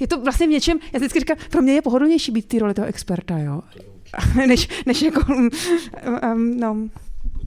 [0.00, 2.74] je to vlastně v něčem, já vždycky říkám, pro mě je pohodlnější být ty roli
[2.74, 3.62] toho experta, jo.
[4.46, 6.88] než, než jako, um, no.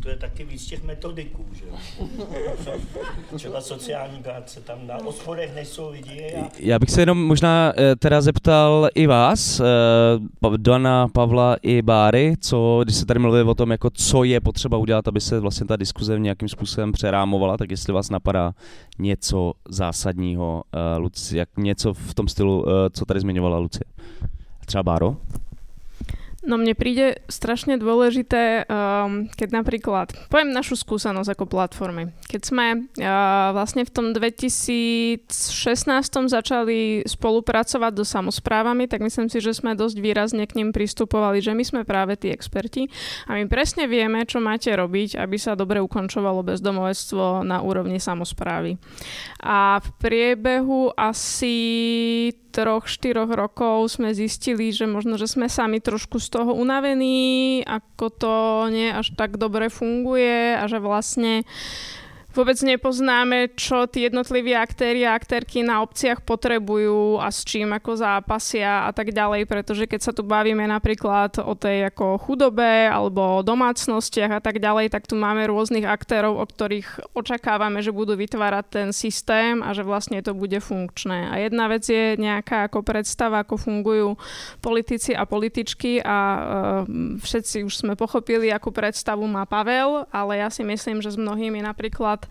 [0.04, 1.64] To je taky víc těch metodiků, že
[3.36, 6.34] Třeba sociální práce tam na osporech nejsou lidi.
[6.36, 6.50] A...
[6.60, 12.34] Já bych se jenom možná eh, teda zeptal i vás, eh, Dana, Pavla i Báry,
[12.40, 15.68] co, když se tady mluví o tom, jako co je potřeba udělat, aby se vlastně
[15.68, 18.54] ta diskuze nějakým způsobem přerámovala, tak jestli vás napadá
[19.00, 23.84] něco zásadního, uh, Luci, jak něco v tom stylu, co tady zmiňovala Lucie.
[24.66, 25.18] Třeba Báro?
[26.40, 32.16] No mne príde strašne dôležité, um, keď napríklad, poviem našu skúsenosť ako platformy.
[32.32, 35.28] Keď sme uh, vlastne v tom 2016
[36.32, 41.52] začali spolupracovať do samozprávami, tak myslím si, že sme dosť výrazne k ním pristupovali, že
[41.52, 42.88] my sme práve tí experti
[43.28, 48.80] a my presne vieme, čo máte robiť, aby sa dobre ukončovalo bezdomovectvo na úrovni samozprávy.
[49.44, 51.52] A v priebehu asi
[52.60, 58.06] troch, štyroch rokov sme zistili, že možno, že sme sami trošku z toho unavení, ako
[58.12, 58.36] to
[58.68, 61.48] nie až tak dobre funguje a že vlastne
[62.40, 68.00] vôbec nepoznáme, čo tí jednotliví aktéri a aktérky na obciach potrebujú a s čím ako
[68.00, 73.44] zápasia a tak ďalej, pretože keď sa tu bavíme napríklad o tej ako chudobe alebo
[73.44, 78.16] o domácnostiach a tak ďalej, tak tu máme rôznych aktérov, o ktorých očakávame, že budú
[78.16, 81.28] vytvárať ten systém a že vlastne to bude funkčné.
[81.28, 84.16] A jedna vec je nejaká ako predstava, ako fungujú
[84.64, 86.40] politici a političky a uh,
[87.20, 91.60] všetci už sme pochopili, akú predstavu má Pavel, ale ja si myslím, že s mnohými
[91.60, 92.29] napríklad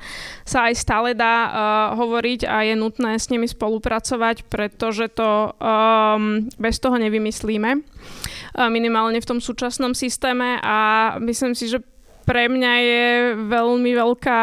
[0.49, 1.51] sa aj stále dá uh,
[1.99, 7.79] hovoriť a je nutné s nimi spolupracovať, pretože to um, bez toho nevymyslíme.
[7.79, 11.85] Uh, minimálne v tom súčasnom systéme a myslím si, že
[12.29, 13.07] pre mňa je
[13.49, 14.43] veľmi veľká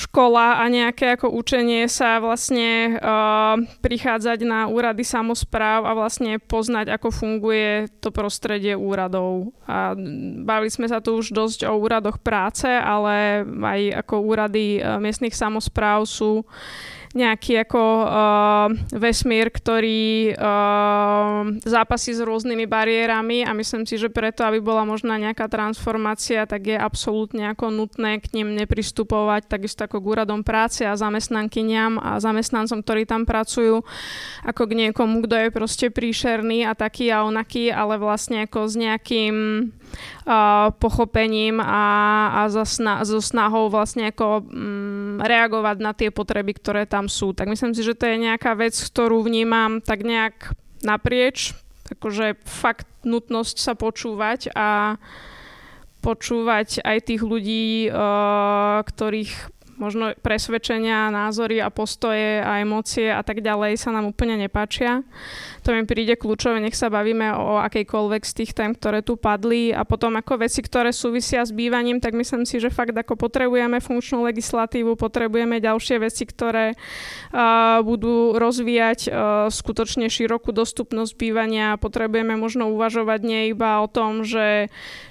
[0.00, 6.88] škola a nejaké ako učenie sa vlastne uh, prichádzať na úrady samozpráv a vlastne poznať,
[6.96, 9.52] ako funguje to prostredie úradov.
[9.68, 9.92] A
[10.42, 15.36] bavili sme sa tu už dosť o úradoch práce, ale aj ako úrady uh, miestnych
[15.36, 16.48] samozpráv sú
[17.10, 24.46] nejaký ako uh, vesmír, ktorý uh, zápasí s rôznymi bariérami a myslím si, že preto,
[24.46, 29.98] aby bola možná nejaká transformácia, tak je absolútne ako nutné k ním nepristupovať takisto ako
[29.98, 33.82] k úradom práce a zamestnankyniam a zamestnancom, ktorí tam pracujú,
[34.46, 38.78] ako k niekomu, kto je proste príšerný a taký a onaký, ale vlastne ako s
[38.78, 39.34] nejakým
[40.78, 41.84] pochopením a,
[42.34, 47.34] a so, sna- so snahou vlastne ako um, reagovať na tie potreby, ktoré tam sú.
[47.34, 51.52] Tak myslím si, že to je nejaká vec, ktorú vnímam tak nejak naprieč
[51.90, 54.94] tak akože fakt nutnosť sa počúvať a
[56.06, 59.50] počúvať aj tých ľudí, uh, ktorých
[59.80, 65.00] možno presvedčenia, názory a postoje a emócie a tak ďalej sa nám úplne nepáčia.
[65.64, 69.72] To mi príde kľúčové, nech sa bavíme o akejkoľvek z tých tém, ktoré tu padli
[69.72, 73.80] a potom ako veci, ktoré súvisia s bývaním, tak myslím si, že fakt ako potrebujeme
[73.80, 79.12] funkčnú legislatívu, potrebujeme ďalšie veci, ktoré uh, budú rozvíjať uh,
[79.48, 81.80] skutočne širokú dostupnosť bývania.
[81.80, 84.68] Potrebujeme možno uvažovať nie iba o tom, že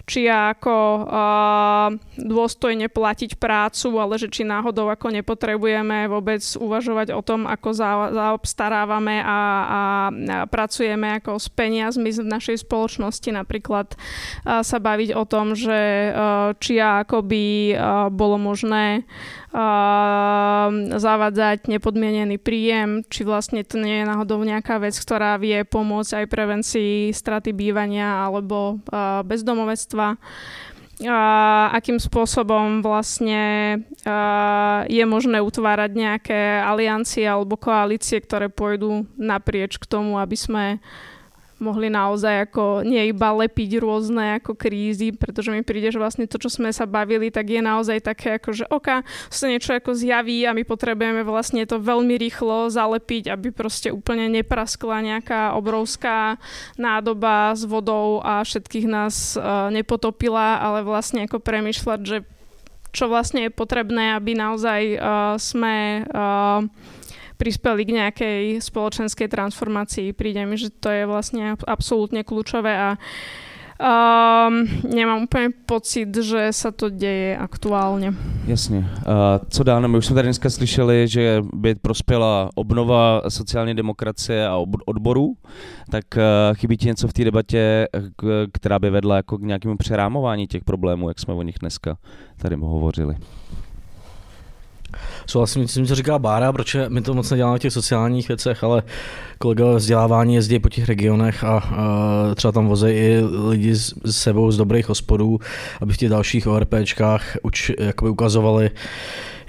[0.10, 7.22] či ako uh, dôstojne platiť prácu, ale že či náhodou ako nepotrebujeme vôbec uvažovať o
[7.22, 9.82] tom, ako za, zaobstarávame a, a
[10.50, 13.94] pracujeme ako s peniazmi v našej spoločnosti, napríklad
[14.44, 16.10] sa baviť o tom, že
[16.58, 17.46] či ako by
[18.10, 19.06] bolo možné
[20.94, 26.26] zavádzať nepodmienený príjem, či vlastne to nie je náhodou nejaká vec, ktorá vie pomôcť aj
[26.30, 28.78] prevencii straty bývania alebo
[29.26, 30.14] bezdomovectva.
[30.14, 30.70] Uh,
[31.72, 33.80] akým spôsobom vlastne
[34.92, 40.66] je možné utvárať nejaké aliancie alebo koalície, ktoré pôjdu naprieč k tomu, aby sme
[41.60, 46.40] mohli naozaj ako nie iba lepiť rôzne ako krízy, pretože mi príde, že vlastne to,
[46.40, 50.48] čo sme sa bavili, tak je naozaj také ako, že oka sa niečo ako zjaví
[50.48, 56.40] a my potrebujeme vlastne to veľmi rýchlo zalepiť, aby proste úplne nepraskla nejaká obrovská
[56.80, 62.18] nádoba s vodou a všetkých nás uh, nepotopila, ale vlastne ako premyšľať, že
[62.90, 66.66] čo vlastne je potrebné, aby naozaj uh, sme uh,
[67.40, 70.12] prispeli k nejakej spoločenskej transformácii.
[70.12, 72.90] Príde mi, že to je vlastne absolútne kľúčové a
[73.80, 78.14] Um, nemám úplně pocit, že se to děje aktuálně.
[78.48, 78.78] Jasně.
[78.80, 79.14] Uh,
[79.50, 79.88] co dále?
[79.88, 85.34] My už jsme tady dneska slyšeli, že by prospěla obnova sociální demokracie a odborů,
[85.92, 86.22] tak uh,
[86.56, 87.88] chybí ti něco v té debatě,
[88.54, 91.98] která by vedla jako k nějakému přerámování těch problémů, jak jsme o nich dneska
[92.38, 93.16] tady hovořili?
[95.26, 98.64] Souhlasím s tím, co říká Bára, proč my to moc neděláme v těch sociálních věcech,
[98.64, 98.84] ale
[99.38, 104.22] kolegové vzdělávání jezdí po těch regionech a, a třeba tam vozejí i lidi s, s
[104.22, 105.40] sebou z dobrých hospodů,
[105.82, 108.72] aby v těch dalších ORPčkách už jakoby ukazovali,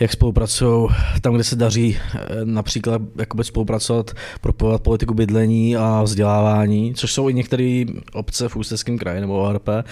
[0.01, 0.89] jak spolupracují
[1.21, 4.11] tam, kde se daří eh, například jakoby spolupracovat,
[4.41, 9.69] propojovat politiku bydlení a vzdělávání, což jsou i některé obce v Ústeckém kraji nebo ORP,
[9.69, 9.85] eh,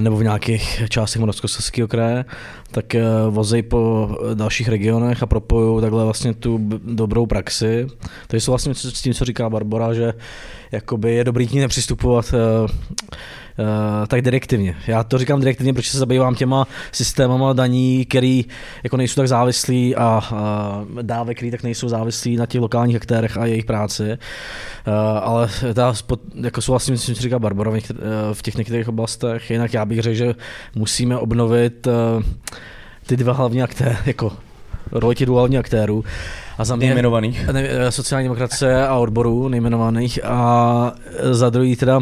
[0.00, 2.24] nebo v nějakých částech Moravskoslezského kraje,
[2.70, 7.86] tak eh, vozej po dalších regionech a propojují takhle vlastně tu dobrou praxi.
[8.26, 10.14] To jsou vlastně s tím, co říká Barbara, že
[10.72, 12.34] jakoby je dobrý k ní nepřistupovat
[14.06, 14.76] tak direktivně.
[14.86, 18.44] Já to říkám direktivně, protože se zabývám těma systémama daní, který
[18.82, 23.36] jako nejsou tak závislí a uh, dávek, který tak nejsou závislí na těch lokálních aktérech
[23.36, 24.02] a jejich práci.
[24.10, 25.94] Uh, ale ta
[26.40, 27.72] jako souhlasím s tím, co říká Barbara
[28.32, 30.34] v, těch některých oblastech, jinak já bych řekl, že
[30.74, 31.92] musíme obnovit uh,
[33.06, 34.32] ty dva hlavní aktéry, jako
[34.92, 36.04] roli těch hlavních aktérů.
[36.58, 37.46] A za mě, nejmenovaných.
[37.46, 40.92] Ne, sociální demokracie a odborů nejmenovaných a
[41.30, 42.00] za druhý teda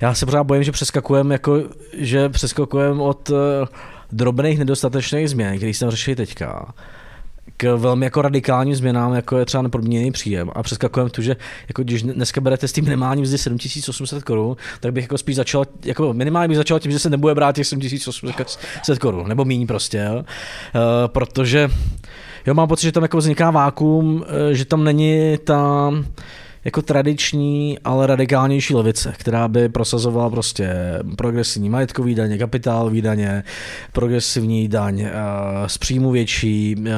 [0.00, 1.62] já se pořád bojím, že přeskakujeme jako,
[1.92, 3.36] že přeskakujeme od uh,
[4.12, 6.74] drobných nedostatečných změn, které jsme řešili teďka,
[7.56, 10.50] k velmi jako radikálním změnám, jako je třeba nepodmíněný příjem.
[10.54, 11.36] A přeskakujeme tu, že
[11.68, 15.64] jako když dneska berete s tím minimálním mzdy 7800 korun, tak bych jako spíš začal,
[15.84, 19.98] jako minimálně bych začal tím, že se nebude brát těch 7800 korun, nebo méně prostě,
[19.98, 20.16] jo.
[20.16, 20.22] Uh,
[21.06, 21.68] protože
[22.46, 24.22] jo, mám pocit, že tam jako vzniká vákum, uh,
[24.52, 25.90] že tam není ta
[26.64, 30.70] jako tradiční, ale radikálnější levice, která by prosazovala prostě
[31.16, 33.42] progresivní majetkový daně, kapitálový daně,
[33.92, 35.12] progresivní daň eh,
[35.66, 36.92] z příjmu větší, eh,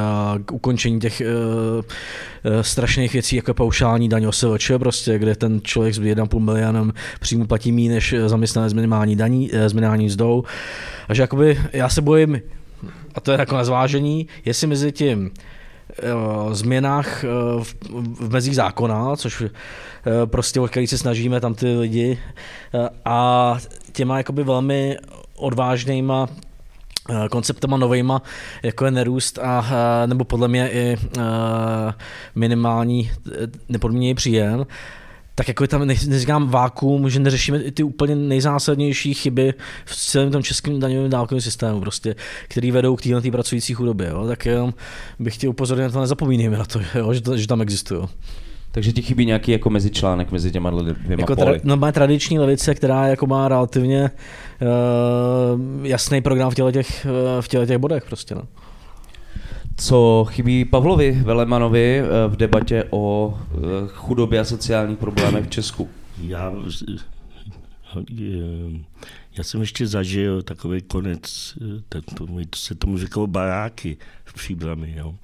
[0.44, 6.00] k ukončení těch eh, strašných věcí, jako paušální daň OSVČ, prostě, kde ten člověk s
[6.00, 10.44] 1,5 milionem příjmu platí méně než zaměstnanec minimální daní, s minimální mzdou.
[11.08, 12.40] A že jakoby já se bojím,
[13.14, 15.30] a to je jako na zvážení, jestli mezi tím
[16.52, 17.28] změnách eh,
[17.62, 17.74] v,
[18.20, 19.50] v mezích zákona, což eh,
[20.26, 22.18] prostě o který se snažíme tam ty lidi
[23.04, 23.56] a
[23.92, 24.96] těma jakoby velmi
[25.36, 26.28] odvážnýma
[27.30, 28.22] konceptama novejma,
[28.62, 29.66] jako je nerůst a
[30.06, 30.96] nebo podle mě i
[32.34, 33.10] minimální
[33.68, 34.66] nepodmíněný příjem,
[35.34, 39.54] tak jako je tam, neříkám vákuum, že neřešíme i ty úplně nejzásadnější chyby
[39.84, 42.14] v celém tom českém daňovém dálkovém systému, prostě,
[42.48, 44.08] který vedou k téhle pracující chudobě.
[44.08, 44.26] Jo?
[44.26, 44.74] Tak jenom
[45.18, 47.12] bych chtěl upozornit na to, nezapomínejme na to, jo?
[47.12, 48.08] Že, to že tam existují.
[48.70, 52.74] Takže ti chybí nějaký jako mezičlánek mezi těma dvěma jako tra- no, má tradiční levice,
[52.74, 54.10] která jako má relativně
[54.60, 58.34] uh, jasný program v těle těch, uh, v těle těch bodech prostě.
[58.34, 58.42] No
[59.76, 63.58] co chybí Pavlovi Velemanovi eh, v debatě o eh,
[63.88, 65.88] chudobě a sociálních problémech v Česku?
[66.22, 66.52] Já,
[69.36, 71.58] já jsem ještě zažil takový konec,
[71.88, 74.94] ten, to, se tomu říkalo baráky v Příbrami.
[74.96, 75.14] Jo.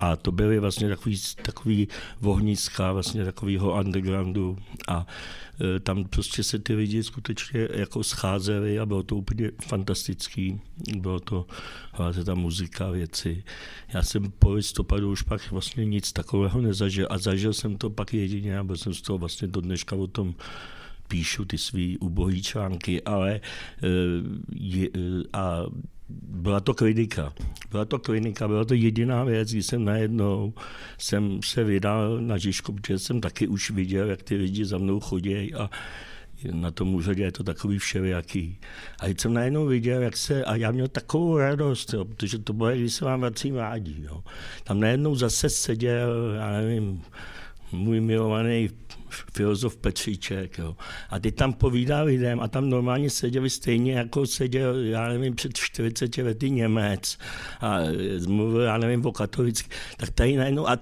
[0.00, 1.88] A to byly vlastně takový, takový
[2.22, 5.06] ohniska vlastně takového undergroundu a
[5.76, 10.60] e, tam prostě se ty lidi skutečně jako scházeli a bylo to úplně fantastický.
[10.96, 11.46] Bylo to,
[11.92, 13.44] hlavně ta muzika, věci.
[13.94, 18.14] Já jsem po listopadu už pak vlastně nic takového nezažil a zažil jsem to pak
[18.14, 20.34] jedině a byl jsem z toho vlastně do dneška o tom
[21.10, 23.40] píšu ty svý ubohý články, ale e,
[24.54, 24.90] je, e,
[25.32, 25.66] a
[26.18, 27.32] byla to klinika.
[27.70, 30.54] Byla to klinika, byla to jediná věc, kdy jsem najednou
[30.98, 35.00] jsem se vydal na Žižku, protože jsem taky už viděl, jak ty lidi za mnou
[35.00, 35.70] chodí a
[36.52, 38.58] na tom úřadě je to takový všelijaký.
[38.98, 42.52] A teď jsem najednou viděl, jak se, a já měl takovou radost, jo, protože to
[42.52, 44.02] bylo, když se vám vrací mládí.
[44.02, 44.24] Jo.
[44.64, 47.02] Tam najednou zase seděl, já nevím,
[47.72, 48.70] můj milovaný
[49.34, 50.58] filozof Petříček.
[50.58, 50.76] Jo.
[51.10, 55.56] A ty tam povídá lidem a tam normálně seděli stejně, jako seděl, já nevím, před
[55.56, 57.18] 40 lety Němec
[57.60, 57.78] a
[58.28, 59.70] mluvil, já nevím, o katolický.
[59.96, 60.78] Tak tady najednou, a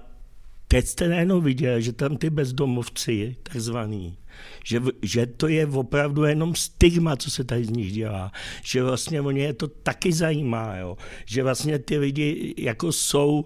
[0.67, 4.17] teď jste najednou viděl, že tam ty bezdomovci, takzvaný,
[4.63, 8.31] že, že to je opravdu jenom stigma, co se tady z nich dělá,
[8.63, 10.97] že vlastně oni je to taky zajímá, jo?
[11.25, 13.45] že vlastně ty lidi jako jsou,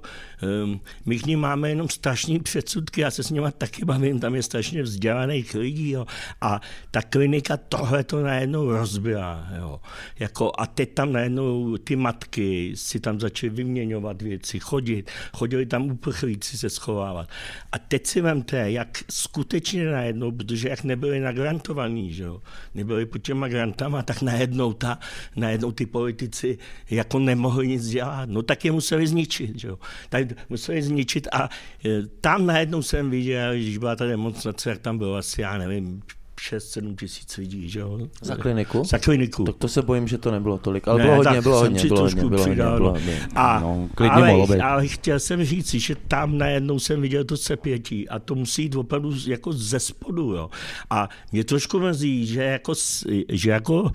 [0.64, 4.36] um, my k ním máme jenom strašný předsudky, já se s nimi taky bavím, tam
[4.36, 6.06] je strašně vzdělaných lidí jo?
[6.42, 6.62] a
[6.92, 9.48] ta klinika tohle to najednou rozbila.
[9.60, 9.80] Jo?
[10.20, 15.92] Jako, a teď tam najednou ty matky si tam začaly vyměňovat věci, chodit, chodili tam
[15.92, 17.30] uprchlíci se schovávat.
[17.72, 22.42] A teď si vemte, jak skutečně najednou, protože jak nebyli nagrantovaní, že jo?
[22.76, 25.00] nebyli pod těma grantama, tak najednou, ta,
[25.36, 26.58] najednou ty politici
[26.90, 28.30] jako nemohli nic dělat.
[28.30, 29.60] No tak je museli zničit.
[29.60, 29.80] Že jo?
[30.10, 31.50] Tak museli zničit a
[31.86, 36.02] e, tam najednou jsem viděl, když byla ta demonstrace, jak tam bylo asi, já nevím,
[36.52, 38.00] 6-7 tisíc lidí, že jo?
[38.22, 38.84] Za kliniku?
[38.84, 39.44] Za kliniku.
[39.44, 42.02] Tak to se bojím, že to nebylo tolik, ale ne, bylo hodně, bylo hodně, bylo
[42.02, 43.28] hodně, bylo hodně, bylo hodně.
[43.36, 48.20] A, no, ale, ale, chtěl jsem říct, že tam najednou jsem viděl to sepětí a
[48.20, 50.50] to musí jít opravdu jako ze spodu, jo.
[50.90, 52.74] A mě trošku mrzí, že jako,
[53.30, 53.92] že jako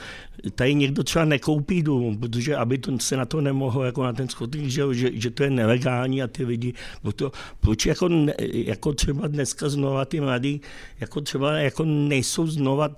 [0.54, 4.28] tady někdo třeba nekoupí dům, protože aby to, se na to nemohlo, jako na ten
[4.28, 6.74] skotník, že, že, že, to je nelegální a ty lidi,
[7.16, 8.08] to, proč jako,
[8.52, 10.60] jako třeba dneska znova ty mladí,
[11.00, 12.88] jako třeba jako nejsou znova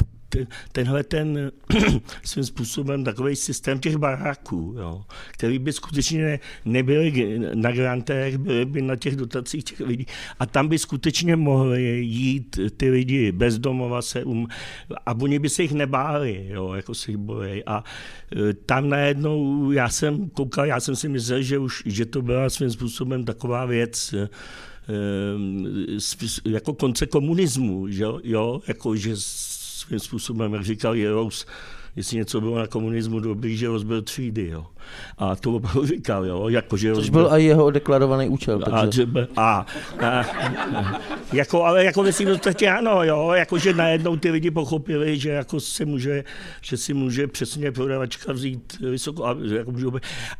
[0.73, 1.53] tenhle ten
[2.25, 8.83] svým způsobem takový systém těch baráků, jo, který by skutečně nebyly na grantech, byly by
[8.83, 10.07] na těch dotacích těch lidí
[10.39, 14.49] a tam by skutečně mohli jít ty lidi bez domova se um,
[15.07, 17.65] a oni by se jich nebáli, jo, jako si jich bojí.
[17.65, 17.85] A
[18.37, 22.51] e, tam najednou já jsem koukal, já jsem si myslel, že už, že to byla
[22.51, 24.15] svým způsobem taková věc,
[26.45, 31.47] jako konce komunismu, že jo, jako že svým způsobem, jak říkal Jerous,
[31.97, 34.49] jestli něco bylo na komunismu dobrý, že rozbil třídy.
[34.49, 34.67] Jo.
[35.19, 38.59] A to opravdu říkal, jo, jako, že Což byl i jeho deklarovaný účel.
[38.59, 39.07] Takže...
[39.37, 39.67] A,
[40.01, 41.01] a, a,
[41.33, 45.61] jako, ale jako myslím, že ano, jo, jako, že najednou ty lidi pochopili, že jako
[45.61, 46.25] si může,
[46.61, 49.87] že si může přesně prodavačka vzít vysoko, a, jako může,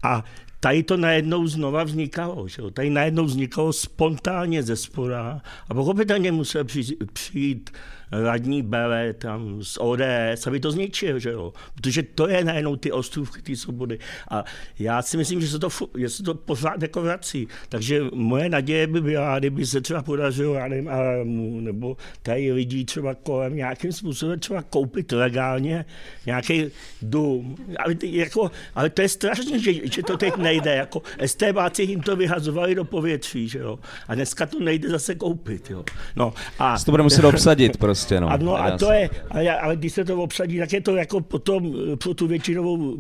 [0.03, 0.25] a
[0.61, 2.49] tady to najednou znova vznikalo.
[2.49, 2.63] Že?
[2.73, 7.71] Tady najednou vznikalo spontánně ze spora a pochopitelně musel přijít, přijít
[8.13, 11.53] radní Bele tam z ODS, aby to zničil, že jo?
[11.75, 13.99] Protože to je najednou ty ostrůvky té svobody.
[14.31, 14.45] A
[14.79, 15.69] já si myslím, že se to,
[15.99, 17.49] že se to pořád jako vrací.
[17.69, 22.85] Takže moje naděje by byla, kdyby se třeba podařilo, já nevím, Aramu, nebo tady lidí
[22.85, 25.85] třeba kolem nějakým způsobem třeba koupit legálně
[26.27, 26.71] nějaký
[27.03, 27.57] dům.
[27.79, 30.75] Ale, jako, ale to je strašně, že, že to teď nejde.
[30.75, 33.79] Jako STBáci jim to vyhazovali do povětří, že jo?
[34.09, 35.85] A dneska to nejde zase koupit, jo?
[36.17, 36.79] No, a...
[36.85, 38.21] To bude muset obsadit prostě prostě.
[38.21, 41.21] No, ano, a to je, ale, ale když se to obsadí, tak je to jako
[41.21, 42.97] potom pro tu většinovou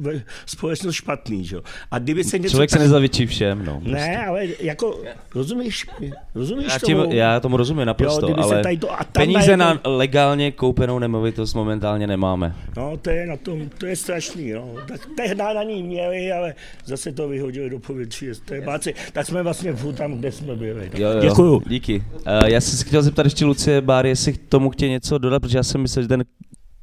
[0.47, 1.45] společnost špatný.
[1.45, 1.57] Že?
[1.91, 2.79] A kdyby se něco Člověk tak...
[2.79, 3.65] se nezavětší všem.
[3.65, 3.91] No, prostě.
[3.91, 5.01] Ne, ale jako,
[5.35, 5.87] rozumíš,
[6.35, 7.13] rozumíš já, tím, tomu?
[7.13, 9.97] já tomu rozumím naprosto, jo, ale to, a peníze na to...
[9.97, 12.55] legálně koupenou nemovitost momentálně nemáme.
[12.77, 14.53] No, to je na tom, to je strašný.
[14.53, 14.75] No.
[14.89, 16.55] Tak tehdy na ní měli, ale
[16.85, 18.27] zase to vyhodili do povětří.
[18.65, 18.95] Báci.
[19.13, 20.91] Tak jsme vlastně furt tam, kde jsme byli.
[20.95, 21.63] Jo, jo, Děkuju.
[21.67, 22.05] Díky.
[22.15, 25.41] Uh, já jsem si chtěl zeptat ještě Lucie Bár, jestli k tomu chtěl něco dodat,
[25.41, 26.25] protože já jsem myslel, že ten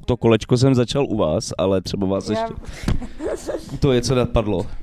[0.05, 2.41] to kolečko jsem začal u vás, ale třeba vás já...
[2.41, 2.55] ještě
[3.79, 4.65] to je, co napadlo.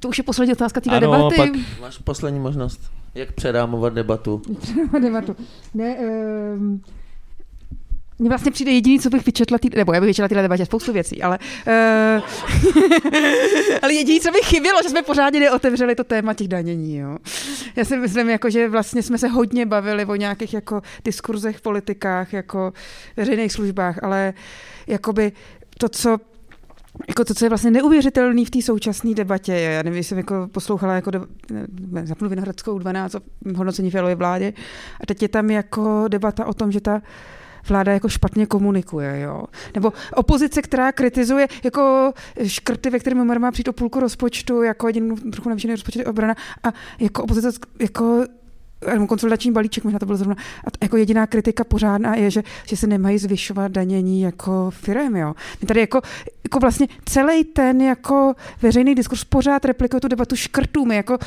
[0.00, 1.36] To už je poslední otázka té debaty.
[1.36, 1.50] Pak...
[1.80, 2.80] Máš poslední možnost.
[3.14, 4.38] Jak předámovat debatu?
[4.60, 5.36] Předámovat debatu.
[5.74, 5.96] Ne,
[6.56, 6.82] um,
[8.18, 10.92] mně vlastně přijde jediný, co bych vyčetla, tý, nebo já bych vyčetla tyhle debatě spoustu
[10.92, 12.22] věcí, ale, uh,
[13.82, 16.96] ale jediný, co bych chybělo, že jsme pořádně neotevřeli to téma těch danění.
[16.96, 17.18] Jo.
[17.76, 22.32] Já si myslím, jako, že vlastně jsme se hodně bavili o nějakých jako diskurzech, politikách,
[22.32, 22.72] jako
[23.16, 24.34] veřejných službách, ale
[24.86, 25.32] jakoby
[25.78, 26.18] to, co
[27.08, 30.94] jako to, co je vlastně neuvěřitelné v té současné debatě, já nevím, jsem jako poslouchala
[30.94, 31.10] jako
[32.04, 33.20] zapnu Vinohradskou 12 o
[33.56, 34.52] hodnocení Fialovy vládě
[35.00, 37.02] a teď je tam jako debata o tom, že ta
[37.68, 39.44] vláda jako špatně komunikuje, jo.
[39.74, 42.12] Nebo opozice, která kritizuje jako
[42.46, 46.72] škrty, ve kterém má přijít o půlku rozpočtu, jako jedinou trochu navýšený rozpočet obrana a
[47.00, 48.24] jako opozice jako
[48.92, 52.76] nebo konsolidační balíček, možná to bylo zrovna, a jako jediná kritika pořádná je, že, že
[52.76, 55.34] se nemají zvyšovat danění jako firem, jo.
[55.60, 56.00] My tady jako,
[56.44, 60.84] jako vlastně celý ten jako veřejný diskurs pořád replikuje tu debatu škrtů.
[60.84, 61.18] My jako,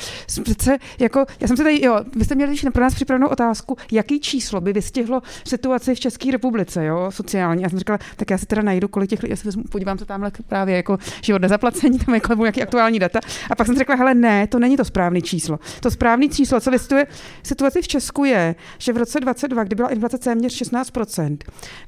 [0.42, 4.20] přece, jako, já jsem se tady, jo, vy jste měli pro nás připravenou otázku, jaký
[4.20, 7.62] číslo by vystihlo situaci v České republice, jo, sociální.
[7.62, 10.04] Já jsem říkala, tak já si teda najdu, kolik těch já se vezmu, podívám se
[10.04, 13.20] tamhle právě jako život nezaplacení, tam jako nějaký aktuální data.
[13.50, 15.58] A pak jsem řekla, hele, ne, to není to správné číslo.
[15.80, 17.06] To správné číslo, co vystuje
[17.48, 21.38] situaci v Česku je, že v roce 22, kdy byla inflace téměř 16%,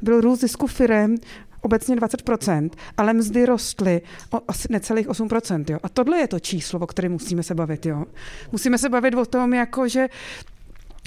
[0.03, 1.17] byl růst zisku firem
[1.61, 4.01] obecně 20%, ale mzdy rostly
[4.31, 5.65] o asi necelých 8%.
[5.71, 5.79] Jo.
[5.83, 7.87] A tohle je to číslo, o kterém musíme se bavit.
[7.87, 8.05] Jo.
[8.53, 10.09] Musíme se bavit o tom, jako že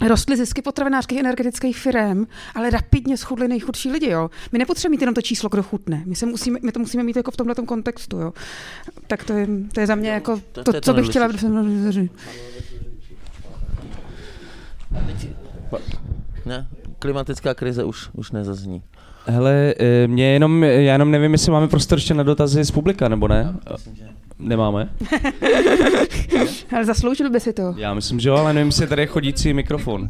[0.08, 2.26] Rostly zisky potravinářských energetických firm,
[2.56, 4.10] ale rapidně schudly nejchudší lidi.
[4.10, 4.30] Jo.
[4.52, 6.04] My nepotřebujeme mít jenom to číslo, kdo chutne.
[6.06, 8.20] My, se musíme, my to musíme mít jako v tomhle kontextu.
[8.20, 8.34] Jo.
[9.08, 11.30] Tak to je, to je za mě jako to, to, co bych chtěla.
[16.46, 16.68] Ne,
[17.00, 18.82] klimatická krize už, už nezazní.
[19.26, 19.74] Hele,
[20.08, 23.56] mě jenom, já jenom nevím, jestli máme prostor ještě na dotazy z publika, nebo ne?
[23.72, 24.04] Myslím, že...
[24.40, 24.90] Nemáme?
[26.76, 27.74] ale zasloužil by si to.
[27.78, 30.10] Já myslím, že jo, ale nevím, jestli tady je chodící mikrofon.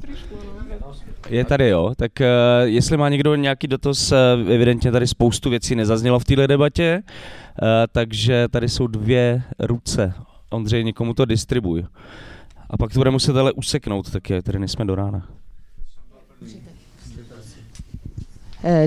[1.30, 1.94] Je tady, jo.
[1.98, 2.26] Tak uh,
[2.64, 4.18] jestli má někdo nějaký dotaz, uh,
[4.52, 10.14] evidentně tady spoustu věcí nezaznělo v této debatě, uh, takže tady jsou dvě ruce.
[10.50, 11.84] Ondřej, někomu to distribuj.
[12.74, 15.30] A pak to bude muset ale useknout, tak je, tady nejsme do rána.
[16.42, 16.73] Eh,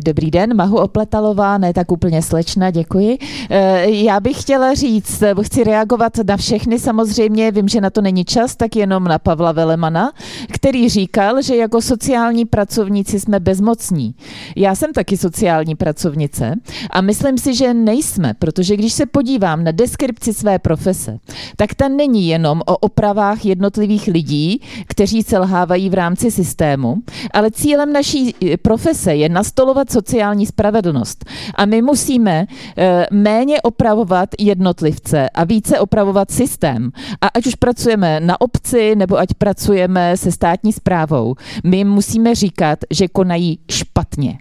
[0.05, 3.19] dobrý den, Mahu Opletalová, ne tak úplně slečna, děkuji.
[3.51, 8.01] Eh, já bych chtěla říct, eh, chci reagovat na všechny, samozřejmě vím, že na to
[8.01, 10.13] není čas, tak jenom na Pavla Velemana,
[10.53, 14.15] který říkal, že jako sociální pracovníci jsme bezmocní.
[14.57, 16.55] Já jsem taky sociální pracovnice
[16.91, 21.19] a myslím si, že nejsme, protože když se podívám na deskripci své profese,
[21.57, 26.97] tak ta není jenom o opravách jednotlivých lidí, kteří selhávají v rámci systému,
[27.33, 31.25] ale cílem naší profese je nastolovat nastolovat sociální spravedlnost.
[31.55, 36.91] A my musíme eh, méně opravovat jednotlivce a více opravovat systém.
[37.21, 41.35] A ať už pracujeme na obci, nebo ať pracujeme se státní zprávou,
[41.65, 44.39] my musíme říkat, že konají špatně.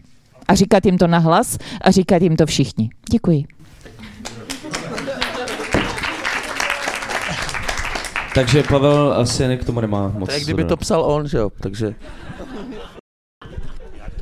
[0.47, 2.89] A říkat jim to nahlas a říkat jim to všichni.
[3.11, 3.45] Děkuji.
[8.35, 10.29] Takže Pavel asi k tomu nemá moc.
[10.29, 11.95] Tak kdyby to psal on, že jo, takže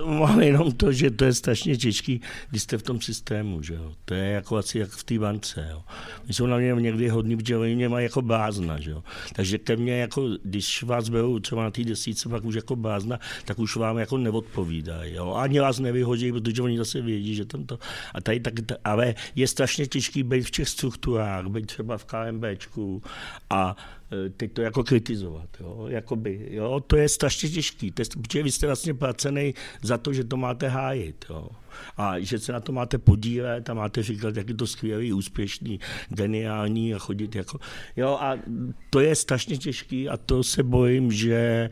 [0.04, 3.74] tomu mám jenom to, že to je strašně těžký, když jste v tom systému, že
[3.74, 3.94] jo.
[4.06, 5.84] To je jako asi jak v té bance, jo.
[6.28, 9.04] My jsou na mě někdy hodní, protože oni mě mají jako blázna, že jo.
[9.34, 13.20] Takže ke mně jako, když vás berou třeba na té desíce, pak už jako blázna,
[13.46, 15.34] tak už vám jako neodpovídají, jo.
[15.34, 17.80] Ani vás nevyhodí, protože oni zase vědí, že tam to,
[18.14, 18.54] a tady tak,
[18.84, 23.04] ale je strašně těžký být v těch strukturách, být třeba v KMBčku
[23.50, 23.76] a
[24.38, 25.50] teď to jako kritizovat.
[25.60, 25.86] Jo?
[25.88, 26.80] Jakoby, jo?
[26.88, 31.26] To je strašně těžký, protože vy jste vlastně placený za to, že to máte hájit.
[31.30, 31.50] Jo?
[31.98, 35.80] A že se na to máte podílet a máte říkat, jak je to skvělý, úspěšný,
[36.10, 37.60] geniální a chodit jako...
[37.96, 38.38] Jo, a
[38.90, 41.70] to je strašně těžký a to se bojím, že e,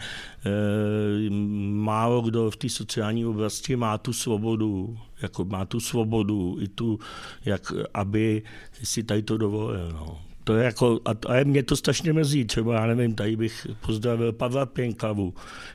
[1.72, 7.00] málo kdo v té sociální oblasti má tu svobodu, jako má tu svobodu i tu,
[7.46, 8.44] jak, aby
[8.84, 9.92] si tady to dovolil.
[9.94, 13.68] No to je jako, a, a mě to strašně mrzí, třeba já nevím, tady bych
[13.86, 15.34] pozdravil Pavla Pěnkavu,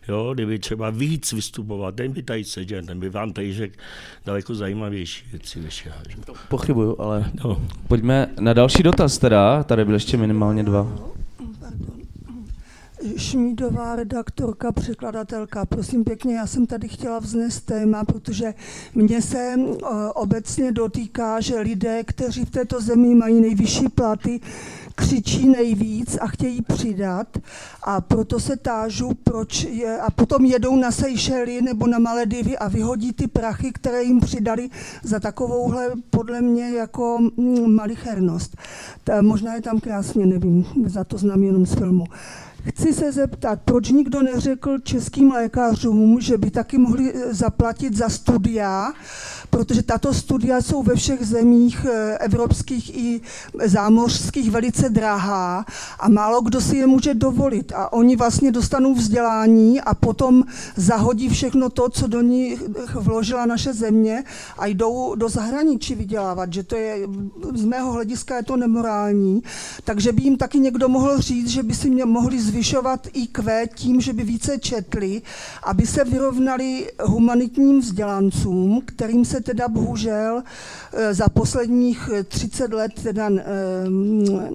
[0.08, 3.74] jo, kdyby třeba víc vystupovat, ten by tady seděl, ten by vám tady řekl
[4.26, 5.94] daleko zajímavější věci než já.
[6.08, 6.16] Že?
[6.48, 7.30] Pochybuju, ale...
[7.44, 7.62] No.
[7.88, 11.15] Pojďme na další dotaz teda, tady byly ještě minimálně dva.
[13.16, 15.66] Šmídová redaktorka, překladatelka.
[15.66, 18.54] Prosím pěkně, já jsem tady chtěla vznést téma, protože
[18.94, 19.54] mně se
[20.14, 24.40] obecně dotýká, že lidé, kteří v této zemi mají nejvyšší platy,
[24.94, 27.38] křičí nejvíc a chtějí přidat
[27.82, 32.68] a proto se tážu, proč je, a potom jedou na Seychely nebo na Maledivy a
[32.68, 34.70] vyhodí ty prachy, které jim přidali
[35.02, 38.56] za takovouhle podle mě jako mm, malichernost.
[39.04, 42.04] Ta, možná je tam krásně, nevím, za to znám jenom z filmu.
[42.68, 48.08] Chci se zeptat, proč nikdo neřekl českým lékařům, že by taky mohli eh, zaplatit za
[48.08, 48.92] studia,
[49.50, 53.20] protože tato studia jsou ve všech zemích eh, evropských i
[53.64, 55.64] zámořských velice drahá
[56.00, 57.72] a málo kdo si je může dovolit.
[57.72, 60.44] A oni vlastně dostanou vzdělání a potom
[60.76, 62.62] zahodí všechno to, co do nich
[62.94, 64.24] vložila naše země
[64.58, 66.98] a jdou do zahraničí vydělávat, že to je,
[67.54, 69.42] z mého hlediska je to nemorální.
[69.84, 74.00] Takže by jim taky někdo mohl říct, že by si mě mohli zvyšovat IQ tím,
[74.00, 75.22] že by více četli,
[75.62, 80.42] aby se vyrovnali humanitním vzdělancům, kterým se teda bohužel
[80.92, 83.42] eh, za posledních 30 let teda eh,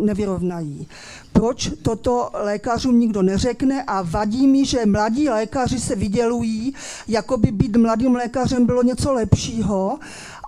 [0.02, 0.88] nevyrovnají.
[1.34, 6.74] Proč toto lékařům nikdo neřekne a vadí mi, že mladí lékaři se vydělují,
[7.08, 10.00] jako by být mladým lékařem bylo něco lepšího,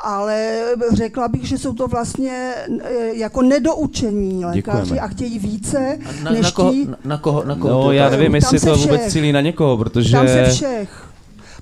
[0.04, 0.60] ale
[0.94, 2.54] řekla bych, že jsou to vlastně
[2.84, 5.00] eh, jako nedoučení lékaři Děkujeme.
[5.00, 7.44] a chtějí více, Na, než na, koho, tí, na, na koho?
[7.46, 9.12] Na koho No, to já nevím, jestli to vůbec všech.
[9.12, 10.12] cílí na někoho, protože...
[10.12, 11.06] tam se všech.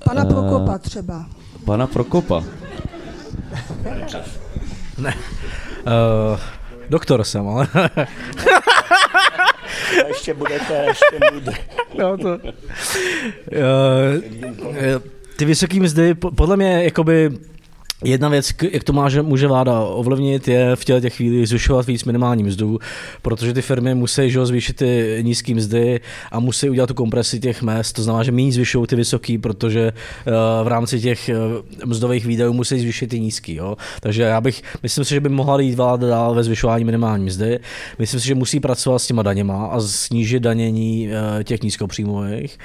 [0.04, 1.26] Pana Eh, Prokopa třeba.
[1.64, 2.44] Pana Prokopa.
[4.98, 5.14] Ne.
[5.86, 6.38] Uh,
[6.88, 7.68] doktor jsem, ale...
[10.04, 11.52] A ještě budete, ještě bude.
[11.98, 12.28] no to...
[12.28, 12.42] Uh,
[15.36, 17.30] ty vysoké mzdy, po- podle mě, jakoby,
[18.04, 21.86] Jedna věc, jak to má, že může vláda ovlivnit, je v těle těch chvíli zvyšovat
[21.86, 22.78] víc minimální mzdu,
[23.22, 26.00] protože ty firmy musí že, zvýšit ty nízké mzdy
[26.32, 29.92] a musí udělat tu kompresi těch mest, to znamená, že méně zvyšují ty vysoký, protože
[29.92, 30.32] uh,
[30.64, 31.30] v rámci těch
[31.80, 33.54] uh, mzdových výdajů musí zvýšit ty nízký.
[33.54, 33.76] Jo?
[34.00, 37.58] Takže já bych, myslím si, že by mohla jít vláda dál ve zvyšování minimální mzdy.
[37.98, 42.58] Myslím si, že musí pracovat s těma daněma a snížit danění uh, těch nízkopříjmových.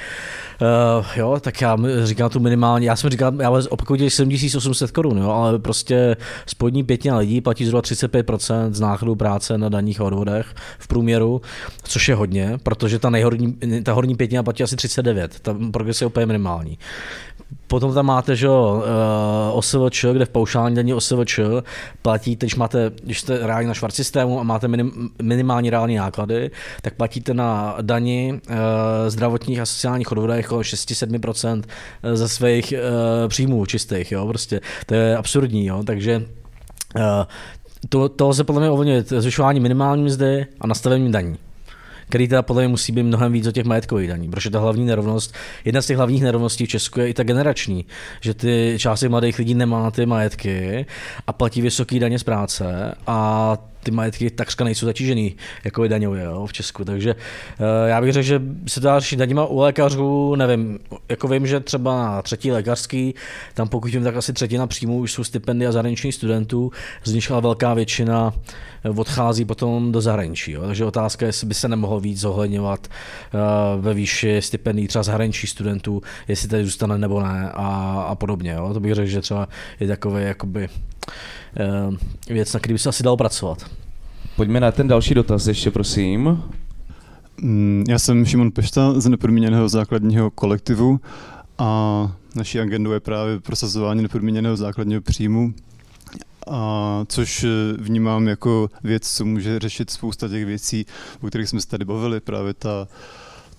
[1.16, 5.34] Jo, tak já říkám tu minimální, já jsem říkal, já opakuju těch 7800 korun, jo,
[5.34, 6.16] ale prostě
[6.46, 11.42] spodní pětina lidí platí zhruba 35% z nákladů práce na daních a odvodech v průměru,
[11.84, 16.08] což je hodně, protože ta, nejhorní, ta horní pětina platí asi 39, ta progres je
[16.08, 16.78] úplně minimální.
[17.68, 18.84] Potom tam máte, že jo,
[19.52, 21.40] uh, OSVČ, kde v paušální daní OSVČ
[22.02, 26.52] platíte, když máte, když jste reálně na švart systému a máte minim, minimální reální náklady,
[26.82, 28.56] tak platíte na dani uh,
[29.08, 31.64] zdravotních a sociálních odvodech jako 6-7%
[32.14, 34.62] ze svých uh, příjmů čistých, jo, prostě.
[34.86, 36.26] To je absurdní, jo, takže
[36.96, 37.02] uh,
[37.90, 41.38] to, to lze podle mě ovlivnit zvyšování minimální mzdy a nastavením daní
[42.10, 44.86] který teda podle mě musí být mnohem víc o těch majetkových daní, protože ta hlavní
[44.86, 45.34] nerovnost,
[45.66, 47.86] jedna z těch hlavních nerovností v Česku je i ta generační,
[48.22, 50.86] že ty části mladých lidí nemá ty majetky
[51.28, 56.24] a platí vysoké daně z práce a ty majetky takřka nejsou zatížený jako je daňově
[56.24, 60.36] jo, v Česku, takže uh, já bych řekl, že se dá řešit daněma u lékařů,
[60.36, 63.16] nevím, jako vím, že třeba na třetí lékařský,
[63.54, 66.72] tam pokud vím, tak asi třetina příjmů už jsou stipendia zahraničních studentů,
[67.04, 68.34] z nich ale velká většina
[68.84, 70.52] eh, odchází potom do zahraničí.
[70.52, 70.62] Jo.
[70.62, 75.50] Takže otázka je, jestli by se nemohlo víc zohledňovat uh, ve výši stipendií třeba zahraničních
[75.50, 77.68] studentů, jestli tady zůstane nebo ne a,
[78.08, 78.52] a podobně.
[78.52, 78.74] Jo.
[78.74, 79.48] To bych řekl, že třeba
[79.80, 80.70] je takové jakoby
[82.30, 83.66] věc, na který by se asi dalo pracovat.
[84.36, 86.44] Pojďme na ten další dotaz ještě, prosím.
[87.42, 91.00] Mm, Já jsem Šimon Pešta z nepodmíněného základního kolektivu
[91.58, 95.54] a naší agendou je právě prosazování nepodmíněného základního příjmu,
[96.52, 100.86] a což eh, vnímám jako věc, co může řešit spousta těch věcí,
[101.22, 102.88] o kterých jsme se tady bavili, právě ta,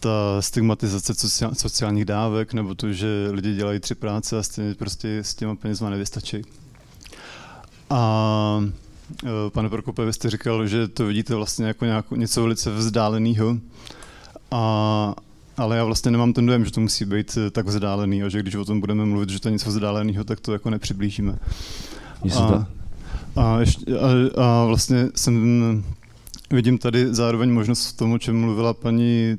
[0.00, 0.10] ta
[0.40, 5.34] stigmatizace sociál, sociálních dávek, nebo to, že lidi dělají tři práce a stejně prostě s
[5.34, 6.42] těma penězma nevystačí.
[7.90, 8.64] A
[9.24, 13.58] eh, pane Prokope, vy jste říkal, že to vidíte vlastně jako nějakou, něco velice vzdáleného,
[14.50, 15.14] a,
[15.56, 18.42] ale já vlastně nemám ten dojem, že to musí být eh, tak vzdálený a že
[18.42, 21.38] když o tom budeme mluvit, že to je něco vzdáleného, tak to jako nepřiblížíme.
[22.36, 22.66] A,
[23.36, 25.84] a, ještě, a, a vlastně jsem
[26.50, 29.36] vidím tady zároveň možnost v tom, o čem mluvila paní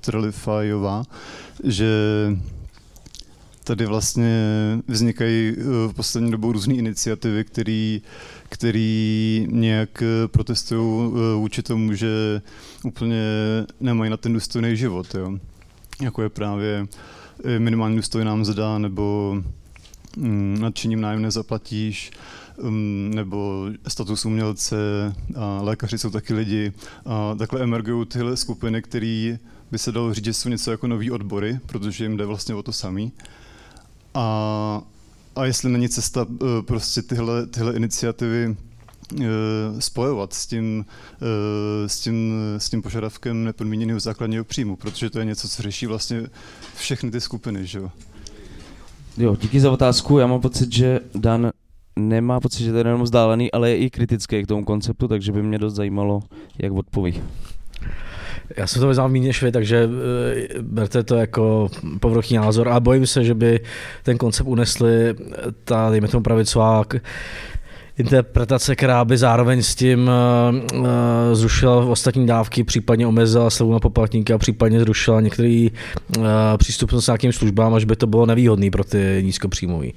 [0.00, 1.04] Trelifajová,
[1.64, 1.88] že
[3.66, 4.42] tady vlastně
[4.88, 7.98] vznikají eh, v poslední dobou různé iniciativy, které
[8.48, 12.42] který nějak eh, protestují eh, vůči tomu, že
[12.84, 13.22] úplně
[13.80, 15.14] nemají na ten důstojný život.
[15.14, 15.38] Jo?
[16.02, 16.86] Jako je právě
[17.58, 19.36] minimální důstojná mzda nebo
[20.16, 22.10] mm, nadšením nájem nezaplatíš,
[22.56, 24.76] um, nebo status umělce,
[25.36, 26.72] a lékaři jsou taky lidi.
[27.06, 29.38] A takhle emergují tyhle skupiny, které
[29.70, 32.62] by se dalo říct, že jsou něco jako nový odbory, protože jim jde vlastně o
[32.62, 33.12] to samý.
[34.16, 34.82] A,
[35.36, 38.56] a jestli není cesta eh, prostě tyhle, tyhle iniciativy
[39.20, 39.26] eh,
[39.78, 40.86] spojovat s tím,
[41.22, 45.86] eh, s, tím, s tím požadavkem nepodmíněného základního příjmu, protože to je něco, co řeší
[45.86, 46.22] vlastně
[46.76, 47.90] všechny ty skupiny, že jo.
[49.18, 50.18] Jo, díky za otázku.
[50.18, 51.50] Já mám pocit, že Dan
[51.96, 55.32] nemá pocit, že to je jenom vzdálený, ale je i kritický k tomu konceptu, takže
[55.32, 56.22] by mě dost zajímalo,
[56.58, 57.22] jak odpoví.
[58.56, 59.92] Já jsem to vyznal méně než takže uh,
[60.62, 61.68] berte to jako
[62.00, 63.60] povrchní názor a bojím se, že by
[64.02, 65.14] ten koncept unesli
[65.64, 66.84] ta, dejme tomu pravicová
[67.98, 70.10] interpretace, která by zároveň s tím
[70.72, 70.84] uh,
[71.32, 76.24] zrušila ostatní dávky, případně omezila slevu na poplatníky a případně zrušila některý uh,
[76.56, 79.94] přístupnost nějakým službám, až by to bylo nevýhodný pro ty nízkopříjmový.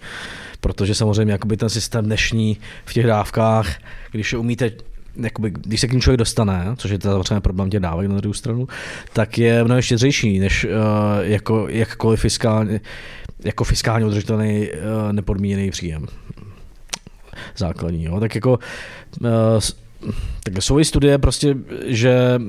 [0.61, 3.75] Protože samozřejmě jakoby ten systém dnešní v těch dávkách,
[4.11, 4.71] když umíte
[5.15, 8.17] jakoby, když se k ním člověk dostane, což je to samozřejmě problém těch dávek na
[8.17, 8.67] druhou stranu,
[9.13, 10.71] tak je mnohem štědřejší, než uh,
[11.21, 12.81] jako, jakkoliv fiskálně,
[13.43, 16.07] jako fiskálně udržitelný uh, nepodmíněný příjem
[17.57, 18.03] základní.
[18.03, 18.19] Jo.
[18.19, 18.59] Tak jako
[19.21, 19.27] uh,
[20.43, 21.55] tak jsou i studie prostě,
[21.85, 22.39] že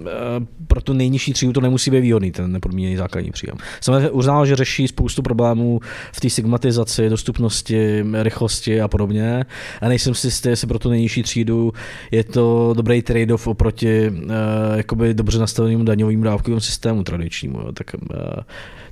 [0.67, 3.57] pro tu nejnižší třídu to nemusí být výhodný, ten nepodmíněný základní příjem.
[3.81, 5.81] Samozřejmě uznal, že řeší spoustu problémů
[6.13, 9.45] v té stigmatizaci, dostupnosti, rychlosti a podobně.
[9.81, 11.73] A nejsem si jistý, jestli pro tu nejnižší třídu
[12.11, 14.31] je to dobrý trade-off oproti uh,
[14.77, 17.59] jakoby dobře nastavenému daňovým dávkovému systému tradičnímu.
[17.61, 17.73] Jo.
[17.73, 18.01] Tak, uh,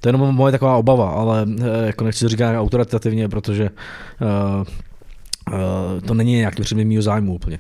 [0.01, 1.47] to je jenom moje taková obava, ale
[1.87, 3.71] jako nechci to říkat autoritativně, protože
[6.07, 7.59] to není nějaký předmět zájmu úplně.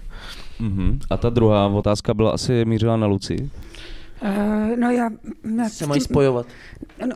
[0.60, 0.98] Uh-huh.
[1.10, 3.50] A ta druhá otázka byla asi mířila na Luci.
[4.22, 5.10] Uh, no já...
[5.56, 6.46] já se mají spojovat.
[7.06, 7.14] No,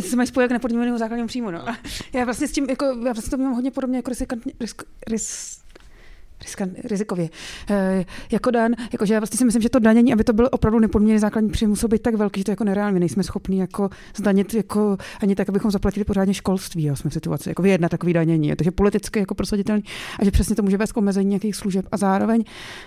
[0.00, 1.64] se mají spojovat k nepodmíněnému základnímu příjmu, no.
[2.12, 5.65] Já vlastně s tím, jako, já vlastně to mám hodně podobně jako riskantně, risk, risk,
[6.84, 7.28] rizikově.
[7.70, 10.78] E, jako dan, jakože já vlastně si myslím, že to danění, aby to byl opravdu
[10.78, 14.54] nepodmíněný základní příjem, musel být tak velký, že to jako nereálně nejsme schopni jako zdanit
[14.54, 16.84] jako ani tak, abychom zaplatili pořádně školství.
[16.84, 18.56] Jo, jsme v situaci, jako vyjednat takový danění.
[18.56, 19.82] Takže politicky jako prosaditelný
[20.20, 21.86] a že přesně to může vést k omezení nějakých služeb.
[21.92, 22.44] A zároveň,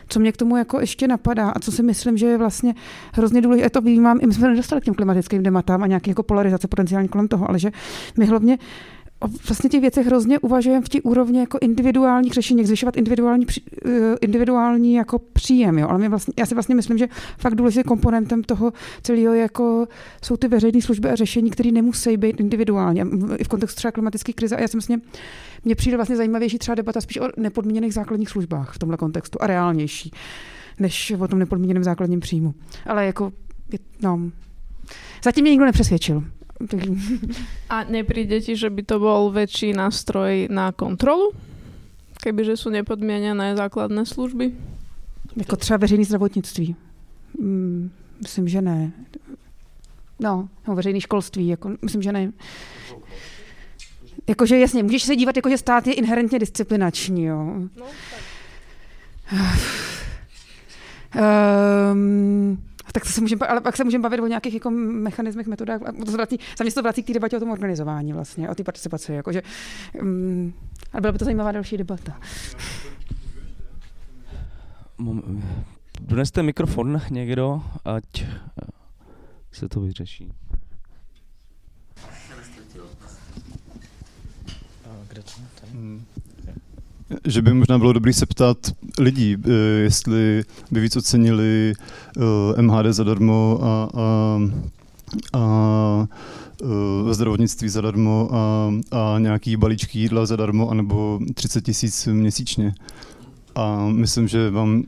[0.07, 2.73] co mě k tomu jako ještě napadá a co si myslím, že je vlastně
[3.13, 6.23] hrozně důležité, to vnímám, i my jsme nedostali k těm klimatickým dematám a nějaký jako
[6.23, 7.71] polarizace potenciální kolem toho, ale že
[8.17, 8.57] my hlavně
[9.19, 13.45] o vlastně těch věcech hrozně uvažujeme v těch úrovni jako individuálních řešení, zvyšovat individuální,
[13.85, 15.77] eh, individuální jako příjem.
[15.77, 15.87] Jo?
[15.89, 17.07] Ale my vlastně, já si vlastně myslím, že
[17.37, 19.87] fakt důležitým komponentem toho celého jako
[20.23, 23.01] jsou ty veřejné služby a řešení, které nemusí být individuální.
[23.37, 24.55] I v kontextu třeba klimatické krize.
[24.55, 25.01] A já si myslím,
[25.65, 29.47] mně přijde vlastně zajímavější třeba debata spíš o nepodmíněných základních službách v tomhle kontextu a
[29.47, 30.11] reálnější,
[30.79, 32.53] než o tom nepodmíněném základním příjmu.
[32.85, 33.31] Ale jako,
[34.01, 34.31] no,
[35.23, 36.23] zatím mě nikdo nepřesvědčil.
[37.69, 41.31] A nepríde ti, že by to bol väčší nástroj na kontrolu?
[42.19, 44.51] Kebyže sú nepodmienené základné služby?
[45.35, 46.75] Jako třeba veřejné zdravotnictví.
[47.39, 48.91] Mm, myslím, že ne.
[50.19, 52.31] No, no veřejné školství, jako, myslím, že ne.
[54.27, 57.45] Jakože jasně, můžeš se dívat, jako, že stát je inherentně disciplinační, jo.
[57.77, 58.21] No, tak.
[61.93, 65.81] um, tak to se můžeme, ale pak se můžeme bavit o nějakých jako mechanismech, metodách.
[65.85, 68.49] A to vrací, za mě se to vrací k té debatě o tom organizování vlastně,
[68.49, 69.13] o té participaci.
[69.13, 69.41] Jakože,
[70.01, 70.53] um,
[70.93, 72.19] ale byla by to zajímavá další debata.
[76.01, 78.25] Doneste mikrofon někdo, ať
[79.51, 80.33] se to vyřeší.
[85.07, 85.31] Kde to?
[85.71, 86.05] Hmm
[87.25, 88.57] že by možná bylo dobré se ptát
[88.99, 91.73] lidí, eh, jestli by víc ocenili
[92.57, 94.39] eh, MHD zadarmo a, a,
[95.33, 96.07] a
[97.09, 102.73] eh, zdravotnictví zadarmo a, a nějaký balíčky jídla zadarmo, anebo 30 tisíc měsíčně.
[103.55, 104.83] A myslím, že vám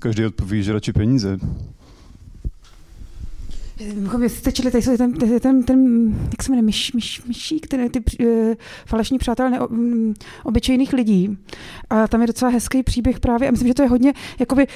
[0.00, 1.38] každý odpoví, že radši peníze.
[3.80, 7.66] Mimochodem, jestli jste čili, tady jsou ten, ten, ten, jak se jmenuje, myš, myš, myšík,
[7.66, 8.54] ten, ty uh,
[8.86, 10.14] falešní přátelé ne, um,
[10.44, 11.38] obyčejných lidí.
[11.90, 14.66] A tam je docela hezký příběh právě, a myslím, že to je hodně, jakoby,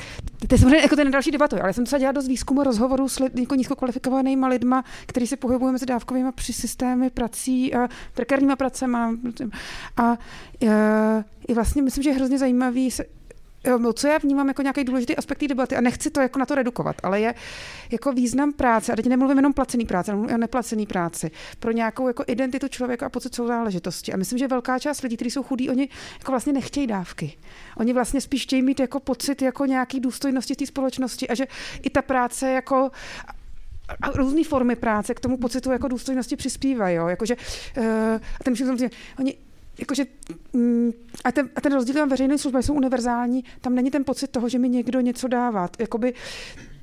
[0.49, 3.19] to je samozřejmě jako ten další debatu, ale jsem docela dělala dost výzkumu rozhovorů s
[3.19, 9.15] lid, jako nízkokvalifikovanými lidma, kteří se pohybují mezi dávkovými při systémy prací a prekárníma pracema.
[9.97, 10.17] A, a
[11.49, 13.05] i vlastně myslím, že je hrozně zajímavý se
[13.79, 16.47] No, co já vnímám jako nějaký důležitý aspekt té debaty, a nechci to jako na
[16.47, 17.35] to redukovat, ale je
[17.91, 22.25] jako význam práce, a teď nemluvím jenom placený práce, ale neplacený práci, pro nějakou jako
[22.27, 24.13] identitu člověka a pocit záležitosti.
[24.13, 27.33] A myslím, že velká část lidí, kteří jsou chudí, oni jako vlastně nechtějí dávky.
[27.77, 31.47] Oni vlastně spíš chtějí mít jako pocit jako nějaký důstojnosti té společnosti a že
[31.83, 32.91] i ta práce jako
[34.03, 36.97] a různé formy práce k tomu pocitu jako důstojnosti přispívají.
[36.97, 37.09] Jo?
[37.09, 37.37] Jakože,
[37.77, 37.85] uh,
[38.41, 39.35] a ten myslím, oni
[39.79, 40.05] jakože,
[40.53, 40.91] mm,
[41.25, 44.49] a, ten, a ten rozdíl tam veřejné služby jsou univerzální, tam není ten pocit toho,
[44.49, 45.69] že mi někdo něco dává.
[45.79, 46.15] Jakoby,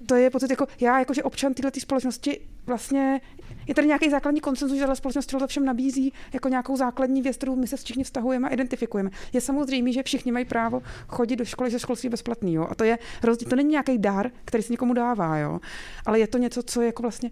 [0.06, 3.22] to je pocit, jako já, jakože občan této společnosti, vlastně
[3.67, 7.38] je tady nějaký základní konsenzus, že ta společnost to všem nabízí jako nějakou základní věc,
[7.38, 9.09] kterou my se všichni vztahujeme a identifikujeme.
[9.33, 12.53] Je samozřejmě, že všichni mají právo chodit do školy, že školství bezplatný.
[12.53, 12.67] Jo?
[12.69, 15.59] A to je rozdíl, to není nějaký dar, který se někomu dává, jo?
[16.06, 17.32] ale je to něco, co je jako vlastně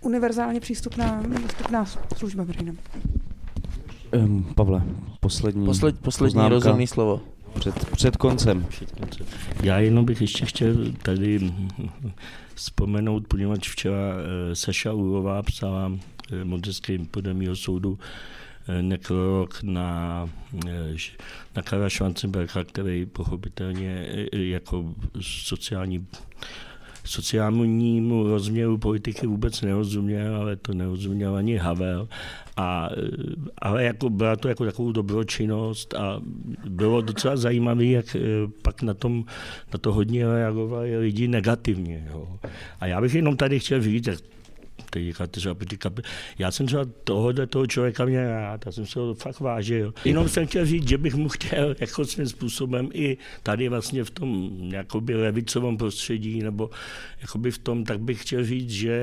[0.00, 1.84] univerzálně přístupná, dostupná
[2.16, 2.72] služba veřejná.
[4.12, 4.82] Um, Pavle,
[5.20, 7.20] poslední Posled, poslední rozumný slovo.
[7.58, 8.66] před, před koncem.
[9.62, 11.52] Já jenom bych ještě chtěl tady
[12.54, 15.92] vzpomenout, poněvadž včera eh, Saša Urová psala
[16.32, 17.98] eh, Monteským podle mého soudu
[18.68, 20.28] eh, nekrolog na,
[21.56, 26.06] na Karla Schwarzenberga, který pochopitelně jako sociální
[27.04, 32.08] sociálnímu rozměru politiky vůbec nerozuměl, ale to nerozuměl ani Havel.
[32.58, 32.90] A,
[33.58, 36.20] ale jako byla to jako takovou dobročinnost a
[36.68, 38.16] bylo docela zajímavé, jak
[38.62, 39.24] pak na, tom,
[39.72, 42.08] na to hodně reagovali lidi negativně.
[42.10, 42.28] Jo.
[42.80, 44.04] A já bych jenom tady chtěl říct,
[44.90, 46.02] teď říkáte třeba kapi.
[46.38, 49.94] Já jsem třeba tohohle toho člověka měl rád, já jsem se ho fakt vážil.
[50.04, 54.10] Jenom jsem chtěl říct, že bych mu chtěl jako svým způsobem i tady vlastně v
[54.10, 56.70] tom jakoby levicovém prostředí, nebo
[57.20, 58.98] jakoby v tom, tak bych chtěl říct, že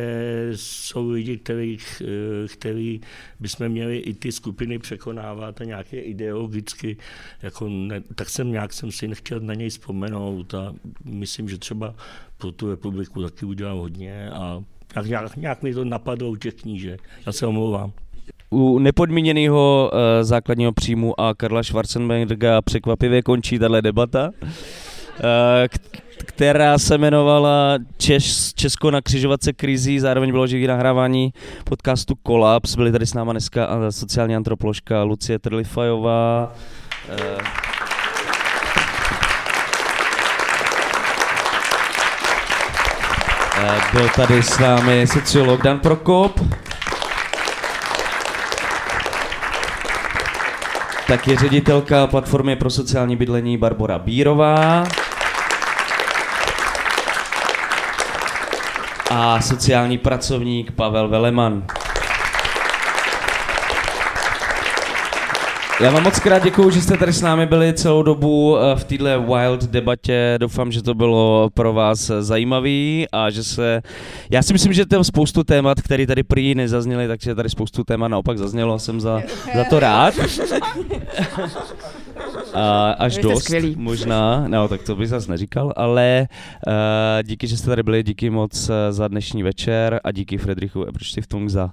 [0.55, 1.77] jsou lidi, který,
[2.47, 3.01] který
[3.39, 6.97] bychom měli i ty skupiny překonávat a nějaké ideologicky,
[7.41, 11.95] jako ne, tak jsem nějak jsem si nechtěl na něj vzpomenout a myslím, že třeba
[12.37, 14.63] pro tu republiku taky udělal hodně a
[14.95, 17.01] tak nějak, nějak mi to napadlo u těch knížek.
[17.25, 17.91] Já se omlouvám.
[18.49, 24.49] U nepodmíněného uh, základního příjmu a Karla Schwarzenberga překvapivě končí tahle debata, uh,
[26.17, 31.33] která se jmenovala Češ, Česko na křižovatce krizí, zároveň bylo živý nahrávání
[31.63, 32.75] podcastu Kolaps.
[32.75, 36.53] Byli tady s náma dneska sociální antropoložka Lucie Trlifajová,
[37.09, 37.74] uh,
[43.93, 46.39] byl tady s námi sociolog Dan Prokop.
[51.27, 54.83] je ředitelka platformy pro sociální bydlení Barbora Bírová.
[59.09, 61.63] A sociální pracovník Pavel Veleman.
[65.81, 68.83] Já vám moc krát děkuju, že jste tady s námi byli celou dobu eh, v
[68.83, 70.37] této wild debatě.
[70.39, 73.81] Doufám, že to bylo pro vás zajímavý a že se...
[74.29, 78.07] Já si myslím, že tam spoustu témat, které tady prý nezazněly, takže tady spoustu témat
[78.07, 79.21] naopak zaznělo a jsem za,
[79.55, 80.13] za to rád.
[82.53, 83.75] A až dost, skvělý.
[83.77, 86.27] možná, no tak to bych zase neříkal, ale
[86.67, 86.73] uh,
[87.23, 91.49] díky, že jste tady byli, díky moc eh, za dnešní večer a díky Frederichu Ebrštiftung
[91.49, 91.71] za uh,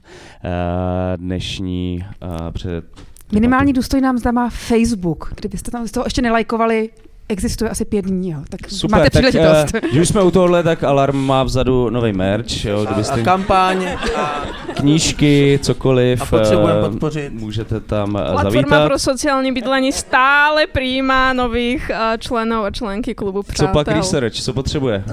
[1.16, 2.84] dnešní uh, před
[3.33, 5.33] Minimální důstojná mzda má Facebook.
[5.36, 6.91] Kdybyste tam z toho ještě nelajkovali,
[7.28, 8.39] existuje asi pět dní, jo.
[8.49, 9.73] tak Super, máte příležitost.
[9.73, 13.15] Tak, uh, když jsme u tohohle, tak Alarm má vzadu nový merch, jo, kdybyste...
[13.15, 13.86] A, a kampaň.
[14.17, 14.43] A...
[14.75, 16.23] Knížky, cokoliv.
[16.23, 17.33] A potřebujeme uh, podpořit.
[17.33, 18.69] Můžete tam uh, Platforma zavítat.
[18.69, 23.67] Platforma pro sociální bydlení stále přijímá nových členů a členky klubu Přátel.
[23.67, 25.05] Co pak research, co potřebuje?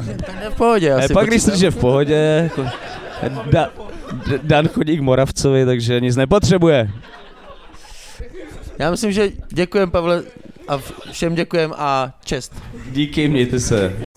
[0.50, 0.94] v pohodě.
[0.94, 2.42] Asi pak research je v pohodě.
[2.44, 2.66] Jako-
[3.52, 3.70] da,
[4.44, 6.90] Dan chodí k Moravcovi, takže nic nepotřebuje.
[8.80, 10.24] Já myslím, že děkujem Pavle
[10.68, 10.78] a
[11.12, 12.54] všem děkujem a čest.
[12.92, 14.09] Díky, mějte se.